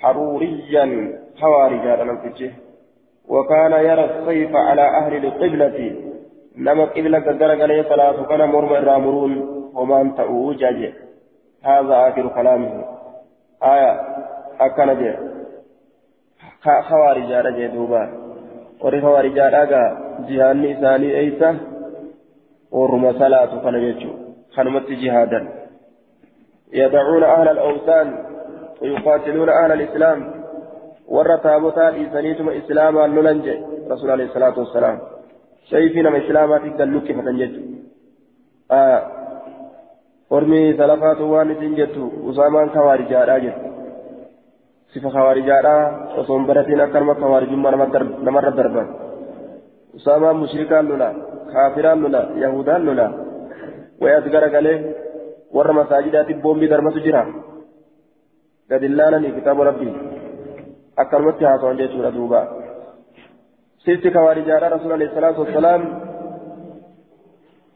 حروريا 0.00 0.86
خوارجا 1.40 2.18
وكان 3.28 3.72
يرى 3.72 4.04
السيف 4.04 4.56
على 4.56 4.82
أهل 4.82 5.24
القبلة. 5.24 5.96
نما 6.56 6.84
قبلة 6.84 7.18
قدر 7.18 7.62
عليه 7.62 7.82
صلاة 7.82 8.22
كان 8.22 8.48
مرمى 8.48 8.78
الرامرون 8.78 9.32
وما 9.74 10.00
أنت 10.00 10.20
أوجج 10.20 10.92
هذا 11.64 12.08
آخر 12.08 12.28
كلامه. 12.28 12.84
آية 13.62 14.00
أكن 14.60 15.16
خوارجا 16.88 17.40
رجع 17.40 17.66
دوبا. 17.66 18.28
warri 18.80 19.00
hawarijaadhaagaa 19.00 19.86
jihaanni 20.26 20.70
isaanii 20.70 21.12
eeysa 21.20 21.54
warruma 22.72 23.14
salaatu 23.18 23.60
kana 23.60 23.80
jechuu 23.80 24.14
kanumatti 24.56 24.96
jihaadan 24.96 25.48
يدعون 26.72 27.22
أهل 27.22 27.48
الأوثان 27.48 28.24
ويقاتلون 28.82 29.48
أهل 29.48 29.72
الإسلام. 29.72 30.34
ورى 31.08 31.38
تابوتا 31.42 31.88
إيسانيتم 31.88 32.48
إسلاما 32.48 33.06
لولنج 33.06 33.46
رسول 33.90 34.10
عليه 34.10 34.24
الصلاة 34.24 34.58
والسلام. 34.58 34.98
شايفين 35.70 36.06
من 36.12 36.20
إسلامات 36.24 36.62
قلوك 36.80 37.04
فتنجد 37.04 37.52
آه 38.70 39.02
ورمي 40.30 40.72
سلفات 40.72 41.20
وان 41.20 41.54
سنجد 41.60 41.96
وسامان 42.26 42.68
خوارجا 42.70 43.24
راجل 43.24 43.56
kawaarijaadha 45.14 45.74
osoo 46.20 46.36
hin 46.38 46.46
baratiin 46.46 46.80
akka 46.80 47.00
nama 47.00 47.14
kawaarijummaa 47.14 47.70
namarra 48.26 48.56
darban 48.56 48.88
usaamaan 49.98 50.36
mushrikaan 50.42 50.88
lola 50.88 51.08
kaafiraan 51.52 52.02
lola 52.02 52.22
yahudaan 52.42 52.86
lola 52.86 53.06
wayas 54.02 54.24
garagalee 54.34 54.78
warra 55.52 55.72
masaajidaatiif 55.72 56.42
boombii 56.42 56.68
darbatu 56.68 57.00
jira. 57.00 57.26
Gad 58.70 58.82
illaalanii 58.82 59.32
kitaaba 59.32 59.64
rabbii 59.64 59.94
akkanumatti 60.96 61.44
haasawan 61.44 61.76
jechuudha 61.76 62.10
duuba. 62.10 62.40
Sifti 63.84 64.10
kawaarijaadha 64.10 64.68
rasuul 64.68 64.92
alayhi 64.92 65.14
salaatu 65.14 65.40
wassalaam 65.40 65.82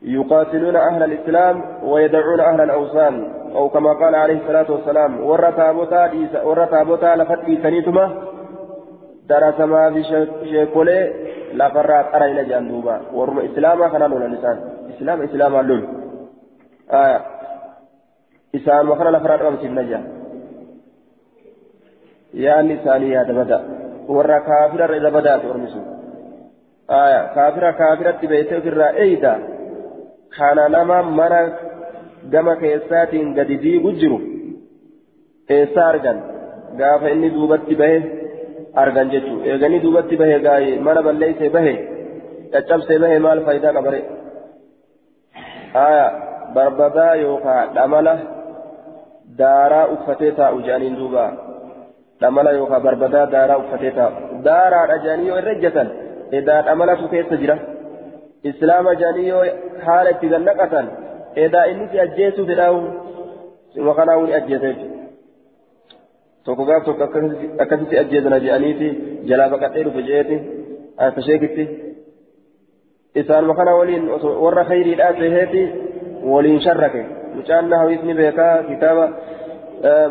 يقاتلون 0.02 0.76
أهل 0.76 1.02
الإسلام 1.02 1.64
ويدعون 1.84 2.40
أهل 2.40 2.60
الأوثان 2.60 3.32
أو 3.54 3.68
كما 3.68 3.92
قال 3.92 4.14
عليه 4.14 4.38
الصلاة 4.42 4.72
والسلام 4.72 5.24
ورى 5.24 5.52
تابوتا 5.52 6.10
ورى 6.44 6.66
تابوتا 6.66 7.16
لفتي 7.16 7.62
سنيتما 7.62 8.22
درس 9.28 9.60
ما 9.60 9.90
في 9.90 10.02
شيكولي 10.50 11.12
لفرات 11.52 12.14
أرى 12.14 12.32
إلى 12.32 12.44
جندوبا 12.44 13.00
ورم 13.14 13.38
إسلاما 13.38 13.88
كان 13.88 14.10
لون 14.10 14.22
الإنسان 14.22 14.60
إسلام 14.96 15.22
إسلام 15.22 15.60
لون 15.60 15.82
آية 16.90 17.20
إسلام 18.54 18.90
وكان 18.90 19.06
لفرات 19.12 19.40
أمس 19.40 19.64
النجا 19.64 20.00
يعني 22.34 22.76
ثاني 22.84 23.18
هذا 23.18 23.32
بدأ 23.32 23.60
ورى 24.08 24.38
كافر 24.48 24.96
إذا 24.96 25.08
بدأت 25.08 25.44
ورمسو 25.44 25.80
آية 26.90 27.20
كافر 27.34 27.70
كافرة 27.70 28.20
بيته 28.26 28.60
في 28.60 28.70
nama 30.68 31.02
mana 31.02 31.40
gama 32.30 32.56
keessaatiin 32.56 33.34
gadi 33.34 33.56
diigu 33.62 33.92
jiru 34.00 34.18
eessa 35.50 35.86
argan 35.86 36.18
gaafa 36.78 37.10
inni 37.14 37.30
duubatti 37.34 37.74
bahe 37.80 37.98
argan 38.82 39.10
jechuudha 39.14 39.48
eeganii 39.52 39.82
duubatti 39.84 40.16
bahe 40.16 40.36
gaa'ee 40.46 40.78
mana 40.86 41.02
balleessee 41.06 41.50
bahe 41.56 41.74
caccabsee 42.52 42.98
bahe 43.04 43.18
maal 43.18 43.44
faayidaa 43.46 43.72
qabare 43.78 44.00
haya 45.74 46.06
barbadaa 46.54 47.14
yookaan 47.24 47.74
dhamala 47.74 48.14
daaraa 49.38 49.86
uffatee 49.94 50.32
taa'u 50.40 50.58
jaaniin 50.68 50.96
duuba 51.00 51.24
dhamala 52.20 52.50
yookaan 52.58 52.82
barbadaa 52.86 53.26
daaraa 53.34 53.58
uffatee 53.64 53.92
taa'u 53.98 54.42
daaraadha 54.48 54.96
jaanii 55.06 55.28
yoo 55.30 55.38
irra 55.42 55.52
ejjatan 55.58 55.88
edaa 56.40 56.62
dhamalatu 56.66 57.08
keessa 57.12 57.36
jira. 57.44 57.56
islaama 58.50 58.92
jaanii 59.02 59.28
yoo 59.32 59.44
haala 59.86 60.10
itti 60.14 60.28
gannaqatan 60.32 60.86
edaa 61.44 61.64
inni 61.72 61.86
si 61.92 62.00
ajjeesuu 62.04 62.46
fedhaawu 62.50 62.80
sima 63.74 63.94
kanaawu 63.98 64.26
ni 64.26 64.34
ajjeeseef 64.38 64.78
tokko 66.44 66.64
gaaf 66.70 66.84
tokko 66.88 67.04
akkasitti 67.64 67.98
ajjeesana 68.02 68.38
jedhaniiti 68.44 68.88
jalaa 69.30 69.48
baqadhee 69.54 69.84
dhufe 69.88 70.02
jeeti 70.10 70.36
tasheekitti 71.18 71.64
isaanuma 73.22 73.54
kana 73.60 73.72
waliin 73.80 74.04
warra 74.44 74.64
khayriidhaa 74.70 75.12
seheeti 75.20 75.62
waliin 76.32 76.60
sharrake 76.66 77.02
mucaan 77.36 77.70
nahawiis 77.70 78.02
ni 78.08 78.14
beekaa 78.20 78.54
kitaaba 78.70 79.04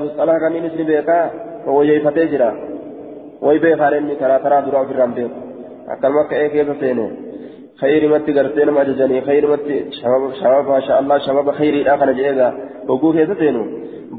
musxalaha 0.03 0.43
kanniinis 0.43 0.77
ni 0.79 0.83
beekaa 0.91 1.25
wayyeeffatee 1.77 2.27
jira. 2.35 2.53
Way 3.41 3.59
beekaan 3.65 3.97
inni 3.99 4.15
karaa 4.21 4.39
taraa 4.45 4.61
duraa 4.65 4.85
ofirraan 4.85 5.17
beeku. 5.17 5.37
Akkanuma 5.93 6.21
akka 6.23 6.35
ee 6.43 6.49
keessa 6.53 6.79
seene 6.79 7.05
خير 7.81 8.03
مت 8.13 8.29
غرتين 8.29 8.69
ما 8.69 8.83
جزاني 8.83 9.21
خير 9.21 9.43
مت 9.51 9.67
شباب 9.97 10.33
شباب 10.41 10.65
ما 10.69 10.79
شاء 10.79 10.99
الله 10.99 11.17
شباب 11.17 11.51
خير 11.51 11.73
إذا 11.81 11.95
كان 11.95 12.13
جيغا 12.13 12.49
بقول 12.87 13.11
كيف 13.17 13.31
تينو 13.39 13.63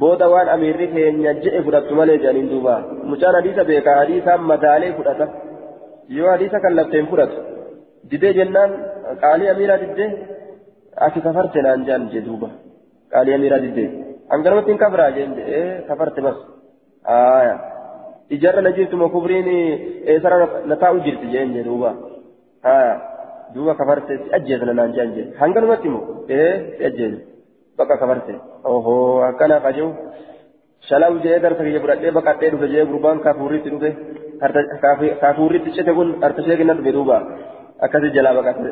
بودا 0.01 0.27
وان 0.27 0.49
أمير 0.49 0.77
كين 0.95 1.17
يجئ 1.27 1.63
فرات 1.63 1.93
مالي 1.93 2.17
جانين 2.23 2.49
دوبا 2.51 2.77
مجانا 3.11 3.39
حديثا 3.41 3.63
بيكا 3.63 4.01
حديثا 4.01 4.37
مدالي 4.37 4.93
فرات 4.97 5.21
يو 6.17 6.25
حديثا 6.35 6.59
كان 6.63 6.73
لفتين 6.77 7.07
فرات 7.11 7.33
ديدي 8.11 8.33
جنان 8.33 8.71
قالي 9.23 9.51
أميرا 9.51 9.77
ديدي 13.13 13.21
أكي 13.21 13.21
كفرت 13.21 13.21
نان 13.21 13.21
جان 13.21 13.21
جدوبا 13.21 13.21
قالي 13.21 13.35
أميرا 13.35 13.59
ديدي 13.59 13.85
أنقر 14.33 14.55
متين 14.57 14.77
كفرا 14.77 15.11
جين 15.11 15.33
إيه 15.33 15.81
كفرت 15.89 16.21
بس 16.21 16.39
آية 17.09 17.55
إجارة 18.33 18.61
نجيت 18.61 18.95
مكبريني 18.95 19.59
إيه 20.09 20.19
سرى 20.23 20.49
نتاو 20.67 20.99
جرت 20.99 21.23
جين 21.33 21.55
جدوبا 21.55 21.91
آية 22.67 23.13
duuba 23.55 23.75
kafarte 23.77 24.13
si 24.17 24.29
ajjeesna 24.37 24.73
naan 24.73 24.93
jaan 24.97 25.11
jedhe 25.17 25.37
hanganumatti 25.41 25.87
immoo 25.89 26.25
ee 26.37 26.53
si 26.77 26.85
ajjeesna 26.89 27.19
bakka 27.79 27.97
kafarte 28.03 28.33
ohoo 28.65 29.21
akkana 29.29 29.57
qajewu 29.67 29.91
shalaw 30.89 31.13
jee 31.25 31.39
darsa 31.45 31.63
kiyya 31.67 31.83
fudhadhee 31.85 32.13
baqadhee 32.19 32.51
dhufe 32.53 32.67
jee 32.75 32.85
gurbaan 32.91 33.21
kaafuurritti 33.27 33.69
dhufe 33.75 33.91
kaafuurritti 35.23 35.75
cite 35.77 35.93
kun 35.99 36.09
artashee 36.27 36.57
kenna 36.61 36.75
dhufe 36.79 36.93
duuba 36.97 37.17
akkasi 37.85 38.09
jalaa 38.17 38.35
baqate 38.39 38.71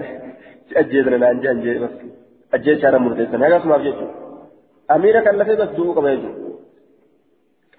si 0.68 0.72
ajjeesna 0.82 1.18
naan 1.24 1.42
jaan 1.44 1.58
jee 1.64 1.76
bas 1.84 1.94
ajjeechaadha 2.56 2.98
murteessan 3.04 3.46
akkasumaaf 3.48 3.82
jechuudha 3.88 4.14
lafee 5.40 5.56
bas 5.62 5.70
du'uu 5.76 5.94
qaba 5.98 6.14
jechuudha 6.14 6.50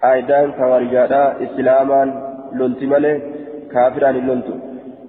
qaayidaan 0.00 0.54
kawaarijaadhaa 0.58 1.28
islaamaan 1.46 2.14
lolti 2.60 2.86
malee 2.94 3.16
kaafiraan 3.74 4.18
hin 4.20 4.26
loltu 4.32 4.58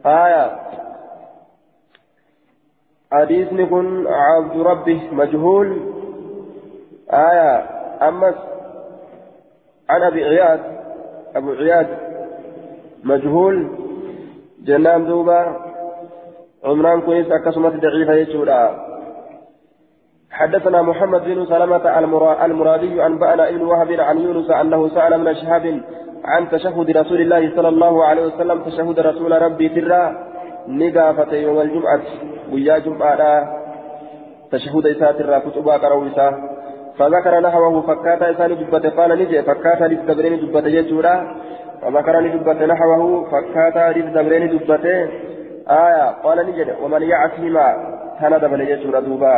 haayaa 0.09 0.49
حديثني 3.13 3.65
كن 3.65 4.07
عبد 4.07 4.55
ربه 4.57 5.01
مجهول 5.11 5.67
آية 7.13 7.51
أمس 8.07 8.35
عن 9.89 10.01
أبي 10.01 10.23
عياد 10.23 10.61
أبو 11.35 11.51
عياد 11.51 11.87
مجهول 13.03 13.67
جنان 14.67 15.05
دوبا 15.05 15.41
عمران 16.63 17.01
كويس 17.01 17.27
أكسمت 17.31 17.73
ضعيفة 17.81 18.13
يجورا 18.13 18.92
حدثنا 20.33 20.81
محمد 20.81 21.23
بن 21.23 21.45
سلمة 21.45 21.85
المرادي 22.45 23.05
أنبأنا 23.05 23.49
ابن 23.49 23.61
وهب 23.61 23.91
عن 23.91 24.17
يونس 24.17 24.49
أنه 24.61 24.81
سأل 24.95 25.13
من 25.19 25.35
شهاب 25.35 25.65
عن 26.25 26.49
تشهد 26.49 26.87
رسول 26.97 27.21
الله 27.21 27.55
صلى 27.55 27.69
الله 27.73 28.05
عليه 28.05 28.23
وسلم 28.25 28.57
تشهد 28.67 28.99
رسول 28.99 29.31
ربي 29.41 29.69
ترى 29.69 30.03
نقافة 30.67 31.31
يوم 31.45 31.61
الجمعة 31.61 32.01
guyyaa 32.53 32.79
jum'aadhaa 32.85 33.39
tashahuda 34.51 34.89
isaatirraa 34.95 35.45
kutubaa 35.45 35.79
qara'uu 35.85 36.09
isaa 36.13 36.33
فذكر 36.97 37.39
نحوه 37.39 37.81
فكاتا 37.81 38.31
إسان 38.31 38.51
دبته 38.55 38.89
قال 38.89 39.11
نجي 39.19 39.41
فكاتا 39.41 39.83
للدبرين 39.83 40.33
دبته 40.41 40.67
يجورا 40.67 41.15
فذكر 41.81 42.19
لدبته 42.19 42.65
نحوه 42.65 43.01
فكاتا 43.31 43.85
للدبرين 43.97 44.43
دبته 44.53 44.97
آية 45.85 46.05
قال 46.23 46.37
نجي 46.47 46.65
ومن 46.83 47.01
يعصهما 47.01 47.67
تندب 48.19 48.53
ليجورا 48.53 48.99
دوبا. 48.99 49.35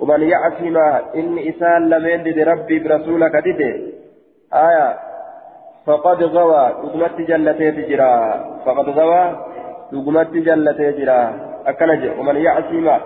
ومن 0.00 0.20
يعصهما 0.22 1.00
إن 1.14 1.38
إسان 1.38 1.88
لمن 1.88 2.22
دد 2.24 2.38
ربي 2.38 2.78
برسولك 2.78 3.34
دد 3.46 3.60
آية. 4.52 4.88
فقد 5.86 6.22
غوى 6.22 6.64
دقمت 6.82 7.16
جلتي 7.28 7.70
تجرا 7.72 8.12
فقد 8.64 8.88
غوى 8.98 9.22
دقمت 9.92 10.32
جلتي 10.32 10.92
تجرا 10.92 11.20
أكنج 11.66 12.02
ومن 12.18 12.36
يعصهما 12.36 13.00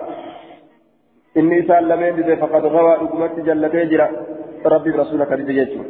إني 1.37 1.59
إسان 1.59 1.83
لمن 1.89 2.15
دي 2.15 2.35
فقد 2.35 2.65
غوى 2.65 2.93
أقمت 2.93 3.35
جلتي 3.39 3.85
جرا. 3.85 4.07
ربي 4.65 4.89
رسولك 4.89 5.31
رجيته 5.31 5.81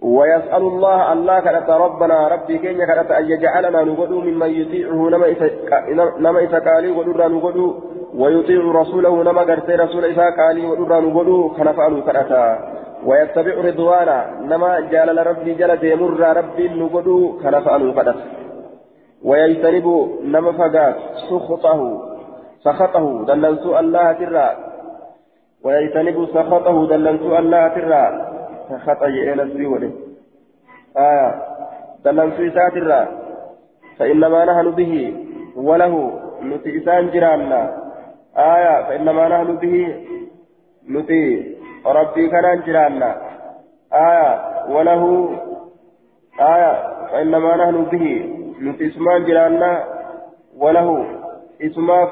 ويسأل 0.00 0.62
الله 0.72 1.12
الله 1.12 1.40
كرت 1.40 1.70
ربنا 1.70 2.28
ربي 2.28 2.58
كين 2.58 2.80
كرت 2.86 3.10
أن 3.10 3.24
يجعلنا 3.30 3.84
نقدو 3.84 4.20
ممن 4.20 4.50
يطيعه. 4.60 5.00
نما 6.18 6.44
إسا 6.44 6.58
قالي 6.58 6.90
ودر 6.90 7.28
نقدو 7.28 7.95
ويطيع 8.20 8.62
رسوله 8.80 9.14
نما 9.22 9.42
قرتي 9.48 9.74
رسول 9.74 10.04
إسا 10.04 10.26
قالي 10.38 10.66
ودر 10.66 11.00
نقدو 11.00 11.48
كنفعل 11.56 11.94
كرتا 12.06 12.44
ويتبع 13.08 13.54
رضوانا 13.68 14.18
نما 14.50 14.80
جال 14.90 15.26
ربي 15.26 15.54
جل 15.60 15.76
ديمر 15.76 16.20
ربي 16.38 16.64
نقدو 16.68 17.18
كنفعل 17.42 17.82
كرتا 17.96 18.14
ويجتنب 19.28 19.86
نما 20.32 20.52
فقات 20.52 20.96
سخطه 21.30 21.80
سخطه 22.64 23.24
دلنسو 23.28 23.78
الله 23.80 24.12
ترى. 24.12 24.48
ويجتنب 25.64 26.16
سخطه 26.34 26.76
دلنسو 26.90 27.30
الله 27.40 27.68
ترى. 27.76 28.04
سخط 28.70 29.02
يئن 29.02 29.40
الزيول 29.40 29.82
آية 30.96 31.28
دلنسو 32.04 32.42
ساترى 32.56 33.00
فإنما 33.98 34.44
نحن 34.44 34.70
به 34.70 34.92
وله 35.56 35.94
نتي 36.42 36.78
إسان 36.78 37.10
جرانا 37.10 37.85
آية 38.36 38.82
فإنما 38.82 39.28
نحن 39.28 39.56
به 39.56 40.04
نتي 40.88 41.56
ربي 41.86 42.28
كان 42.28 42.62
جرانا 42.66 43.16
آية 43.92 44.30
وله. 44.68 45.30
آية 46.40 46.72
فإنما 47.12 47.56
نحن 47.56 47.84
به 47.84 48.06
نتي 48.60 48.86
اسمان 48.86 49.24
جرانا 49.24 49.84
وله. 50.56 51.06
اسماف 51.62 52.08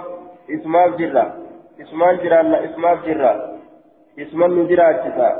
اسماف 0.50 0.96
جرا 0.96 1.34
اسمان 1.80 2.16
جرانا 2.16 2.64
اسماف 2.64 3.06
جرا 3.06 3.58
اسمان 4.18 4.50
نجرا 4.50 4.90
اجتا 4.90 5.30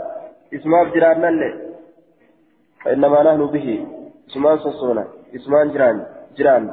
اسماف 0.55 0.95
جرانا 0.95 1.29
اللي 1.29 1.51
فإنما 2.85 3.23
نحن 3.23 3.47
به 3.47 3.87
اسمان 4.31 4.59
سصونا 4.59 5.05
اسمان 5.37 5.71
جران 5.71 6.07
جران 6.37 6.71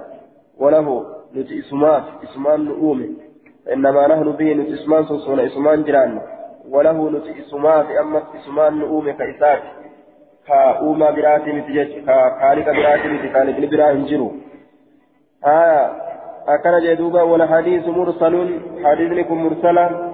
وله. 0.57 1.05
نتي 1.36 1.59
اسماف 1.59 2.03
اسمان 2.24 2.66
نؤومي 2.66 3.31
فإنما 3.66 4.07
نحن 4.07 4.32
به 4.32 4.53
نتي 4.53 4.74
اسمان 4.74 5.05
سصونا 5.05 5.45
إسمان 5.45 5.84
جران 5.84 6.22
وله 6.70 7.09
نتي 7.09 7.32
اسماف 7.41 7.86
أما 7.91 8.22
إسمان 8.36 8.74
نؤومي 8.80 9.14
كإساك 9.14 9.62
كأوما 10.47 11.12
براتي 11.12 11.51
نتي 11.51 12.01
كخالق 12.01 12.66
براتي 12.66 13.07
نتي 13.07 13.30
خالق 13.34 13.57
براتي 13.72 13.97
نجرو 13.97 14.32
آه 15.45 15.91
أكن 16.47 16.80
جدوبا 16.84 17.22
والحديث 17.22 17.88
مرسل 17.88 18.59
حديث 18.86 19.12
لكم 19.12 19.38
مرسلا 19.45 20.12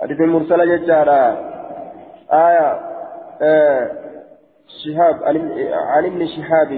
حديث 0.00 0.20
مرسلا 0.20 0.64
ججارا. 0.64 1.22
آية 2.32 2.80
آه 3.42 3.90
شهاب 4.84 5.16
عن 5.94 6.04
ابن 6.04 6.26
شهاب 6.26 6.68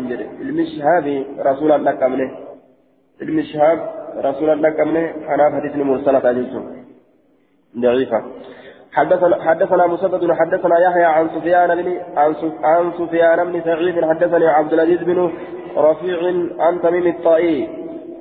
علم 0.40 0.66
شهاب 0.76 1.24
رسول 1.38 1.72
الله 1.72 1.92
كمله 1.92 2.30
علم 3.22 3.42
شهاب 3.42 3.78
رسول 4.24 4.50
الله 4.50 4.70
كمله 4.70 5.04
أنا 5.34 5.44
حديث 5.56 5.76
مرسلا 5.76 6.18
تجلسون 6.18 6.64
ضعيفة. 7.78 8.22
حدثنا 8.92 9.42
حدثنا 9.42 9.86
مسدد 9.86 10.32
حدثنا 10.32 10.78
يحيى 10.86 11.04
عن 11.04 11.28
سفيان 11.28 11.82
بن 11.82 11.88
عن 12.64 12.92
سفيان 12.98 13.52
بن 13.52 13.60
سعيد 13.60 14.04
حدثني 14.04 14.46
عبد 14.46 14.72
العزيز 14.72 15.02
بن 15.02 15.32
رفيع 15.76 16.18
عن 16.58 16.80
تميم 16.82 17.06
الطائي 17.06 17.68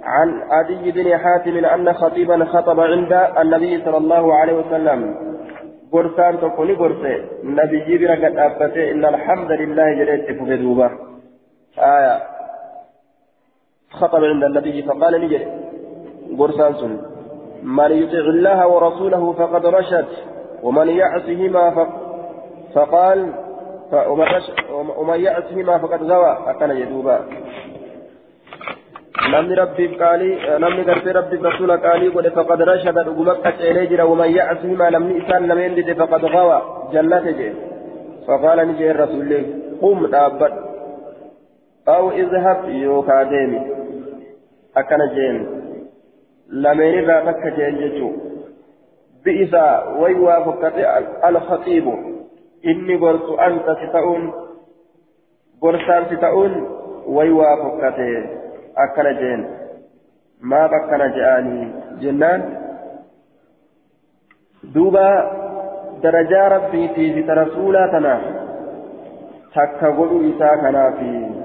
عن 0.03 0.29
عدي 0.51 0.91
بن 0.91 1.17
حاتم 1.17 1.65
أن 1.65 1.93
خطيبا 1.93 2.45
خطب 2.45 2.79
عند 2.79 3.13
النبي 3.41 3.81
صلى 3.85 3.97
الله 3.97 4.33
عليه 4.33 4.53
وسلم. 4.53 5.15
قرسان 5.93 6.39
تقولي 6.39 6.73
قرسي. 6.73 7.15
النبي 7.43 7.79
جبر 7.79 8.11
قد 8.23 8.37
أبته 8.37 8.91
إن 8.91 9.05
الحمد 9.05 9.51
لله 9.51 9.93
جريت 9.93 10.39
ففدوبة 10.39 10.89
آية. 11.77 12.38
خطب 13.91 14.23
عند 14.23 14.43
النبي 14.43 14.83
فقال 14.83 15.21
نجري 15.21 15.47
قرسان 16.39 16.73
سن 16.73 16.97
من 17.63 17.91
يطع 17.91 18.25
الله 18.35 18.67
ورسوله 18.67 19.33
فقد 19.33 19.65
رشد 19.65 20.05
ومن 20.63 20.89
يعصهما 20.89 21.87
فقال 22.75 23.33
ومن 24.97 25.19
يعصهما 25.23 25.77
فقد 25.77 26.03
غوى 26.03 26.37
أكن 26.47 26.69
يدوبا 26.71 27.19
namni 29.29 30.83
gartee 30.89 31.13
rabbiif 31.13 31.41
rasuula 31.43 31.77
qaalii 31.77 32.11
godhe 32.15 32.31
faqad 32.37 32.61
rashada 32.71 33.03
dhuguma 33.07 33.35
qaceelee 33.43 33.85
jira 33.91 34.05
waman 34.11 34.29
yacsihimaa 34.37 34.89
namni 34.95 35.17
isaan 35.21 35.47
lameen 35.49 35.75
dide 35.77 35.93
faqad 36.01 36.23
gawa 36.35 36.57
jannate 36.93 37.33
jee 37.39 37.53
faqaala 38.27 38.65
ni 38.65 38.73
jeen 38.79 38.97
rasuullee 39.03 39.43
qum 39.81 40.07
dhaabbadhu 40.13 40.68
aw 41.95 42.11
izhab 42.23 42.69
yookaa 42.81 43.23
deemi 43.31 43.61
akkana 44.81 45.07
jeen 45.15 45.37
lameenirraa 46.65 47.21
takka 47.27 47.51
jeen 47.57 47.79
jechuu 47.81 48.11
bi'isa 49.23 49.63
way 50.01 50.15
waa 50.25 50.43
fokkate 50.45 50.85
alkhaxiibu 51.29 51.93
inni 52.73 52.97
gorsu 52.97 53.39
anta 53.47 53.75
si 53.81 53.87
ta'uun 53.95 54.33
gorsaan 55.61 56.09
si 56.09 56.17
ta'uun 56.25 56.53
way 57.17 57.31
waa 57.39 57.55
fokkate 57.63 58.07
akkana 58.85 59.13
jeen 59.21 59.47
maaf 60.41 60.73
akkana 60.81 61.09
je'anii 61.17 61.67
jennaan 62.05 62.41
duuba 64.73 65.05
darajaa 66.03 66.49
rabbiitii 66.49 67.13
fi 70.99 71.38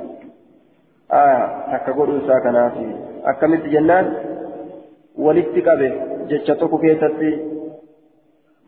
godhu 1.96 2.16
isaa 2.22 2.40
kanaafi 2.40 2.86
akkamitti 3.32 3.70
jennaan 3.70 4.16
walitti 5.18 5.62
qabe 5.62 5.92
jecha 6.28 6.54
tokko 6.54 6.78
keessatti 6.78 7.30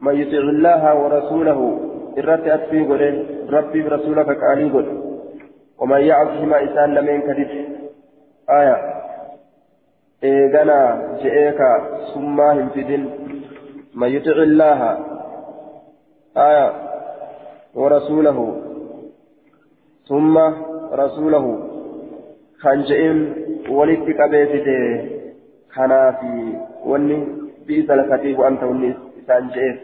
man 0.01 0.19
yuxiicu 0.19 0.55
illaaha 0.55 0.95
warasuulahu 0.95 1.67
irratti 2.17 2.51
atfii 2.51 2.85
godhe 2.85 3.11
rabbiif 3.57 3.93
rasuula 3.97 4.25
ka 4.25 4.35
qaalii 4.45 4.71
godhe 4.71 5.07
ومن 5.79 6.01
يعصهما 6.01 6.65
إسان 6.65 6.95
لمن 6.95 7.21
كذب 7.21 7.51
آية 8.51 8.77
إيغانا 10.25 10.79
جئيكا 11.23 11.71
سما 12.15 12.53
هنفدين 12.53 13.11
من 13.95 14.09
يطع 14.09 14.33
الله 14.33 14.99
آية 16.37 16.73
ورسوله 17.75 18.63
ثم 20.09 20.39
جئين 22.83 23.35
ولدت 23.71 24.21
قبيتته 24.21 25.11
كان 25.77 25.93
في 26.21 26.53
وني 26.85 27.27
بئس 27.67 27.91
الكتيب 27.91 28.41
أنت 28.41 28.63
وني 28.63 28.95
إسان 29.25 29.49
جئين 29.49 29.79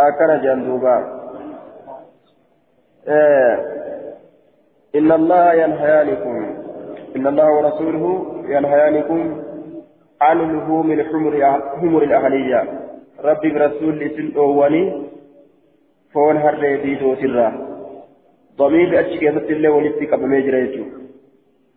أكن 0.00 0.40
جندوبا 0.44 0.96
آه 3.08 3.56
إن 4.94 5.12
الله 5.12 5.52
ينهيانكم 5.54 6.56
إن 7.16 7.26
الله 7.26 7.50
ورسوله 7.50 8.04
ينهيانكم 8.48 9.42
عن 10.20 10.38
لحوم 10.56 10.92
الحمر 10.92 11.60
حمر 11.80 12.02
الأهلية 12.02 12.64
ربي 13.24 13.50
برسول 13.50 13.98
لسن 13.98 14.36
أواني 14.36 15.02
فون 16.12 16.36
هر 16.36 16.76
ديدو 16.82 17.14
ترى 17.14 17.52
ضمير 18.58 19.00
أشكي 19.00 19.28
الله 19.28 19.70
ولدتك 19.70 20.14
بمجرى 20.14 21.01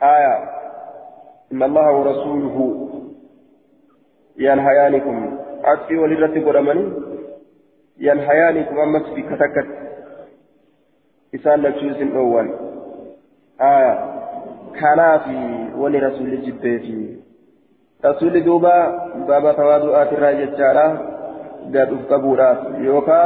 آية. 0.03 0.49
إن 1.51 1.63
الله 1.63 1.91
ورسوله 1.91 2.87
ينهيانكم. 4.37 5.37
عطفي 5.63 5.97
ولدتك 5.97 6.47
ورمني 6.47 6.91
ينهيانكم 7.99 8.79
أمس 8.79 9.09
بكتكت 9.09 9.67
إسان 11.35 11.61
لتشوز 11.61 12.15
أول. 12.15 12.47
آية. 13.61 14.15
كنافي 14.79 15.69
ولرسول 15.75 16.41
جبيتي 16.41 17.17
رسول 18.05 18.43
دوبا 18.43 18.77
بابا 19.27 19.51
تواضعات 19.51 20.13
الراجل 20.13 20.57
جارا 20.57 20.87
قد 21.73 21.75
أفقبورات 21.75 22.61
يوكا 22.77 23.23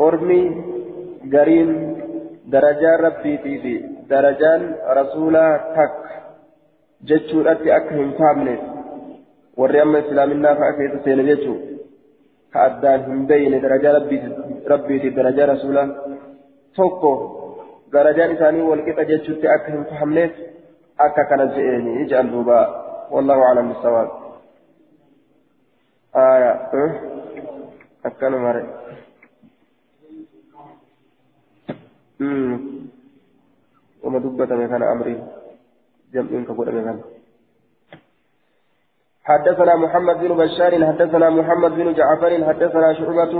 أرمي 0.00 0.42
قرين 1.32 1.70
درجة 2.46 2.96
ربي 2.96 3.38
في 3.38 3.84
درجان 4.14 4.62
رسولا 4.98 5.46
تك 5.76 5.94
جتشورات 7.08 7.62
أكهم 7.78 8.08
فامنه 8.18 8.58
وريم 9.60 9.96
إسلامنا 9.96 10.50
فأكيد 10.58 10.92
سين 11.04 11.20
جتشو 11.28 11.54
كأدان 12.52 13.00
هم 13.08 13.26
بين 13.26 13.52
درجة 13.60 13.88
ربي 13.96 14.18
ربي 14.72 14.96
في 15.02 15.10
درجة 15.10 15.44
رسولا 15.52 15.84
توكو 16.76 17.12
درجان 17.92 18.30
إساني 18.36 18.62
والكتا 18.62 19.02
جتشوتي 19.10 19.46
أكهم 19.54 19.84
فهمنه 19.84 20.30
أكا 21.00 21.22
كان 21.30 21.48
جئيني 21.54 21.92
اجعل 22.02 22.30
دوبا 22.30 22.60
والله 23.10 23.38
أعلم 23.46 23.68
بالصواب 23.68 24.08
آية 26.16 26.52
أكن 28.06 28.32
مرة 28.32 28.64
وما 34.12 34.20
دبت 34.24 34.52
من 34.52 34.68
كان 34.68 34.82
أمري. 34.82 35.16
جمعين 36.14 36.44
كقول 36.44 36.68
من 36.74 37.00
حدثنا 39.24 39.74
محمد 39.84 40.16
بن 40.20 40.32
بشار 40.40 40.72
حدثنا 40.86 41.30
محمد 41.30 41.72
بن 41.78 41.86
جعفر 41.98 42.32
حدثنا 42.48 42.88
شعبة 42.98 43.34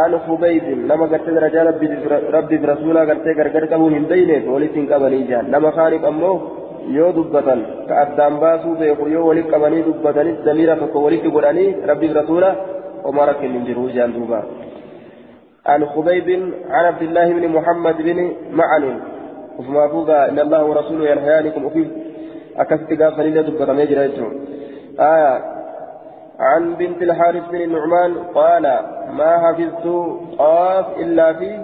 عن 0.00 0.12
خبيب 0.26 0.64
لما 0.88 1.06
قلت 1.12 1.28
رجال 1.46 1.66
ربي 2.36 2.56
برسولا 2.62 3.00
قلت 3.08 3.26
غرغر 3.38 3.64
كمون 3.66 3.92
هندين 3.94 4.30
ولسن 4.52 4.84
قبني 4.92 5.22
جان 5.28 5.44
لما 5.52 5.70
خارق 5.70 6.04
أمه 6.06 6.34
yoo 6.98 7.12
dubbatan 7.14 7.60
ka 7.88 7.94
addaan 8.04 8.40
baasuu 8.42 8.74
beeku 8.80 9.06
yoo 9.14 9.26
walitti 9.28 9.52
qabanii 9.52 9.84
dubbatanis 9.88 10.42
damiira 10.46 10.74
tokko 10.80 10.98
walitti 11.04 11.30
godhanii 11.34 11.76
rabbiif 11.90 12.12
rasuula 12.20 12.50
وما 13.04 13.24
ركن 13.24 13.50
من 13.54 13.64
جروج 13.64 13.90
جندوبا 13.90 14.40
عن 15.66 15.86
خبيب 15.86 16.28
عن 16.70 16.84
عبد 16.84 17.02
الله 17.02 17.32
بن 17.32 17.48
محمد 17.48 17.96
بن 17.96 18.18
معن. 18.52 18.84
وفما 19.58 19.88
فوقا 19.88 20.28
إن 20.28 20.38
الله 20.38 20.64
ورسوله 20.64 21.10
ينهيانكم 21.10 21.64
وفي 21.64 21.86
أكست 22.56 23.02
قافل 23.02 23.20
إلى 23.20 23.42
دبة 23.42 23.72
مجرى 23.72 24.10
آية. 25.00 25.44
عن 26.40 26.74
بنت 26.74 27.02
الحارث 27.02 27.42
بن 27.50 27.60
النعمان 27.60 28.14
قال 28.34 28.62
ما 29.18 29.38
حفظت 29.38 29.86
قاف 30.38 30.86
إلا 30.98 31.32
في 31.32 31.60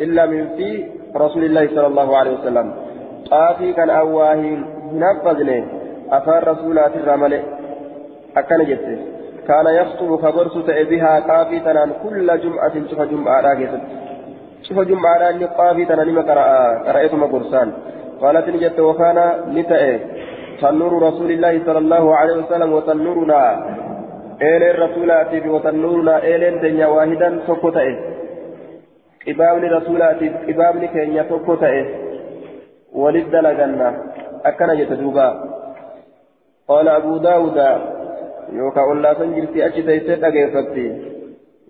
إلا 0.00 0.26
من 0.26 0.48
في 0.56 0.86
رسول 1.16 1.44
الله 1.44 1.66
صلى 1.66 1.86
الله 1.86 2.16
عليه 2.16 2.38
وسلم. 2.38 2.74
قافي 3.30 3.72
كان 3.72 3.90
أواهين. 3.90 4.76
نفذني 4.92 5.64
أفار 6.10 6.48
رسولات 6.48 6.96
الرمل 6.96 7.42
أكن 8.36 8.64
جدت 8.64 8.98
كان 9.48 9.66
يخطب 9.66 10.18
كبرس 10.18 10.56
بها 10.90 11.20
قافي 11.20 11.60
تنان 11.60 11.90
كل 12.02 12.40
جمعة 12.40 12.74
شوف 12.90 13.00
جمعة 13.00 13.40
راجت 13.40 13.80
شوف 14.68 14.78
جمعة 14.78 15.18
راجت 15.18 15.52
قافي 15.58 15.84
تنان 15.84 16.10
ما 16.12 16.22
قرأ 16.22 16.46
قرأت 16.86 17.14
مقرسان 17.14 17.68
قالت 18.20 18.48
نجت 18.48 18.78
وكان 18.80 19.18
نتأ. 19.56 19.82
تنور 20.60 20.92
رسول 21.08 21.30
الله 21.30 21.54
صلى 21.66 21.78
الله 21.78 22.04
عليه 22.16 22.36
وسلم 22.42 22.72
وتنورنا. 22.72 23.40
إيلين 24.42 24.76
رسولاتي 24.84 25.48
وتنورنا. 25.48 26.14
إيلين 26.22 26.60
دنيا 26.60 26.86
واحدا 26.86 27.28
سكوتأ 27.46 27.86
قبابني 29.26 29.68
رسولاتي 29.68 30.28
قبابني 30.48 30.86
كينيا 30.88 31.22
سكوتأ 31.30 31.72
ولد 33.02 33.34
لغنا 33.34 33.88
أكن 34.48 34.70
يتدوبا 34.80 35.28
قال 36.68 36.88
أبو 36.88 37.16
داود. 37.16 37.58
يوكا 38.52 38.80
أولا 38.80 39.14
سنجرتي 39.18 39.66
أجي 39.66 39.82
تيسيت 39.82 40.24
أغيفتي 40.24 40.86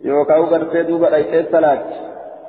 يوكا 0.05 0.35
أغرتي 0.37 0.83
دوبا 0.83 1.07
ليسيت 1.07 1.47
صلاة 1.53 1.83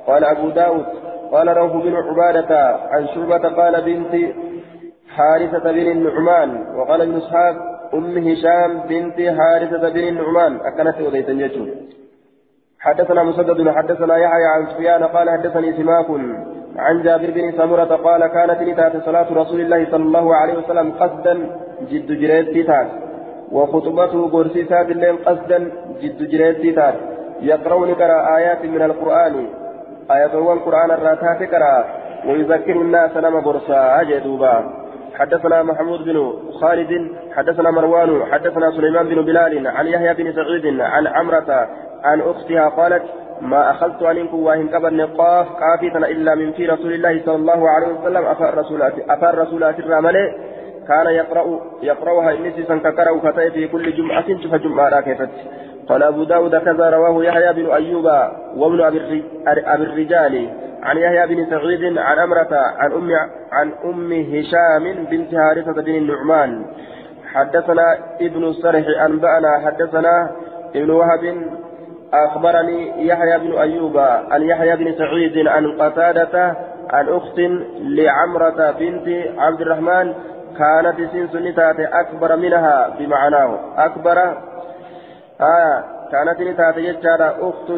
قال 0.07 0.23
أبو 0.23 0.49
داود 0.49 0.85
قال 1.31 1.47
روح 1.57 1.71
بن 1.71 1.95
عبادة 1.95 2.75
عن 2.75 3.07
شعبة 3.07 3.49
قال 3.49 3.81
بنت 3.81 4.13
حارثة 5.15 5.71
بن 5.71 5.87
النعمان 5.91 6.49
وقال 6.77 7.01
ابن 7.01 7.17
إسحاق 7.17 7.55
أم 7.93 8.17
هشام 8.17 8.79
بنت 8.89 9.17
حارثة 9.37 9.89
بن 9.89 10.07
النعمان 10.07 10.59
أكنت 10.65 10.97
أوليتا 11.01 11.31
يجو 11.31 11.65
حدثنا 12.79 13.23
مسدد 13.23 13.69
حدثنا 13.69 14.17
يحيى 14.17 14.45
عن 14.55 14.67
سفيان 14.71 15.03
قال 15.03 15.29
حدثني 15.29 15.73
سماك 15.73 16.09
عن 16.77 17.01
جابر 17.03 17.31
بن 17.31 17.51
سمرة 17.51 17.95
قال 17.95 18.27
كانت 18.27 18.61
نتات 18.61 19.05
صلاة 19.05 19.33
رسول 19.33 19.61
الله 19.61 19.85
صلى 19.91 20.03
الله 20.03 20.35
عليه 20.35 20.57
وسلم 20.57 20.91
قصدا 20.91 21.33
جد 21.91 22.11
جريت 22.21 22.67
تات 22.67 22.87
وخطبته 23.51 24.29
قرسيسات 24.29 24.89
الليل 24.89 25.17
قصدا 25.25 25.71
جد 26.01 26.29
جريت 26.31 26.75
تات 26.75 26.95
يقرؤون 27.41 27.93
كرا 27.93 28.37
آيات 28.37 28.65
من 28.65 28.81
القرآن. 28.81 29.35
آيات 30.11 30.33
القرآن 30.33 30.91
الراتات 30.91 31.43
كرا 31.43 31.85
ويذكر 32.25 32.71
الناس 32.71 33.17
نما 33.17 33.39
قرصا 33.39 34.01
أجدوبا 34.01 34.73
حدثنا 35.15 35.63
محمود 35.63 36.03
بن 36.03 36.33
خالد 36.61 37.11
حدثنا 37.35 37.71
مروان 37.71 38.25
حدثنا 38.31 38.71
سليمان 38.71 39.07
بن 39.07 39.21
بلال 39.21 39.67
عن 39.67 39.87
يحيى 39.87 40.13
بن 40.13 40.33
سعيد 40.33 40.81
عن 40.81 41.07
عمرة 41.07 41.67
عن 42.03 42.21
أختها 42.21 42.69
قالت 42.69 43.03
ما 43.41 43.71
أخذت 43.71 44.03
عنكم 44.03 44.43
واهن 44.43 44.67
كبر 44.67 44.93
نقاف 44.93 45.47
كافيتنا 45.59 46.07
إلا 46.07 46.35
من 46.35 46.51
في 46.51 46.65
رسول 46.65 46.93
الله 46.93 47.21
صلى 47.25 47.35
الله 47.35 47.69
عليه 47.69 47.87
وسلم. 47.87 48.25
أفر 48.25 48.57
رسولات 48.57 48.93
أفر 49.09 49.37
رسولات 49.37 49.79
الرمل 49.79 50.15
كان 50.87 51.07
يقرأ 51.13 51.59
يقرأها 51.81 52.31
إنسي 52.31 52.63
سنككره 52.63 53.19
فتاة 53.19 53.49
في 53.49 53.67
كل 53.67 53.95
جمعة 53.95 54.41
شوف 54.43 54.55
جمعة 54.55 54.89
راكفت 54.89 55.29
قال 55.89 56.03
أبو 56.03 56.23
داود 56.23 56.55
كذا 56.55 56.89
رواه 56.89 57.23
يحيى 57.23 57.53
بن 57.53 57.71
أيوب. 57.71 58.07
وابن 58.57 58.81
أبي 58.81 59.23
الرجال 59.83 60.49
عن 60.83 60.97
يحيى 60.97 61.35
بن 61.35 61.49
سعيد 61.49 61.97
عن 61.97 62.19
أمرة 62.19 62.53
عن 62.53 62.91
أم 62.91 63.11
عن 63.51 63.71
أم 63.85 64.11
هشام 64.13 65.05
بنت 65.11 65.33
هارثة 65.33 65.81
بن 65.81 65.95
النعمان. 65.95 66.65
حدثنا 67.33 67.97
ابن 68.21 68.43
السرح 68.43 68.85
أنبأنا 69.05 69.59
حدثنا 69.65 70.31
ابن 70.75 70.89
وهب 70.89 71.23
أخبرني 72.13 73.07
يحيى 73.07 73.39
بن 73.39 73.57
أيوب 73.57 73.97
عن 74.31 74.41
يحيى 74.41 74.75
بن 74.75 74.95
سعيد 74.97 75.47
عن 75.47 75.81
قتادة 75.81 76.55
عن 76.89 77.09
أخت 77.09 77.39
لعمرة 77.81 78.71
بنت 78.71 79.07
عبد 79.37 79.61
الرحمن 79.61 80.13
كانت 80.57 81.11
سنس 81.11 81.35
نتات 81.35 81.79
أكبر 81.79 82.35
منها 82.35 82.89
بمعناه 82.99 83.59
أكبر 83.77 84.17
آه 85.41 85.83
كانت 86.11 86.41
نتات 86.41 86.77
يجار 86.77 87.21
أخت 87.49 87.69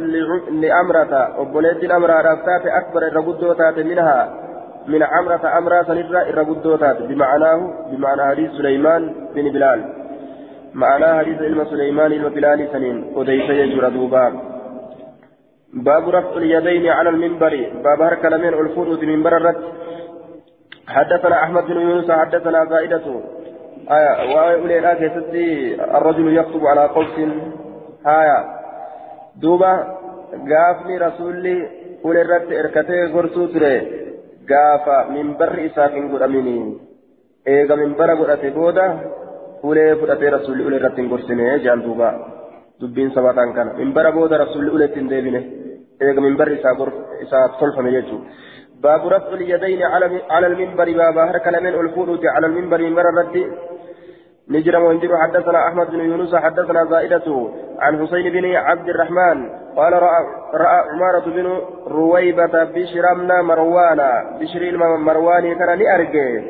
لعمرة 0.51 1.39
وبنيت 1.39 1.83
الأمرة 1.83 2.15
رفتات 2.21 2.65
أكبر 2.65 3.01
الرقدو 3.07 3.53
منها 3.83 4.19
من 4.87 5.03
عمرة 5.03 5.57
أمرة 5.57 5.83
سنرى 5.83 6.29
الرقدو 6.29 6.77
بمعناه 7.07 7.59
بمعنى 7.91 8.21
حديث 8.29 8.51
سليمان 8.51 9.01
بن 9.35 9.51
بلال 9.51 9.79
معنى 10.73 11.07
حديث 11.19 11.41
علم 11.41 11.65
سليمان 11.65 12.11
المبلاني 12.11 12.67
سنين 12.73 12.97
وديس 13.15 13.49
يجر 13.49 13.89
دوبا 13.89 14.25
باب 15.73 16.09
رفع 16.09 16.37
اليدين 16.37 16.87
على 16.87 17.09
المنبر 17.09 17.53
باب 17.83 18.01
هرك 18.01 18.25
لمن 18.25 18.47
الفروض 18.47 19.03
منبر 19.03 19.37
الرد 19.37 19.61
حدثنا 20.87 21.43
احمد 21.43 21.65
بن 21.65 21.81
يونس 21.81 22.11
حدثنا 22.11 22.65
زائدة 22.65 23.05
آية 23.91 25.09
ستي 25.15 25.75
الرجل 25.97 26.37
يخطب 26.37 26.65
على 26.65 26.85
قوس 26.85 27.15
آية 28.07 28.39
دوبا 29.41 29.73
غافني 30.51 30.97
رسولي 30.97 31.57
أولي 32.05 32.21
الرد 32.21 32.53
إركتي 32.53 33.03
غرسو 33.13 33.45
تري 33.45 33.75
غافا 34.49 35.09
منبر 35.09 35.65
إساكين 35.65 36.15
قد 36.15 36.21
أميني 36.21 36.77
إيغا 37.47 37.75
منبر 37.75 38.09
قد 38.13 38.53
بودا 38.55 38.87
ulee 39.63 39.95
fudhatee 39.99 40.29
rasuulli 40.31 40.63
ulee 40.67 40.77
irratti 40.79 41.01
hin 41.01 41.09
gorsine 41.11 41.47
jaan 41.63 41.81
duuba 41.85 42.09
dubbiin 42.81 43.09
sabataan 43.15 43.49
kana 43.57 43.73
minbara 43.79 44.11
booda 44.17 44.37
rasuulli 44.41 44.71
uleetti 44.75 44.99
hin 44.99 45.09
deebine 45.13 45.41
eega 46.07 46.21
minbarri 46.21 46.59
isaa 47.25 47.47
tolfame 47.59 47.91
jechuudha. 47.97 48.29
باب 48.83 49.07
رفع 49.07 49.33
اليدين 49.33 49.81
على 50.29 50.47
المنبر 50.47 50.87
باب 50.91 51.17
هرك 51.17 51.47
لمن 51.47 51.73
الفروج 51.83 52.25
على 52.25 52.45
المنبر 52.47 52.81
منبر 52.81 53.05
الرد 53.09 53.35
نجر 54.49 54.79
وانجر 54.79 55.17
حدثنا 55.17 55.67
أحمد 55.67 55.91
بن 55.91 55.99
يونس 55.99 56.35
حدثنا 56.35 56.85
زائدة 56.85 57.49
عن 57.79 58.07
حسين 58.07 58.31
بن 58.33 58.55
عبد 58.55 58.89
الرحمن. 58.89 59.49
قال 59.75 59.93
راى 59.93 60.23
رأى 60.53 60.79
عمارة 60.89 61.25
بن 61.25 61.61
رويبة 61.87 62.63
بشرمنا 62.63 63.41
مروانا 63.41 64.37
بشر 64.41 64.61
المرواني 64.61 65.55
كان 65.55 65.79
لأرجه. 65.79 66.43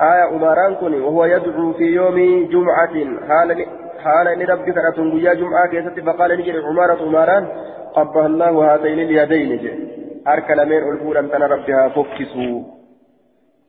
آية 0.00 0.36
أماران 0.36 0.74
كن 0.74 1.00
وهو 1.00 1.24
يدعو 1.24 1.72
في 1.72 1.84
يوم 1.84 2.48
جمعة. 2.52 2.96
حال 3.28 3.66
حال 4.04 4.28
إن 4.28 4.42
ربك 4.42 4.78
أتون 4.78 5.12
ويا 5.12 5.34
جمعة 5.34 5.66
كيست. 5.70 6.00
فقال 6.00 6.30
نجري 6.38 6.58
عمارة 6.58 7.02
أماران 7.02 7.46
قبه 7.94 8.26
الله 8.26 8.74
هاتين 8.74 8.98
اليدين. 8.98 9.88
أرك 10.28 10.50
لمن 10.50 10.92
ألفون 10.92 11.16
أن 11.16 11.42
ربها 11.42 11.88
فكسوا. 11.88 12.62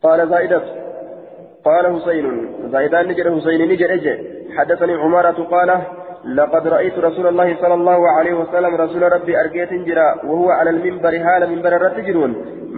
قال 0.03 0.30
زائدة 0.30 0.62
قال 1.66 1.84
حسين 1.95 2.26
زائدان 2.72 3.07
نجري 3.07 3.30
حسين 3.36 3.62
نجري 3.72 3.99
حدثني 4.57 4.93
عمارة 4.93 5.39
قال 5.53 5.70
لقد 6.26 6.68
رأيت 6.68 6.99
رسول 6.99 7.28
الله 7.28 7.55
صلى 7.62 7.74
الله 7.74 8.10
عليه 8.10 8.34
وسلم 8.34 8.76
رسول 8.76 9.12
ربي 9.12 9.41
أرقيت 9.41 9.74
جرا 9.74 10.26
وهو 10.26 10.49
على 10.49 10.70
المنبر 10.70 11.10
هال 11.10 11.49
منبر 11.49 11.76
الرتجرون 11.76 12.32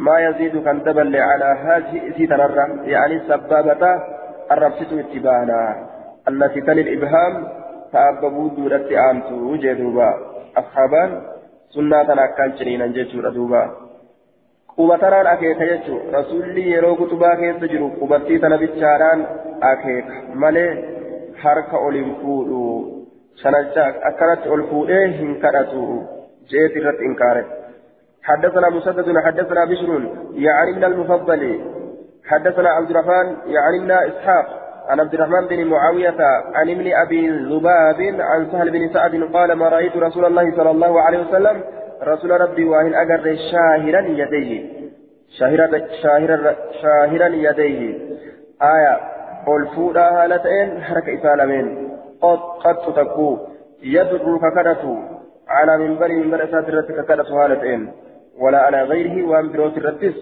ما 0.05 0.19
يزيد 0.19 0.63
كان 0.63 0.83
دبل 0.83 1.15
على 1.15 1.49
هذه 1.65 2.13
سيتنرى 2.17 2.89
يعني 2.93 3.19
سبابة 3.27 3.83
الربسة 4.51 4.99
اتبانا 4.99 5.61
التي 6.29 6.61
تلي 6.61 6.81
الإبهام 6.81 7.33
تأببوا 7.93 8.49
دورة 8.49 8.89
آمتو 9.09 9.55
جدوبا 9.55 10.09
أصحابان 10.57 11.21
سنة 11.75 12.23
أكان 12.25 12.57
شرينا 12.57 12.87
جيشورا 12.87 13.29
دوبا 13.29 13.63
qubataraan 14.77 15.27
akeeka 15.33 15.65
jechuun 15.71 16.13
rasuulli 16.17 16.63
yeroo 16.71 16.95
kutubaa 17.01 17.35
keessa 17.41 17.71
jiru 17.73 17.89
qubattii 17.99 18.39
tana 18.43 18.57
bichaadhaan 18.63 19.25
akeeka 19.71 20.13
malee 20.43 20.69
harka 21.43 21.83
oliin 21.87 22.13
fuudhu 22.21 22.61
shanacha 23.43 23.87
akkanatti 24.11 24.53
ol 24.55 24.63
fuudhee 24.69 25.03
hin 25.17 25.33
kadhatu 25.45 25.87
jeet 26.53 26.79
irratti 26.81 27.11
inkaare 27.11 27.43
حدثنا 28.29 28.69
مسدد 28.69 29.17
حدثنا 29.25 29.65
بشر 29.65 29.89
يعني 30.33 30.71
من 30.71 30.83
المفضل 30.83 31.61
حدثنا 32.25 32.69
عبد 32.69 32.89
الرحمن 32.89 33.27
يعني 33.55 33.79
من 33.79 33.91
اسحاق 33.91 34.47
عن 34.89 34.99
عبد 34.99 35.13
الرحمن 35.13 35.47
بن 35.47 35.65
معاوية 35.65 36.21
عن 36.55 36.69
ابن 36.69 36.87
ابي 36.93 37.29
ذباب 37.29 37.99
عن 38.19 38.51
سهل 38.51 38.71
بن 38.71 38.93
سعد 38.93 39.23
قال 39.33 39.53
ما 39.53 39.69
رايت 39.69 39.97
رسول 39.97 40.25
الله 40.25 40.55
صلى 40.55 40.71
الله 40.71 41.01
عليه 41.01 41.19
وسلم 41.19 41.63
رسول 42.03 42.31
ربي 42.41 42.63
واهن 42.63 42.93
أجر 42.93 43.37
شاهرا 43.51 44.01
يديه. 44.07 44.69
شاهرا 45.39 45.67
شاهرا 46.03 46.55
شاهرا 46.81 47.27
يديه. 47.27 47.99
آية 48.61 48.99
قل 49.47 49.67
فودا 49.75 50.01
هالتين 50.01 50.81
حركة 50.81 51.13
إسالمين 51.19 51.89
قد 52.21 52.39
قد 52.63 52.93
تكو. 52.95 53.37
يدعو 53.83 54.39
ككدته 54.39 54.99
على 55.49 55.77
منبر 55.77 56.07
منبر 56.07 56.45
ساترة 56.51 56.81
ككدته 56.81 57.45
هالتين. 57.45 57.91
ولا 58.39 58.59
على 58.59 58.83
غيره 58.83 59.27
وأن 59.27 59.51
بروت 59.51 59.77
الرتس 59.77 60.17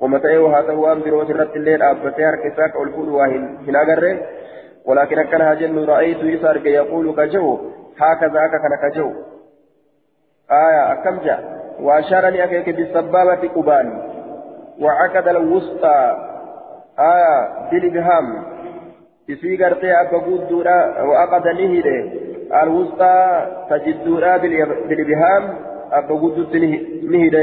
ومتى 0.00 0.38
وهذا 0.38 0.72
وأن 0.72 1.00
بروت 1.00 1.30
الرت 1.30 1.56
الليل 1.56 1.82
أبتي 1.82 2.26
حركة 2.26 2.78
قل 2.78 2.92
فودا 2.92 3.12
واهن 3.12 3.58
ولكن 4.84 5.22
كان 5.22 5.40
هجن 5.40 5.84
رأيت 5.84 6.18
يسار 6.22 6.66
يقول 6.66 7.16
كجو. 7.16 7.58
هكذا 7.98 8.40
كان 8.52 8.90
كجو 8.90 9.12
آية 10.50 10.92
أكم 10.92 11.18
جاء 11.24 11.60
وأشارني 11.80 12.44
أكيك 12.44 12.76
بالسبابة 12.76 13.48
قبان 13.48 14.02
وعقد 14.80 15.28
الوسطى 15.28 16.16
آية 16.98 17.48
بالإبهام 17.70 18.50
gudduudha 19.30 20.76
waqada 21.06 21.52
ni 21.52 21.66
hidhe 21.68 21.96
alwusxaa 22.50 23.46
tajidduudha 23.68 24.38
bilibhaam 24.38 25.44
abba 25.98 26.14
guddutti 26.14 26.60
ni 26.60 27.18
hidhe 27.24 27.42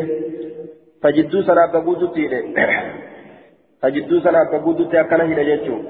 tajidduu 1.01 1.43
sana 1.43 1.63
abba 1.63 1.79
guddutti 1.79 2.21
hidhe 2.21 2.41
tajidduu 3.81 4.21
sana 4.21 4.39
abba 4.39 4.59
guddutti 4.59 4.97
akkana 4.97 5.23
hidhe 5.23 5.45
jechuun 5.45 5.81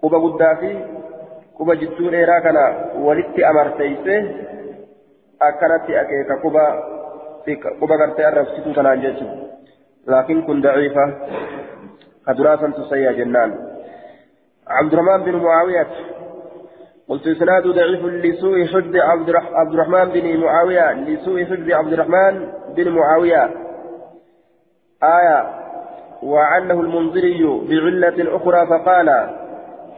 quba 0.00 0.18
guddaa 0.18 0.54
fi 0.56 0.76
quba 1.56 1.76
jidduu 1.76 2.10
dheeraa 2.10 2.40
kana 2.40 2.64
walitti 3.06 3.44
amarteeyse 3.44 4.14
akkanatti 5.40 5.96
akeeka 5.96 6.36
quba 6.42 6.64
quba 7.80 7.96
gartee 7.98 8.26
arrabsituu 8.26 8.74
kanaan 8.74 9.02
jechuun 9.02 9.50
laakiin 10.06 10.42
kun 10.42 10.62
daciifa 10.62 11.04
kaduraasan 12.26 12.72
tusayyaa 12.74 13.12
jennaan. 13.12 13.68
عبد 14.68 14.92
الرحمن 14.92 15.24
بن 15.24 15.36
معاوية 15.36 15.86
قلت 17.08 17.26
إسناد 17.26 17.66
ضعيف 17.66 18.04
لسوء 18.04 18.66
حفظ 18.66 18.96
عبد 19.54 19.72
الرحمن 19.74 20.04
بن 20.04 20.40
معاوية 20.40 20.92
لسوء 20.92 21.44
حفظ 21.44 21.70
عبد 21.70 21.92
الرحمن 21.92 22.48
بن 22.76 22.88
معاوية 22.88 23.44
آية 25.02 25.38
وعنه 26.22 26.80
المنذري 26.80 27.42
بعلة 27.68 28.36
أخرى 28.36 28.66
فقال 28.66 29.08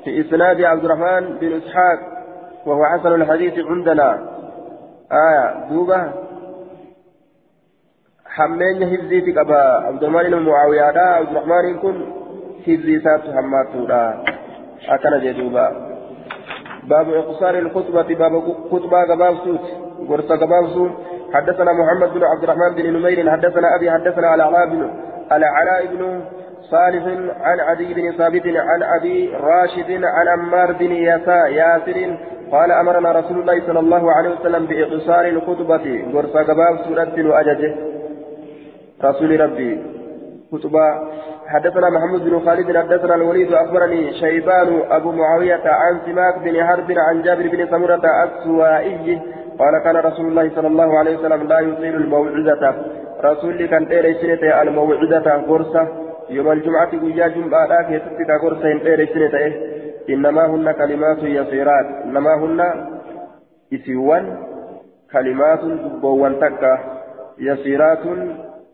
في 0.05 0.21
إسناد 0.21 0.63
عبد 0.63 0.85
الرحمن 0.85 1.39
بن 1.41 1.53
إسحاق 1.53 1.99
وهو 2.67 2.85
حسن 2.87 3.13
الحديث 3.23 3.59
عندنا 3.59 4.09
آية 5.13 5.69
دوبة. 5.71 6.13
حمين 8.27 8.87
حفظي 8.87 9.21
في 9.23 9.33
قبا 9.33 9.63
عبد 9.87 10.05
الرحمن 10.05 10.31
بن 10.31 10.39
معاوية 10.39 10.83
عبد 10.83 11.29
الرحمن 11.29 11.79
كن 11.79 12.07
حفظي 12.61 13.01
سات 13.01 13.21
حماتودا 13.37 14.25
أكن 14.89 15.21
جدوبا 15.25 15.67
باب 16.85 17.11
إقصار 17.11 17.59
الخطبة 17.59 18.15
باب 18.15 18.43
خطبة 18.71 19.03
قباب 19.11 19.37
سوت. 19.45 19.61
ورثة 20.09 20.37
قباب 20.37 20.69
سوت. 20.75 20.91
حدثنا 21.35 21.73
محمد 21.73 22.15
بن 22.15 22.25
عبد 22.25 22.43
الرحمن 22.43 22.75
بن 22.75 22.93
نمير 22.93 23.31
حدثنا 23.31 23.77
أبي 23.77 23.91
حدثنا 23.91 24.27
على 24.27 24.43
علاء 24.43 24.67
بن 24.67 24.91
على 25.31 25.47
علاء 25.47 25.87
بن 25.87 26.23
صالح 26.71 27.05
عن 27.41 27.61
عدي 27.61 27.95
بن 27.95 28.13
ثابت 28.13 28.47
عن 28.47 28.83
أبي 28.83 29.37
راشد 29.37 30.05
عن 30.05 30.29
عمار 30.29 30.73
بن 30.73 30.93
ياسر 30.93 32.17
قال 32.53 32.71
أمرنا 32.73 33.13
رسول 33.13 33.41
الله 33.41 33.67
صلى 33.67 33.81
الله 33.81 34.13
عليه 34.13 34.31
وسلم 34.31 34.67
بإقصار 34.67 35.25
الخطبة 35.29 36.05
ورثة 36.15 36.43
قباب 36.43 36.75
سورة 36.85 37.29
وأججه 37.29 37.75
رسول 39.05 39.41
ربي 39.41 39.83
خطبة. 40.53 40.87
حدثنا 41.47 41.91
محمد 41.91 42.21
بن 42.25 42.41
خالد 42.47 42.77
حدثنا 42.77 43.15
الوليد 43.15 43.53
أخبرني 43.53 44.13
شيبان 44.13 44.83
أبو 44.91 45.13
معاوية 45.13 45.63
عن 45.65 46.01
سماك 46.07 46.39
بن 46.39 46.65
حرب 46.65 46.93
عن 47.09 47.23
جابر 47.23 47.49
بن 47.49 47.67
سمرة 47.67 48.03
السوائي. 48.25 49.21
قال 49.59 49.75
كان 49.85 49.97
رسول 49.97 50.27
الله 50.27 50.51
صلى 50.57 50.67
الله 50.67 50.99
عليه 50.99 51.17
وسلم 51.19 51.49
لا 51.49 51.61
يطيل 51.61 51.95
الموعظة. 51.95 52.75
رسول 53.25 53.67
كان 53.67 53.89
تيري 53.89 54.63
الموعظة 54.63 55.27
غرسة 55.49 55.89
يوم 56.31 56.53
الجمعة 56.53 56.91
ويا 57.03 57.29
جمعة 57.29 57.83
كيستك 57.89 58.31
غرسة 58.43 58.79
تيري 58.85 59.07
سنة 59.07 59.70
إنما 60.15 60.47
هن 60.47 60.73
كلمات 60.73 61.19
يسيرات. 61.23 61.87
إنما 62.05 62.35
هن 62.43 62.61
إسيوان 63.75 64.25
كلمات 65.13 65.63
بوان 66.03 66.41
تكا 66.41 66.73
يسيرات 67.39 68.05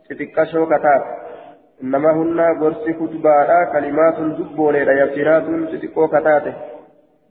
تتكشو 0.09 0.67
كتاب 0.67 1.03
إنما 1.83 2.11
هن 2.19 2.41
غرسي 2.61 2.93
كتباء 2.93 3.49
كلمات 3.73 4.17
دبولة 4.39 4.93
يسيرات 5.03 5.47
تتكو 5.73 6.09
كتاته 6.09 6.55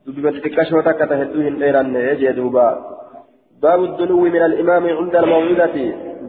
دبا 0.08 0.32
تتكشو 0.32 0.82
تكته 0.82 1.16
هدوهن 1.22 1.64
إيران 1.64 1.96
يجي 1.96 2.32
دوبا 2.32 2.68
باب 3.62 3.84
الدنو 3.84 4.20
من 4.20 4.44
الإمام 4.50 4.84
عند 4.98 5.16
الموعظة 5.16 5.78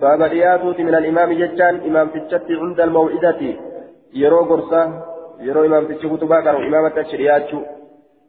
باب 0.02 0.20
رياضة 0.22 0.78
من 0.82 0.94
الإمام 0.94 1.32
جتان 1.40 1.74
إمام 1.88 2.08
تجت 2.08 2.48
عند 2.62 2.80
الموعظة 2.80 3.42
يرو 4.14 4.40
غرسة 4.50 4.82
يرو 5.40 5.64
إمام 5.64 5.84
تجت 5.84 6.06
كتباء 6.06 6.40
كانوا 6.44 6.60
إمامة 6.60 7.00
الشريعة 7.00 7.48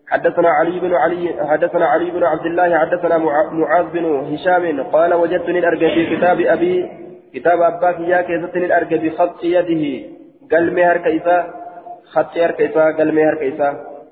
حدثنا 0.07 0.49
علي 0.49 0.79
بن 0.79 0.93
علي 0.93 1.35
حدثنا 1.47 1.85
علي 1.85 2.11
بن 2.11 2.23
عبد 2.23 2.45
الله 2.45 2.77
حدثنا 2.77 3.17
معاذ 3.51 3.85
بن 3.93 4.05
هشام 4.05 4.83
قال 4.83 5.13
وجدتني 5.13 5.59
الأرجى 5.59 5.89
في 5.95 6.15
كتاب 6.15 6.41
أبي 6.41 6.89
كتاب 7.33 7.61
أباك 7.61 7.99
يا 7.99 8.21
كيستني 8.21 8.65
الأرجى 8.65 8.97
بخط 8.97 9.43
يده. 9.43 9.83
قال 10.51 10.73
مهر 10.75 10.97
كيسا 10.97 11.37
خط 12.13 12.35
ير 12.35 12.51
كيسا 12.51 12.83
قال 12.97 13.15
مهر 13.15 13.35
كيسا 13.35 13.69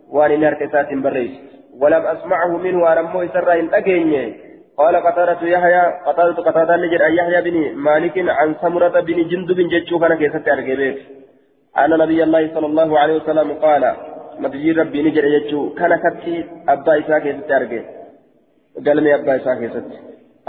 وأن 0.10 0.40
نهر 0.40 0.54
كيسا 0.54 0.84
تنبريس. 0.84 1.32
ولم 1.80 2.04
أسمعه 2.06 2.58
منه 2.58 2.84
ورمه 2.84 3.24
يسرى 3.24 3.60
إن 3.60 3.74
أجيني. 3.74 4.34
قال 4.78 4.96
قتادة 4.96 5.48
يحيى 5.48 5.84
قتادة 6.06 6.36
قتادة 6.48 6.76
أن 6.76 7.14
يحيى 7.20 7.42
بن 7.46 7.76
مالك 7.76 8.16
عن 8.30 8.56
سمرة 8.62 9.00
بن 9.00 9.28
جندب 9.30 9.60
جتشو 9.72 10.00
كان 10.00 10.14
كيسة 10.18 10.54
أرجى 10.54 10.76
أن 11.78 11.90
نبي 11.90 12.24
الله 12.24 12.54
صلى 12.54 12.66
الله 12.66 13.00
عليه 13.00 13.16
وسلم 13.22 13.52
قال 13.52 13.84
نبي 14.40 14.72
ربي 14.72 15.00
نجد 15.04 15.26
جتشو 15.26 15.70
كان 15.80 15.92
كتي 16.04 16.46
أبا 16.70 17.00
إساء 17.00 17.20
كيسة 17.20 17.56
أرجى 17.58 17.82
قال 18.86 19.04
مي 19.04 19.16
أبا 19.16 19.36
إساء 19.36 19.56
كيسة 19.60 19.84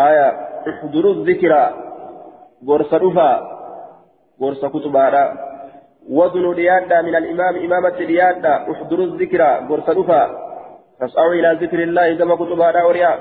آية 0.08 0.28
احضروا 0.70 1.14
الذكرى 1.14 1.64
غرصة 2.68 2.96
رفا 2.96 3.30
غرصة 4.42 4.68
كتبارا 4.68 5.24
وزنوا 6.10 6.54
ليادا 6.54 7.02
من 7.02 7.14
الإمام 7.16 7.54
إمامة 7.56 7.98
ليادا 7.98 8.54
احضروا 8.72 9.06
الذكرى 9.06 9.66
غرصة 9.70 9.92
رفا. 10.00 10.22
فاسعوا 11.00 11.32
إلى 11.32 11.58
ذكر 11.62 11.82
الله 11.82 12.14
كما 12.14 12.34
كتبارا 12.36 12.82
وريا 12.84 13.18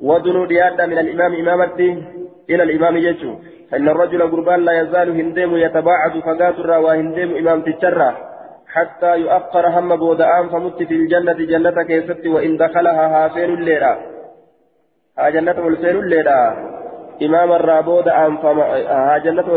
وزنوا 0.00 0.46
ليادا 0.46 0.86
من 0.86 0.98
الإمام 0.98 1.32
إمامة. 1.34 2.02
إلى 2.50 2.62
الإمام 2.62 2.96
يجو. 2.96 3.34
فإن 3.70 3.88
الرجل 3.88 4.22
قربان 4.30 4.60
لا 4.64 4.72
يزال 4.80 5.20
هندم 5.20 5.56
يتباعد 5.56 6.18
فقات 6.26 6.58
الراوى 6.58 7.00
هندم 7.00 7.36
إمام 7.36 7.60
تجرى 7.62 8.16
حتى 8.74 9.16
يؤخر 9.16 9.68
هم 9.68 9.96
بودآن 9.96 10.48
فمت 10.48 10.82
في 10.82 10.94
الجنة 10.94 11.32
جنة 11.32 11.82
كيست 11.82 12.26
وإن 12.26 12.56
دخلها 12.56 13.04
هافين 13.24 13.54
الليلة. 13.54 13.96
ها 15.18 15.30
جنة 15.30 15.64
والسين 15.64 15.96
الليلة. 15.96 16.36
إمام 17.22 17.52
الرابود 17.52 18.08
أنفم 18.08 18.58
ها 18.60 19.18
جنة 19.18 19.48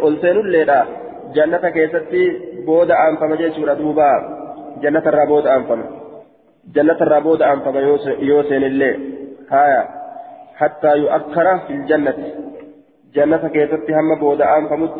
والسين 0.00 0.36
الليلة. 0.44 0.84
جنة 1.34 1.70
كيست 1.76 2.12
بود 2.66 2.90
أنفم 2.90 3.34
جيشورة 3.34 3.74
دوبا. 3.74 4.12
جنة 4.82 5.04
الرابود 5.06 5.46
أنفم 5.46 5.80
جنة 6.74 6.98
الرابود 7.00 7.42
أنفق 7.42 7.76
يوسين 8.20 8.62
الليل. 8.64 8.98
هايا 9.50 10.01
حتى 10.62 10.96
يؤخر 10.96 11.58
في 11.58 11.72
الجنة. 11.72 12.14
جنة 13.14 13.48
كيست 13.48 13.90
هم 13.90 14.20
بود 14.20 14.40
أنفمت 14.42 14.94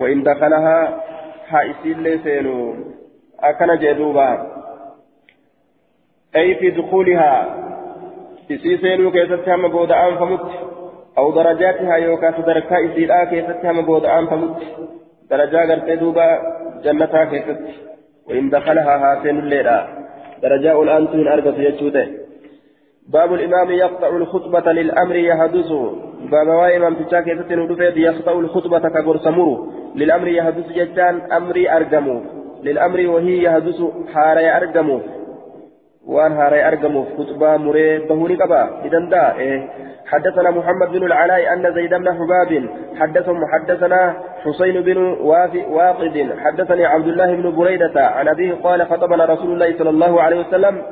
وإن 0.00 0.22
دخلها 0.22 1.00
حائسين 1.48 2.02
ليسينو. 2.02 2.74
أكن 3.40 3.76
جدوبا. 3.76 4.46
أي 6.36 6.54
في 6.54 6.70
دخولها. 6.70 7.34
إسيسينو 8.50 9.10
كيست 9.10 9.48
هم 9.48 9.68
بود 9.68 9.92
أنفمت 9.92 10.46
أو 11.18 11.32
درجاتها 11.32 11.96
يوكا 11.96 12.30
تدركا 12.30 12.76
إسيلا 12.86 13.24
كيست 13.24 13.64
هم 13.64 13.80
بود 13.82 14.04
أنفمت 14.04 14.56
درجة 15.30 15.64
غرتي 15.64 15.96
دوبا 15.96 16.38
جنتها 16.84 17.24
كيست 17.24 17.60
وإن 18.28 18.50
دخلها 18.50 18.94
هاتين 18.96 19.38
الليلة 19.38 19.88
درجاء 20.42 20.82
الآن 20.82 21.10
تون 21.10 21.28
أرقى 21.28 21.52
في 21.52 22.19
باب 23.12 23.34
الإمام 23.34 23.70
يقطع 23.70 24.08
الخطبة 24.08 24.72
للأمر 24.72 25.16
يحدث 25.16 25.72
باب 26.30 26.48
واي 26.48 26.76
إمام 26.76 26.94
تشاك 26.94 27.26
يتتن 27.26 27.60
يقطع 27.96 28.32
الخطبة 28.32 28.78
كقرصمر 28.78 29.66
للأمر 29.94 30.28
يحدث 30.28 30.72
جتان 30.72 31.32
أمري 31.32 31.70
أرقمو. 31.70 32.20
للأمر 32.62 33.06
وهي 33.06 33.42
يحدث 33.42 33.82
حاري 34.14 34.56
أرقمو. 34.56 35.00
وان 36.06 36.32
هاري 36.32 36.68
أرقمو. 36.68 37.04
خطبة 37.18 37.56
مري 37.56 37.98
بهوني 37.98 38.34
قبا. 38.34 38.62
إذن 38.84 39.08
دا 39.08 39.38
إيه. 39.38 39.68
حدثنا 40.06 40.50
محمد 40.50 40.88
بن 40.92 41.06
العلاء 41.06 41.52
أن 41.52 41.74
زيد 41.74 41.94
بن 41.94 42.08
حباب 42.18 42.68
حدثهم 43.00 43.40
حدثنا 43.52 44.14
حسين 44.44 44.80
بن 44.80 44.98
واقد. 45.76 46.16
حدثني 46.44 46.84
عبد 46.84 47.06
الله 47.06 47.34
بن 47.34 47.56
بريدة 47.56 48.06
عن 48.06 48.28
أبيه 48.28 48.54
قال 48.54 48.86
خطبنا 48.86 49.24
رسول 49.24 49.52
الله 49.52 49.78
صلى 49.78 49.90
الله 49.90 50.22
عليه 50.22 50.40
وسلم 50.40 50.82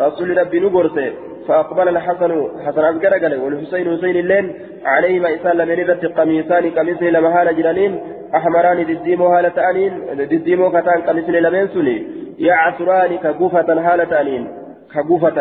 رسول 0.00 0.38
ربي 0.38 0.60
نقرسه 0.60 1.12
فأقبل 1.48 1.88
الحسن 1.88 2.48
حسن 2.66 2.84
أذكر 2.84 3.12
قال 3.22 3.40
والحسين 3.40 3.96
حسين 3.96 4.16
اللين 4.16 4.54
عليهما 4.84 5.34
إسان 5.34 5.56
لمن 5.56 5.90
رت 5.90 6.04
قميصان 6.18 6.70
قميص 6.70 7.02
لما 7.02 7.40
هال 7.40 7.56
جنانين 7.56 8.00
أحمران 8.34 8.86
دديمو 8.86 9.26
هالة 9.26 9.70
أنين 9.70 9.92
دديمو 10.32 10.70
كتان 10.70 11.02
قميص 11.02 11.28
لمن 11.28 11.68
سني 11.68 11.96
يعثران 12.38 13.16
كقوفة 13.24 13.68
هالة 13.92 14.20
أنين 14.20 14.48
كقوفة 14.94 15.38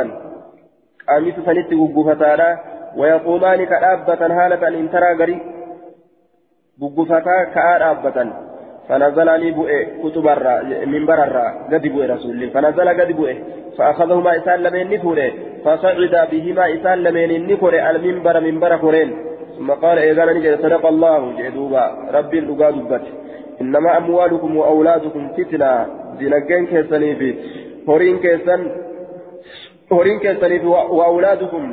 قميص 1.10 1.36
سنت 1.46 1.72
قوفة 1.96 2.22
ويقومان 2.98 3.66
كأبة 3.66 4.22
هالة 4.38 4.68
أنين 4.68 4.92
ترى 4.92 5.10
قري 5.20 5.38
قوفة 6.82 7.28
كأبة 7.56 8.18
فنزل 8.90 9.40
لي 9.40 9.52
بؤي 9.52 9.86
كتب 10.04 10.28
الرا 10.28 10.86
منبر 10.86 11.24
الرا 11.24 11.48
قد 11.72 11.88
بؤي 11.88 12.06
رسول. 12.06 12.50
فنزل 12.50 12.88
قد 13.00 13.12
بؤي 13.12 13.36
فأخذهما 13.78 14.38
إسان 14.38 14.60
لمن 14.64 14.94
نفوره 14.94 15.32
فصعد 15.66 16.16
بهما 16.32 16.64
إسان 16.76 16.98
لمن 17.04 17.48
نفوره 17.52 17.90
المنبر 17.90 18.40
منبر 18.40 18.78
كورين 18.78 19.10
ثم 19.58 19.72
قال 19.72 19.98
إذا 20.00 20.26
نجد 20.26 20.62
صدق 20.64 20.86
الله. 20.86 21.20
جدوبا 21.40 21.86
ربي 22.14 22.40
الأقاد 22.40 22.76
بت 22.92 23.06
إنما 23.62 23.98
أموالكم 23.98 24.58
وأولادكم 24.58 25.24
فتنة. 25.38 25.72
دينجين 26.20 26.66
كيساني 26.66 27.16
في 27.16 27.30
هورين 27.90 28.18
كيسان 28.20 28.62
هورين 29.94 30.20
كيساني 30.20 30.66
وأولادكم 30.66 31.64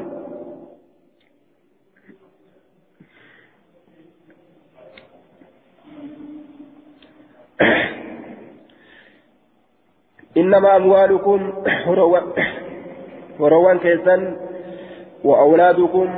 إنما 10.40 10.76
أموالكم 10.76 11.52
وروان 13.40 13.78
كيسن 13.84 14.36
وأولادكم 15.24 16.09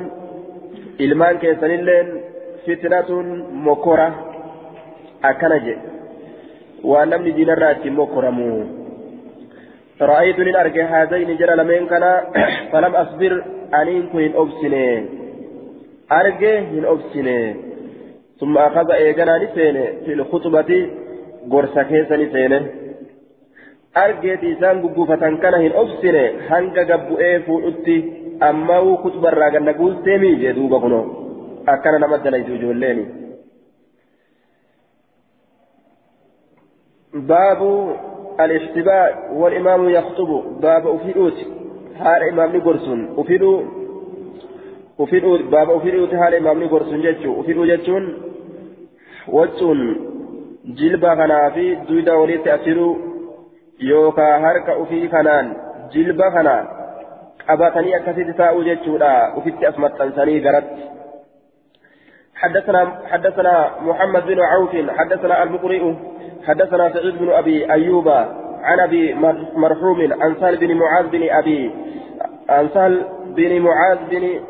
إلمان 1.01 1.39
كيسن 1.39 1.71
اللين 1.71 2.21
فتنة 2.67 3.11
مكرة. 3.53 4.09
أكنج 5.25 5.77
ونمني 6.85 7.31
دين 7.31 7.51
الرات 7.51 7.87
مكرمو 7.87 8.65
رأيت 10.01 10.39
للأرجى 10.39 10.83
هذين 10.83 11.37
جرى 11.37 11.55
لمن 11.57 11.87
كان 11.87 12.05
فلم 12.73 12.97
أصبر 12.97 13.45
أنين 13.75 14.07
كن 14.13 14.33
أبسني. 14.37 15.07
أرجى 16.13 16.61
من 16.61 16.85
أبسني. 16.85 17.55
ثم 18.41 18.59
أخذ 18.59 18.91
إيجانا 18.91 19.39
نسيني 19.39 19.87
في 20.05 20.13
الخطبة 20.13 20.91
قرصة 21.53 21.83
كيسا 21.83 22.17
نسيني 22.17 22.87
argeeti 23.97 24.53
isaan 24.53 24.83
guggufatan 24.85 25.39
kana 25.41 25.59
hin 25.65 25.77
obsine 25.83 26.25
hanga 26.49 26.85
gabbu'ee 26.91 27.37
fuudhutti 27.47 27.95
ammoo 28.49 28.97
kutubarraa 29.05 29.51
ganna 29.55 29.73
guusteemi 29.79 30.33
jee 30.43 30.53
duuba 30.59 30.81
kunoo 30.81 31.05
akkana 31.75 31.99
nama 31.99 32.19
dalaytu 32.25 32.59
ijoolleeni. 32.59 33.07
باب 37.17 37.61
الاحتباء 38.41 39.33
والإمام 39.35 39.89
يخطب 39.89 40.61
باب 40.61 40.87
أفيدوت 40.87 41.39
حال 41.99 42.23
إمام 42.33 42.57
نقرسون 42.57 43.01
أفيدو 43.19 43.63
أفيدو 45.01 45.39
باب 45.51 45.71
أفيدوت 45.71 46.15
حال 46.15 46.35
إمام 46.35 46.63
نقرسون 46.63 47.01
جتشو 47.03 47.41
أفيدو 47.41 47.65
جتشون 47.65 48.05
وجتون 50.69 50.75
جلبا 50.75 51.15
خنافي 51.15 51.75
دويدا 51.75 52.15
وليت 52.15 52.49
أسيرو 52.49 53.17
yookaan 53.79 54.43
harka 54.43 54.77
ufii 54.77 55.09
kanaan 55.09 55.57
jilba 55.93 56.31
kana 56.31 56.55
qabatanii 57.47 57.95
akkasitti 57.95 58.33
taa'uu 58.33 58.65
jechuudha 58.65 59.33
ufitti 59.37 59.67
as 59.67 59.79
maxxansanii. 59.79 60.43
حدثنا 62.37 62.81
حدثنا 63.11 63.71
محمد 63.81 64.27
بن 64.27 64.41
عوف 64.41 64.73
حدثنا 64.99 65.43
المقرئ 65.43 65.95
حدثنا 66.47 66.93
سعيد 66.93 67.19
بن 67.19 67.33
أبي 67.33 67.73
أيوب 67.73 68.09
عن 68.63 68.81
أبي 68.81 69.15
مرحوم 69.57 70.13
عن 70.21 70.37
سهل 70.41 70.57
بن 70.57 70.75
معاذ 70.77 71.07
بن 71.07 71.23
ابي 71.31 71.71
عن 72.49 72.69
سهل 72.75 73.05
بن 73.37 73.61
معاذ 73.61 73.99
بن 74.11 74.41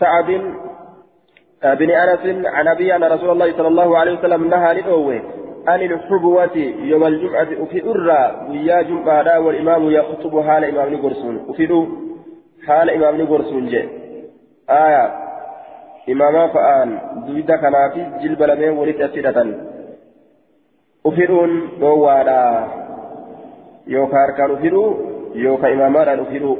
سعد 0.00 0.26
بن 1.64 1.90
أنس 1.90 2.46
عن 2.46 2.68
أبي 2.68 2.96
أن 2.96 3.04
رسول 3.04 3.30
الله 3.30 3.52
صلى 3.56 3.68
الله 3.68 3.98
عليه 3.98 4.18
وسلم 4.18 4.48
نهى 4.48 4.74
لأوه 4.74 5.43
عن 5.66 5.82
الحبوة 5.82 6.56
يوم 6.90 7.04
الجمعة 7.04 7.48
وفي 7.60 7.82
أرى 7.90 8.46
ويا 8.50 8.82
جمعة 8.82 9.40
والإمام 9.40 9.90
يخطب 9.90 10.40
حال 10.40 10.64
إمام 10.64 10.94
نقرسون. 10.94 11.36
وفي 11.48 11.86
حال 12.66 12.90
إمام 12.90 13.20
نقرسون 13.20 13.66
جي 13.66 13.88
آية. 14.70 15.04
إماما 16.12 16.46
فآن. 16.46 16.98
دويدا 17.26 17.56
كان 17.56 17.72
في 17.94 18.00
جلب 18.22 18.42
لمن 18.42 18.68
ولد 18.78 19.00
أسيرة 19.00 19.38
أفرون 21.06 21.68
دوالا 21.80 22.66
يوكا 23.86 24.18
أركان 24.24 24.50
أفرو 24.50 24.84
يوكا 25.34 25.72
إماما 25.72 26.14
أفرو 26.14 26.58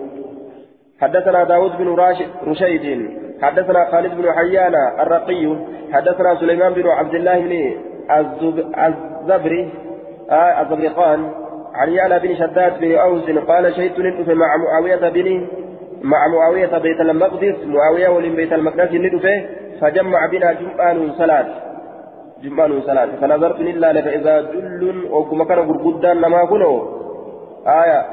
حدثنا 1.01 1.45
داود 1.45 1.73
بن 1.79 1.89
راشد 1.95 2.31
رشيد. 2.47 3.11
حدثنا 3.43 3.85
خالد 3.85 4.13
بن 4.15 4.33
حيان 4.33 4.75
الرقي. 5.01 5.57
حدثنا 5.93 6.35
سليمان 6.41 6.73
بن 6.73 6.87
عبد 6.89 7.15
الله 7.15 7.39
بن 7.41 7.53
الزبري 8.11 9.71
آه 10.31 10.63
الزبرقان 10.63 11.31
عن 11.75 11.89
يعلى 11.93 12.19
بن 12.19 12.35
شداد 12.35 12.81
بن 12.81 12.95
أوس 12.95 13.31
قال 13.31 13.75
شهدت 13.77 13.99
ندف 13.99 14.29
مع 14.29 14.57
معاوية 14.57 15.09
بن 15.09 15.47
مع 16.03 16.29
معاوية 16.29 16.79
بيت 16.79 17.01
المقدس 17.01 17.55
معاوية 17.67 18.09
ولم 18.09 18.35
بيت 18.37 18.53
المقدس 18.53 18.93
ندفه 18.93 19.47
فجمع 19.81 20.27
بنا 20.27 20.53
جمعان 20.53 21.13
صلاة 21.19 21.47
جمعان 22.43 22.83
صلاة 22.83 23.09
فنظرت 23.21 23.61
إلا 23.61 23.93
لك 23.93 24.07
إذا 24.07 24.41
جل 24.41 25.09
وكما 25.11 25.45
كان 25.45 25.59
غرغدان 25.59 26.17
لما 26.17 26.45
كنوا 26.45 26.81
آية 27.67 28.07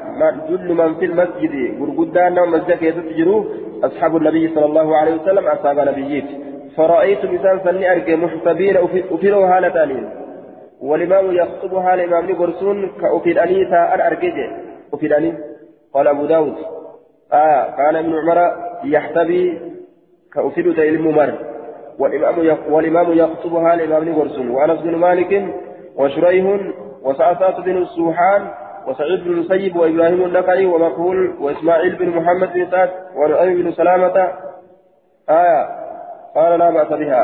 جل 0.48 0.74
من 0.74 0.94
في 0.94 1.04
المسجد 1.04 1.54
غرغدان 1.80 2.34
لما 2.34 2.46
مسجد 2.46 2.82
يتجروا 2.82 3.44
أصحاب 3.84 4.16
النبي 4.16 4.54
صلى 4.54 4.64
الله 4.64 4.96
عليه 4.96 5.14
وسلم 5.14 5.46
أصحاب 5.46 5.78
نبيين 5.88 6.51
فرأيت 6.76 7.26
بسان 7.26 7.60
سني 7.64 7.92
أرجع 7.92 8.16
محتبين 8.16 8.76
أفروا 9.10 9.46
هالة 9.46 9.82
أنين 9.84 10.10
والإمام 10.80 11.30
يخطب 11.30 11.74
هال 11.74 12.00
إمام 12.00 12.34
قرسون 12.34 12.92
كأفيد 13.00 13.38
أنيتا 13.38 13.94
أن 13.94 14.00
أرجع 14.00 14.32
أفيد 14.94 15.12
أني 15.12 15.34
قال 15.94 16.08
أبو 16.08 16.26
داود. 16.26 16.54
آه 17.32 17.76
كان 17.76 17.96
ابن 17.96 18.12
عمر 18.18 18.52
يحتبي 18.84 19.60
كأفيد 20.34 20.74
تيل 20.74 21.02
ممر 21.02 21.34
والإمام 21.98 22.58
والإمام 22.70 23.12
يخطب 23.12 23.54
هال 23.54 23.80
إمام 23.80 24.18
وأنس 24.50 24.80
بن 24.80 24.96
مالك 24.96 25.54
وشريح 25.96 26.60
وسعسات 27.02 27.60
بن 27.60 27.76
السوحان 27.76 28.48
وسعيد 28.86 29.24
بن 29.24 29.30
المسيب 29.30 29.76
وإبراهيم 29.76 30.24
النقعي 30.24 30.66
ومقبول 30.66 31.34
وإسماعيل 31.40 31.96
بن 31.96 32.08
محمد 32.08 32.52
بن 32.52 32.70
سعد 32.70 32.90
ونعيم 33.16 33.62
بن 33.62 33.72
سلامة. 33.72 34.32
آية 35.30 35.81
قال 36.34 36.58
لا 36.58 36.70
بأس 36.70 36.88
بها. 36.88 37.22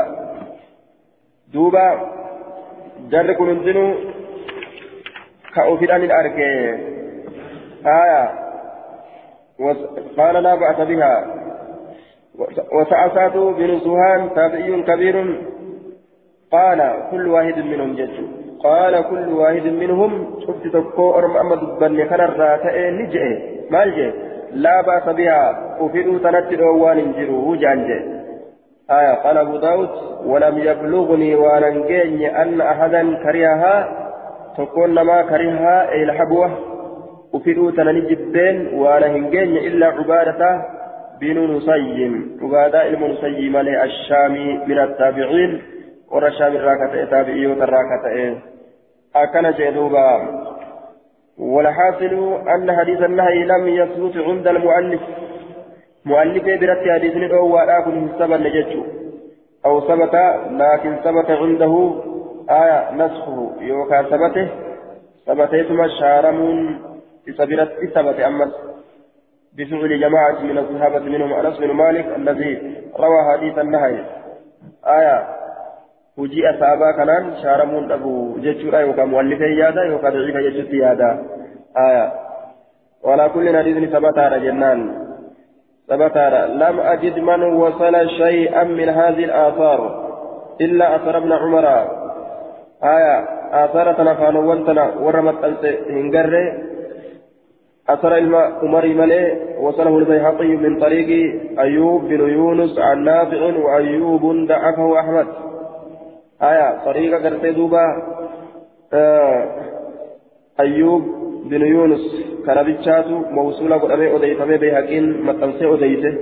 دوبا 1.53 1.87
جر 3.11 3.33
كن 3.33 3.49
انزلوا 3.49 3.93
كأوفدان 5.55 6.03
الأركي 6.03 6.77
آية. 7.85 8.29
قال 10.17 10.43
لا 10.43 10.55
بأس 10.55 10.87
بها. 10.87 11.13
وسعسات 12.71 13.33
بن 13.33 13.79
سهان 13.79 14.29
تابعي 14.35 14.81
كبير. 14.81 15.15
قال 16.51 16.93
كل 17.11 17.27
واحد 17.27 17.57
منهم 17.57 17.95
جد. 17.95 18.27
قال 18.63 19.09
كل 19.09 19.33
واحد 19.33 19.65
منهم 19.67 20.39
شفت 20.47 20.67
تكو 20.67 21.11
أرم 21.17 21.37
أمد 21.37 21.79
بن 21.79 22.09
خنر 22.09 22.39
راتئ 22.39 22.91
نجئ. 22.91 23.27
مال 23.71 24.13
لا 24.51 24.81
بأس 24.81 25.15
بها. 25.15 25.77
وفيدو 25.81 26.17
تنتر 26.17 26.63
وان 26.63 27.11
جرو 27.17 27.55
جانجئ. 27.55 28.18
آية 28.91 29.13
قال 29.23 29.37
أبو 29.37 29.57
داود 29.57 29.89
ولم 30.25 30.57
يبلغني 30.57 31.35
وأنا 31.35 31.67
أن 32.41 32.61
أحدا 32.61 33.23
كرهها 33.23 33.89
تكون 34.57 35.01
ما 35.01 35.21
كرهها 35.21 35.91
أي 35.91 36.03
الحبوة 36.03 36.51
وفيدو 37.33 37.69
تنني 37.69 38.01
جبين 38.01 38.79
وأنا 38.79 39.05
هنجين 39.07 39.57
إلا 39.57 39.87
عبادة 39.87 40.61
بن 41.21 41.55
نسيم 41.57 42.37
عبادة 42.41 42.87
المنسيم 42.87 43.55
الشامي 43.83 44.59
من 44.67 44.79
التابعين 44.79 45.61
ورشام 46.11 46.55
الراكة 46.55 47.05
تابعي 47.05 47.47
وتراكة 47.47 48.37
أكن 49.15 49.51
جدوبا 49.51 50.21
والحاصل 51.39 52.41
أن 52.47 52.77
حديث 52.77 53.01
النهي 53.01 53.43
لم 53.43 53.67
يثبت 53.67 54.17
عند 54.17 54.47
المؤلف. 54.47 55.01
مؤلف 56.05 56.43
برت 56.43 56.83
حديث 56.89 57.15
ندعو 57.15 57.57
كن 57.85 58.07
ثبت 58.19 58.39
نجته 58.39 58.83
أو 59.65 59.81
ثبت 59.81 60.15
لكن 60.51 60.95
ثبت 60.95 61.29
عنده 61.31 61.93
آية 62.49 62.91
نسخه. 62.91 63.51
يوكا 63.61 64.01
ثبته. 64.01 64.47
ثبت 65.27 65.55
ثم 65.55 65.87
شارمون 65.99 66.81
بسبيلة 67.27 67.69
ثبت 67.95 68.19
أمس 68.19 68.53
بفعل 69.57 69.99
جماعة 69.99 70.39
من 70.41 70.57
الصحابة 70.57 70.99
منهم 70.99 71.33
أنس 71.33 71.57
بن 71.57 71.71
مالك 71.71 72.07
الذي 72.15 72.51
روى 72.99 73.19
حديث 73.31 73.57
النهي. 73.57 74.05
آية 74.85 75.39
hojii 76.19 76.47
asaabaa 76.47 76.93
kanaan 76.93 77.27
shaaramuun 77.41 77.87
dhabu 77.89 78.39
jechuudha 78.45 78.79
yookaan 78.85 79.09
mu'allifee 79.09 79.51
yaada 79.59 79.83
yookaan 79.89 80.13
daciifa 80.13 80.41
jechuutti 80.45 80.79
yaada 80.79 81.09
walaa 83.03 83.29
kulli 83.35 83.53
hadiisni 83.53 83.91
sabataadha 83.91 84.39
jennaan 84.45 84.81
ثبتارا 85.89 86.45
لم 86.45 86.79
أجد 86.79 87.19
من 87.19 87.43
وصل 87.43 88.09
شيئا 88.09 88.63
من 88.63 88.89
هذه 88.89 89.23
الآثار 89.23 90.09
إلا 90.61 90.95
أثر 90.95 91.17
ابن 91.17 91.31
عمر. 91.31 91.65
آية 92.83 93.15
آثار 93.65 93.93
تنفان 93.93 94.35
وانتنا 94.35 94.93
ورمت 94.99 95.45
هنجر. 95.89 96.33
أثر 97.89 98.13
عمر 98.63 98.85
ملي 98.85 99.37
وصله 99.59 99.97
البيهقي 99.97 100.47
من 100.47 100.79
طريق 100.79 101.09
أيوب 101.59 102.01
بن 102.03 102.29
يونس 102.29 102.79
عن 102.79 103.03
نافع 103.03 103.41
وأيوب 103.57 104.47
دعفه 104.47 104.99
أحمد. 104.99 105.27
آية 106.41 106.85
طريق 106.85 107.23
قرتي 107.23 107.51
دوبا 107.51 107.85
آه 108.93 109.43
أيوب 110.59 111.18
بن 111.43 111.61
يونس 111.61 112.03
كان 112.45 112.63
بيتشاتو 112.63 113.17
موصولة 113.29 113.75
قدامي 113.77 114.15
أديتمي 114.15 114.57
بيهاكين 114.57 115.21
متنسي 115.21 115.73
أديته 115.73 116.17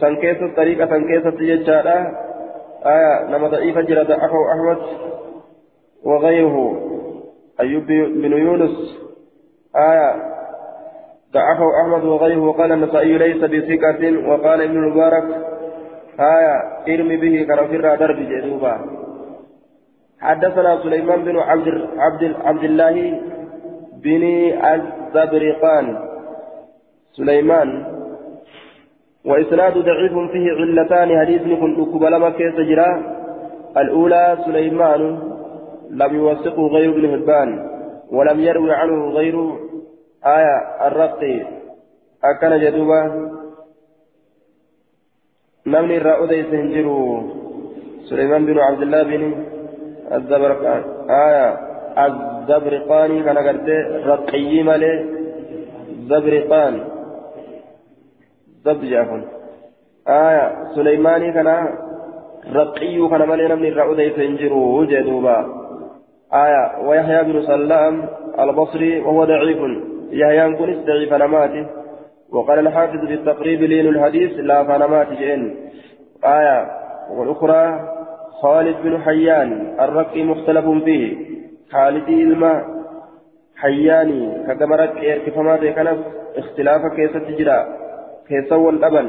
سنكيسة 0.00 0.54
طريقة 0.56 0.86
سنكيسة 0.86 1.30
تججارة 1.30 1.98
آية 2.86 3.30
نما 3.30 3.48
ضعيفة 3.48 3.80
جرى 3.80 4.02
ضعفه 4.02 4.52
أحمد 4.52 4.78
وغيره. 6.04 6.56
أيوب 7.60 7.86
بن 8.22 8.32
يونس. 8.32 8.98
آية 9.76 10.14
ضعفه 11.32 11.66
أحمد 11.82 12.04
وغيره. 12.04 12.40
وقال 12.40 12.72
النسائي 12.72 13.18
ليس 13.18 13.44
بثقة 13.44 14.28
وقال 14.28 14.62
ابن 14.62 14.76
المبارك. 14.76 15.24
آية 16.20 16.54
إرمي 16.94 17.16
به 17.16 17.46
كرفر 17.48 17.94
درب 17.94 18.16
جدوبا. 18.16 18.80
حدثنا 20.20 20.82
سليمان 20.82 21.24
بن 21.24 21.36
عبد 21.38 21.68
عبد 21.98 22.34
عبد 22.44 22.64
الله 22.64 23.20
بن 24.02 24.22
الزبرقان 24.74 25.86
سليمان. 27.12 27.68
وإسناد 29.24 29.74
ضعيف 29.78 30.12
فيه 30.32 30.46
علتان 30.60 31.20
حديث 31.20 31.42
كن 31.60 31.84
قبل 31.84 32.16
ما 32.16 32.30
كيس 32.30 32.54
جرا. 32.54 32.92
الأولى 33.76 34.38
سليمان 34.44 35.02
لم 35.90 36.16
يوثقه 36.16 36.66
غير 36.66 36.90
ابن 36.90 37.04
هبان 37.14 37.68
ولم 38.10 38.40
يروي 38.40 38.72
عنه 38.72 39.08
غير 39.08 39.36
آية 40.26 40.56
الرقي 40.86 41.40
أكن 42.24 42.58
جدوبا 42.60 43.00
نمني 45.66 45.96
الرأودي 45.96 46.42
سنجرو 46.42 47.22
سليمان 48.08 48.46
بن 48.46 48.58
عبد 48.58 48.82
الله 48.82 49.02
بن 49.02 49.22
الزبرقان. 50.12 50.82
آية 51.10 51.71
الزبرقاني 51.98 53.22
كان 53.22 53.38
قرت 53.38 53.68
رقي 54.06 54.62
مالي. 54.62 55.04
زبرقان. 56.08 56.84
زبجافن 58.64 59.22
آية. 60.08 60.74
سليماني 60.74 61.32
كان 61.32 61.48
رقي 62.54 63.08
كان 63.08 63.22
مالي 63.28 63.48
نمني 63.48 63.68
الرعودي 63.68 64.10
سنجرو 64.10 64.84
جدوبا. 64.84 65.38
آية. 66.34 66.88
ويحيى 66.88 67.24
بن 67.24 67.42
سلام 67.42 68.08
البصري 68.38 69.00
وهو 69.00 69.24
ضعيف. 69.24 69.58
يحيى 70.10 70.52
كنس 70.52 70.76
ضعيف 70.86 71.12
نماتي. 71.12 71.66
وقال 72.32 72.58
الحافظ 72.58 73.00
بالتقريب 73.00 73.62
لين 73.62 73.86
الحديث 73.88 74.32
لا 74.38 74.64
فنمات 74.64 75.08
جئن. 75.12 75.54
آية. 76.24 76.70
والأخرى 77.16 77.80
خالد 78.42 78.76
بن 78.84 78.98
حيان. 78.98 79.74
الرقي 79.80 80.22
مختلف 80.22 80.84
فيه. 80.84 81.32
خالدي 81.71 82.23
إلما 82.23 82.53
حياني 83.61 84.21
كجمرت 84.47 84.93
كيركفما 84.99 85.55
كنف 85.75 85.99
اختلاف 86.41 86.81
كيسة 86.95 87.19
تجرا 87.27 87.57
كيسة 88.27 88.57
والأبن 88.57 89.07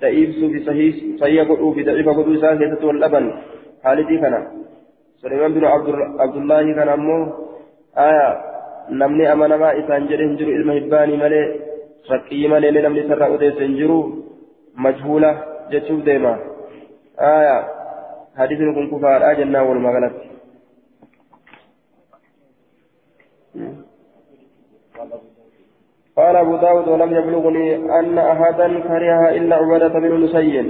دئيبس 0.00 0.38
بصحيح 0.52 0.94
صحيح 1.20 1.48
قدو 1.50 1.70
بدعيف 1.76 2.08
قدو 2.18 2.34
إسان 2.34 2.58
كيسة 2.60 2.82
والأبن 2.86 3.24
خالدي 3.84 4.16
كنا 4.22 4.40
سليمان 5.22 5.54
بن 5.54 5.64
عبد, 5.64 5.88
عبد 6.22 6.36
الله 6.36 6.62
كان 6.76 6.88
أمه 6.88 7.18
آية 8.08 8.28
نمني 8.90 9.32
أمانا 9.32 9.56
ما 9.56 9.68
إسان 9.78 10.06
جرين 10.10 10.36
جرو 10.36 10.50
إلما 10.56 10.78
هباني 10.78 11.16
ملي 11.22 11.42
رقي 12.10 12.48
ملي 12.52 12.70
لنمني 12.70 13.02
سرع 13.08 13.26
أديس 13.34 13.58
جرو 13.78 14.00
مجهولة 14.84 15.30
جتشوف 15.70 16.00
ديما 16.08 16.34
آية 17.20 17.58
حديث 18.38 18.58
كن 18.76 18.86
كفار 18.92 19.20
آجلنا 19.30 19.60
والمغلط 19.68 20.16
قال 26.15 26.35
أبو 26.35 26.55
داود 26.57 26.87
ولم 26.87 27.13
يبلغني 27.13 27.75
أن 27.75 28.17
أحدا 28.17 28.79
كرهها 28.79 29.29
إلا 29.35 29.55
عبادة 29.55 29.99
بن 29.99 30.23
نسيب 30.23 30.67